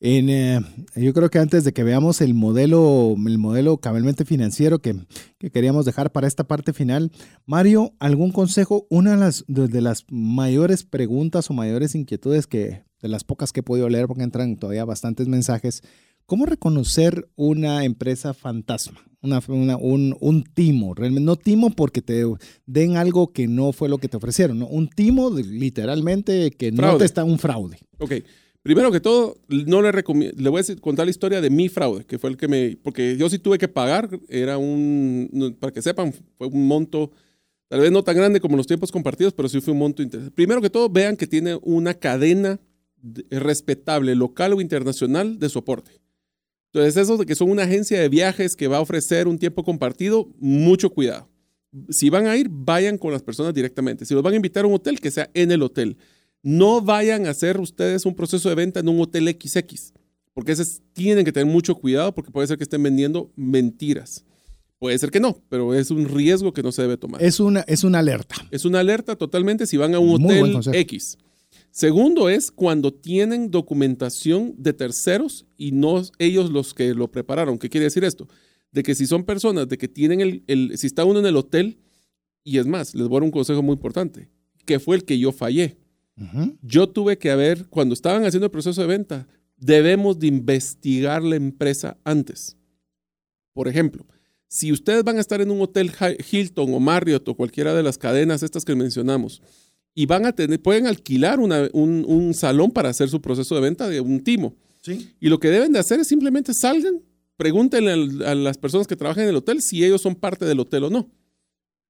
[0.00, 0.60] En, eh,
[0.94, 4.94] yo creo que antes de que veamos el modelo, el modelo cabalmente financiero que,
[5.38, 7.10] que queríamos dejar para esta parte final,
[7.46, 8.86] Mario, ¿algún consejo?
[8.90, 13.60] Una de las, de, las mayores preguntas o mayores inquietudes que, de las pocas que
[13.60, 15.82] he podido leer, porque entran todavía bastantes mensajes,
[16.26, 19.00] ¿cómo reconocer una empresa fantasma?
[19.20, 22.22] Una, una- un, un timo, realmente no timo porque te
[22.66, 24.68] den algo que no fue lo que te ofrecieron, ¿no?
[24.68, 26.98] un timo literalmente que no Fraude.
[27.00, 27.78] te está un fraude.
[27.98, 28.12] Ok.
[28.68, 32.04] Primero que todo, no le recomiendo, le voy a contar la historia de mi fraude,
[32.04, 35.80] que fue el que me, porque yo sí tuve que pagar, era un, para que
[35.80, 37.10] sepan, fue un monto,
[37.68, 40.34] tal vez no tan grande como los tiempos compartidos, pero sí fue un monto interesante.
[40.36, 42.60] Primero que todo, vean que tiene una cadena
[43.00, 45.92] de- respetable, local o internacional, de soporte.
[46.70, 49.64] Entonces, eso de que son una agencia de viajes que va a ofrecer un tiempo
[49.64, 51.26] compartido, mucho cuidado.
[51.88, 54.04] Si van a ir, vayan con las personas directamente.
[54.04, 55.96] Si los van a invitar a un hotel, que sea en el hotel.
[56.42, 59.92] No vayan a hacer ustedes un proceso de venta en un hotel XX,
[60.34, 64.24] porque ese es- tienen que tener mucho cuidado porque puede ser que estén vendiendo mentiras.
[64.78, 67.20] Puede ser que no, pero es un riesgo que no se debe tomar.
[67.22, 68.36] Es una, es una alerta.
[68.52, 70.74] Es una alerta totalmente si van a un Muy hotel.
[70.74, 71.18] X.
[71.72, 77.58] Segundo es cuando tienen documentación de terceros y no ellos los que lo prepararon.
[77.58, 78.28] ¿Qué quiere decir esto?
[78.70, 81.36] De que si son personas, de que tienen el, el- si está uno en el
[81.36, 81.78] hotel,
[82.44, 84.28] y es más, les voy a dar un consejo muy importante,
[84.64, 85.76] que fue el que yo fallé.
[86.62, 89.26] Yo tuve que haber, cuando estaban haciendo el proceso de venta,
[89.56, 92.56] debemos de investigar la empresa antes.
[93.54, 94.04] Por ejemplo,
[94.48, 97.82] si ustedes van a estar en un hotel Hi- Hilton o Marriott o cualquiera de
[97.82, 99.42] las cadenas estas que mencionamos
[99.94, 103.60] y van a tener, pueden alquilar una- un, un salón para hacer su proceso de
[103.60, 104.54] venta de un timo.
[105.20, 107.00] Y lo que deben de hacer es simplemente salgan,
[107.36, 110.60] pregúntenle al- a, las personas que trabajan en el hotel si ellos son parte del
[110.60, 111.10] hotel o no.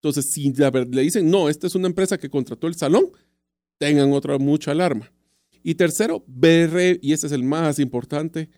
[0.02, 3.06] Entonces, si le dicen, no, esta es una empresa que contrató el salón,
[3.78, 5.10] tengan otra mucha alarma.
[5.62, 8.48] Y tercero, ver, y este es el más importante,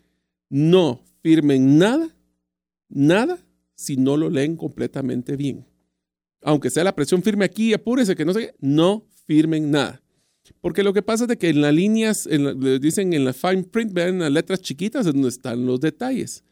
[0.49, 2.09] no firmen nada,
[2.89, 3.37] nada,
[3.75, 5.65] si no lo leen completamente bien.
[6.43, 10.01] Aunque sea la presión firme aquí, apúrese, que no sé no firmen nada.
[10.59, 13.33] Porque lo que pasa es de que en las líneas, en la- dicen en la
[13.33, 16.43] fine print, vean las letras chiquitas es donde están los detalles.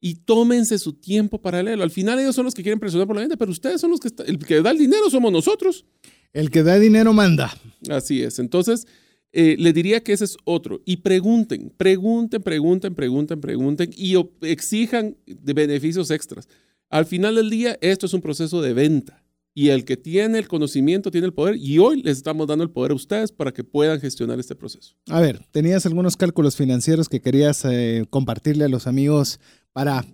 [0.00, 1.84] Y tómense su tiempo para leerlo.
[1.84, 4.00] Al final ellos son los que quieren presionar por la venta, pero ustedes son los
[4.00, 5.84] que, está- el que da el dinero somos nosotros.
[6.32, 7.52] El que da dinero manda.
[7.90, 8.38] Así es.
[8.38, 8.86] Entonces,
[9.32, 10.80] eh, le diría que ese es otro.
[10.86, 16.48] Y pregunten, pregunten, pregunten, pregunten, pregunten y exijan de beneficios extras.
[16.88, 19.22] Al final del día, esto es un proceso de venta.
[19.52, 21.56] Y el que tiene el conocimiento tiene el poder.
[21.56, 24.94] Y hoy les estamos dando el poder a ustedes para que puedan gestionar este proceso.
[25.08, 29.40] A ver, tenías algunos cálculos financieros que querías eh, compartirle a los amigos
[29.72, 30.04] para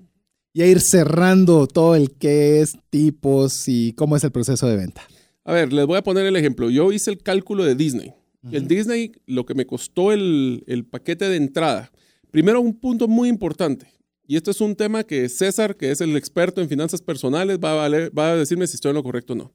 [0.55, 5.03] ya ir cerrando todo el qué es, tipos y cómo es el proceso de venta.
[5.45, 6.70] A ver, les voy a poner el ejemplo.
[6.70, 8.15] Yo hice el cálculo de Disney.
[8.53, 11.91] El Disney, lo que me costó el, el paquete de entrada.
[12.31, 13.89] Primero, un punto muy importante.
[14.24, 17.73] Y esto es un tema que César, que es el experto en finanzas personales, va
[17.73, 19.53] a, valer- va a decirme si estoy en lo correcto o no.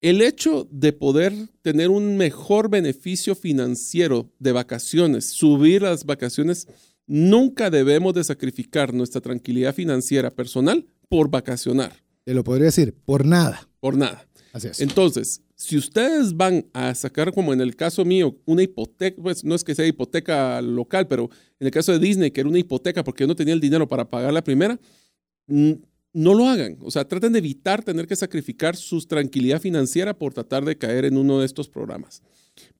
[0.00, 1.32] El hecho de poder
[1.62, 6.68] tener un mejor beneficio financiero de vacaciones, subir las vacaciones,
[7.08, 11.92] nunca debemos de sacrificar nuestra tranquilidad financiera personal por vacacionar,
[12.24, 13.68] Te lo podría decir, por nada.
[13.80, 14.28] por nada.
[14.52, 14.80] Así es.
[14.80, 19.54] Entonces, si ustedes van a sacar, como en el caso mío, una hipoteca, pues no
[19.54, 23.02] es que sea hipoteca local, pero en el caso de Disney, que era una hipoteca
[23.02, 24.78] porque yo no tenía el dinero para pagar la primera,
[25.46, 25.72] mm,
[26.18, 26.78] no lo hagan.
[26.82, 31.04] O sea, traten de evitar tener que sacrificar su tranquilidad financiera por tratar de caer
[31.04, 32.22] en uno de estos programas.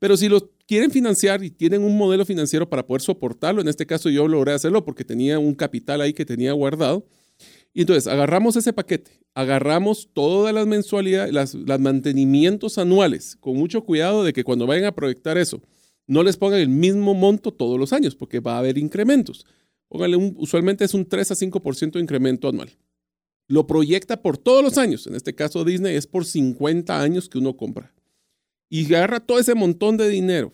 [0.00, 3.86] Pero si lo quieren financiar y tienen un modelo financiero para poder soportarlo, en este
[3.86, 7.06] caso yo logré hacerlo porque tenía un capital ahí que tenía guardado.
[7.72, 13.84] Y entonces agarramos ese paquete, agarramos todas las mensualidades, las, los mantenimientos anuales, con mucho
[13.84, 15.62] cuidado de que cuando vayan a proyectar eso,
[16.08, 19.46] no les pongan el mismo monto todos los años, porque va a haber incrementos.
[19.88, 22.70] Pónganle un, usualmente es un 3 a 5% de incremento anual.
[23.48, 25.06] Lo proyecta por todos los años.
[25.06, 27.92] En este caso Disney es por 50 años que uno compra.
[28.68, 30.52] Y agarra todo ese montón de dinero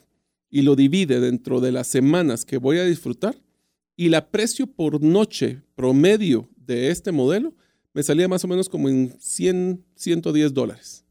[0.48, 3.36] y lo divide dentro de las semanas que voy a disfrutar
[3.96, 7.54] y la precio por noche promedio de este modelo
[7.92, 11.04] me salía más o menos como en 100, 110 dólares.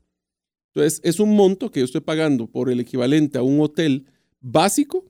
[0.73, 4.05] Entonces, es un monto que yo estoy pagando por el equivalente a un hotel
[4.41, 5.05] básico,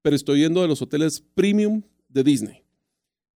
[0.00, 2.62] pero estoy yendo de los hoteles premium de Disney.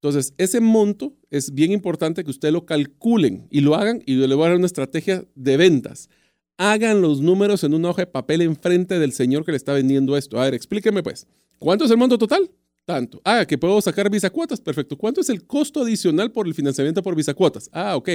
[0.01, 4.35] Entonces, ese monto es bien importante que ustedes lo calculen y lo hagan y le
[4.35, 6.09] voy a dar una estrategia de ventas.
[6.57, 10.16] Hagan los números en una hoja de papel enfrente del señor que le está vendiendo
[10.16, 10.41] esto.
[10.41, 11.27] A ver, explíqueme pues.
[11.59, 12.49] ¿Cuánto es el monto total?
[12.85, 13.20] Tanto.
[13.25, 14.61] Ah, que puedo sacar visa cuotas.
[14.61, 14.97] Perfecto.
[14.97, 17.69] ¿Cuánto es el costo adicional por el financiamiento por visa cuotas?
[17.73, 18.09] Ah, ok.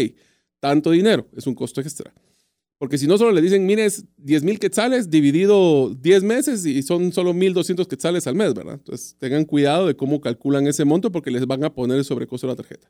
[0.60, 1.28] Tanto dinero.
[1.36, 2.14] Es un costo extra.
[2.84, 6.84] Porque si no solo le dicen, mire, es 10 mil quetzales dividido 10 meses y
[6.84, 8.74] son solo 1.200 quetzales al mes, ¿verdad?
[8.74, 12.46] Entonces tengan cuidado de cómo calculan ese monto porque les van a poner el sobrecosto
[12.46, 12.90] de la tarjeta.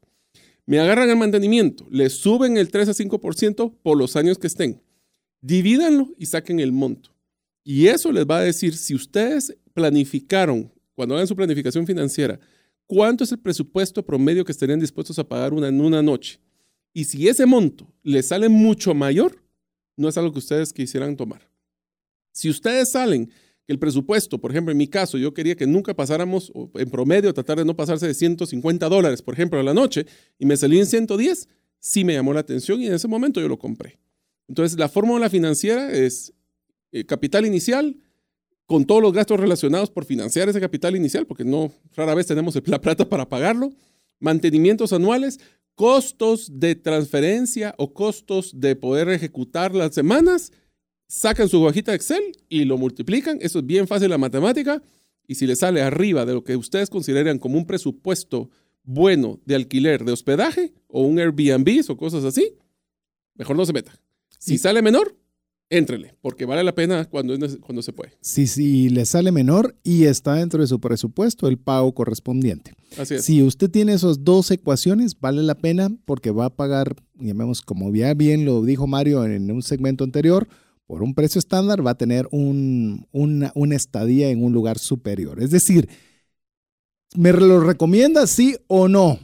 [0.66, 4.82] Me agarran el mantenimiento, le suben el 3 a 5% por los años que estén.
[5.42, 7.12] Divídanlo y saquen el monto.
[7.64, 12.40] Y eso les va a decir si ustedes planificaron, cuando hagan su planificación financiera,
[12.88, 16.40] cuánto es el presupuesto promedio que estarían dispuestos a pagar una, en una noche.
[16.94, 19.43] Y si ese monto les sale mucho mayor,
[19.96, 21.48] no es algo que ustedes quisieran tomar.
[22.32, 23.32] Si ustedes salen
[23.68, 27.60] el presupuesto, por ejemplo, en mi caso, yo quería que nunca pasáramos, en promedio, tratar
[27.60, 30.06] de no pasarse de 150 dólares, por ejemplo, a la noche,
[30.38, 31.48] y me salí en 110,
[31.80, 34.00] sí me llamó la atención y en ese momento yo lo compré.
[34.48, 36.34] Entonces, la fórmula financiera es
[36.92, 37.98] eh, capital inicial
[38.66, 42.56] con todos los gastos relacionados por financiar ese capital inicial, porque no rara vez tenemos
[42.66, 43.72] la plata para pagarlo,
[44.20, 45.40] mantenimientos anuales,
[45.76, 50.52] costos de transferencia o costos de poder ejecutar las semanas,
[51.08, 53.38] sacan su hojita de Excel y lo multiplican.
[53.42, 54.82] Eso es bien fácil la matemática.
[55.28, 58.50] Y si le sale arriba de lo que ustedes consideran como un presupuesto
[58.84, 62.58] bueno de alquiler de hospedaje o un Airbnb o cosas así,
[63.36, 63.98] mejor no se meta.
[64.38, 65.16] Si sale menor,
[65.70, 68.14] éntrele, porque vale la pena cuando, cuando se puede.
[68.22, 72.74] Sí, sí, le sale menor y está dentro de su presupuesto el pago correspondiente.
[72.98, 73.26] Así es.
[73.26, 77.94] Si usted tiene esas dos ecuaciones, vale la pena porque va a pagar, llamemos, como
[77.94, 80.48] ya bien lo dijo Mario en un segmento anterior,
[80.86, 85.42] por un precio estándar va a tener un, una, una estadía en un lugar superior.
[85.42, 85.90] Es decir,
[87.16, 89.20] ¿me lo recomienda sí o no?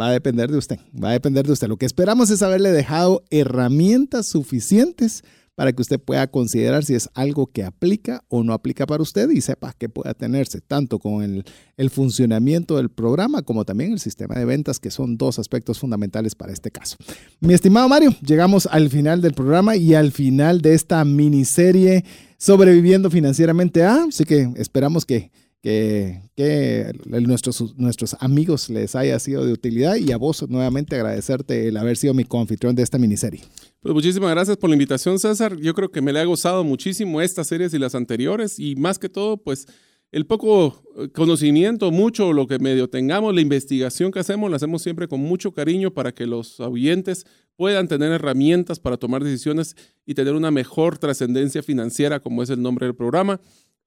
[0.00, 1.68] Va a depender de usted, va a depender de usted.
[1.68, 5.22] Lo que esperamos es haberle dejado herramientas suficientes
[5.54, 9.30] para que usted pueda considerar si es algo que aplica o no aplica para usted
[9.30, 14.36] y sepa que puede tenerse tanto con el, funcionamiento del programa como también el sistema
[14.36, 16.96] de ventas, que son dos aspectos fundamentales para este caso.
[17.40, 22.04] Mi estimado Mario, llegamos al final del programa y al final de esta miniserie
[22.38, 25.30] sobreviviendo financieramente a, así que esperamos que
[25.62, 31.76] que, nuestros, nuestros amigos les haya sido de utilidad y a vos nuevamente agradecerte el
[31.76, 33.40] haber sido mi confitrión de esta miniserie.
[33.80, 35.56] Pues muchísimas gracias por la invitación, César.
[35.56, 38.98] Yo creo que me le ha gozado muchísimo estas series y las anteriores y más
[38.98, 39.66] que todo, pues
[40.10, 44.82] el poco eh, conocimiento, mucho lo que medio tengamos, la investigación que hacemos, la hacemos
[44.82, 47.24] siempre con mucho cariño para que los oyentes
[47.56, 52.60] puedan tener herramientas para tomar decisiones y tener una mejor trascendencia financiera, como es el
[52.60, 53.40] nombre del programa.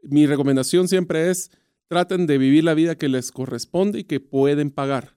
[0.03, 1.51] Mi recomendación siempre es
[1.87, 5.15] traten de vivir la vida que les corresponde y que pueden pagar.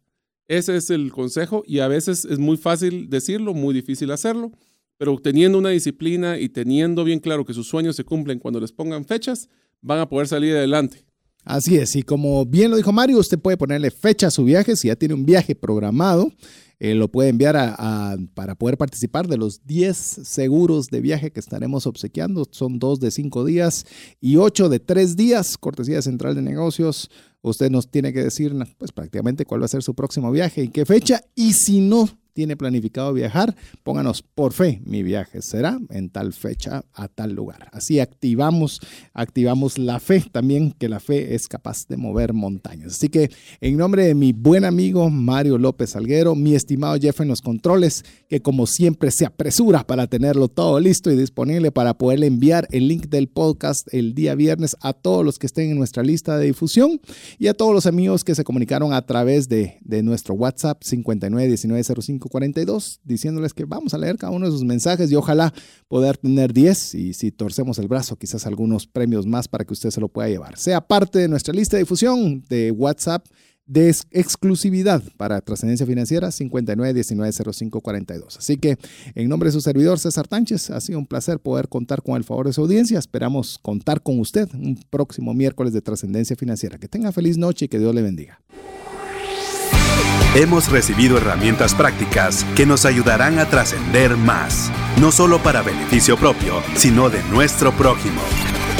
[0.49, 4.53] Ese es el consejo y a veces es muy fácil decirlo, muy difícil hacerlo,
[4.97, 8.73] pero teniendo una disciplina y teniendo bien claro que sus sueños se cumplen cuando les
[8.73, 9.49] pongan fechas,
[9.81, 11.05] van a poder salir adelante.
[11.45, 14.77] Así es, y como bien lo dijo Mario, usted puede ponerle fecha a su viaje
[14.77, 16.33] si ya tiene un viaje programado
[16.81, 21.41] eh, lo puede enviar a, para poder participar de los 10 seguros de viaje que
[21.41, 22.47] estaremos obsequiando.
[22.51, 23.85] Son dos de 5 días
[24.21, 27.11] y 8 de 3 días, cortesía central de negocios.
[27.43, 30.69] Usted nos tiene que decir pues prácticamente cuál va a ser su próximo viaje y
[30.69, 31.23] qué fecha.
[31.35, 36.85] Y si no tiene planificado viajar, pónganos por fe, mi viaje será en tal fecha
[36.95, 37.69] a tal lugar.
[37.73, 38.81] Así activamos,
[39.13, 42.93] activamos la fe también, que la fe es capaz de mover montañas.
[42.93, 43.31] Así que
[43.61, 48.05] en nombre de mi buen amigo Mario López Alguero, mi estimado Jeff en los controles,
[48.29, 52.89] que como siempre se apresura para tenerlo todo listo y disponible para poderle enviar el
[52.89, 56.47] link del podcast el día viernes a todos los que estén en nuestra lista de
[56.47, 57.01] difusión
[57.39, 62.29] y a todos los amigos que se comunicaron a través de, de nuestro WhatsApp 591905
[62.29, 65.53] 42, diciéndoles que vamos a leer cada uno de sus mensajes y ojalá
[65.89, 69.91] poder tener 10 y si torcemos el brazo, quizás algunos premios más para que usted
[69.91, 70.59] se lo pueda llevar.
[70.59, 73.25] Sea parte de nuestra lista de difusión de WhatsApp
[73.69, 78.39] de exclusividad para trascendencia financiera 59190542.
[78.39, 78.79] Así que
[79.15, 82.25] en nombre de su servidor César Tánchez, ha sido un placer poder contar con el
[82.25, 82.99] favor de su audiencia.
[82.99, 86.79] Esperamos contar con usted un próximo miércoles de trascendencia financiera.
[86.79, 88.41] Que tenga feliz noche y que Dios le bendiga.
[90.35, 94.71] Hemos recibido herramientas prácticas que nos ayudarán a trascender más,
[95.01, 98.21] no solo para beneficio propio, sino de nuestro prójimo.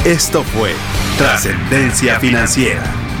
[0.05, 0.71] Esto fue
[1.17, 2.83] Trascendencia Financiera,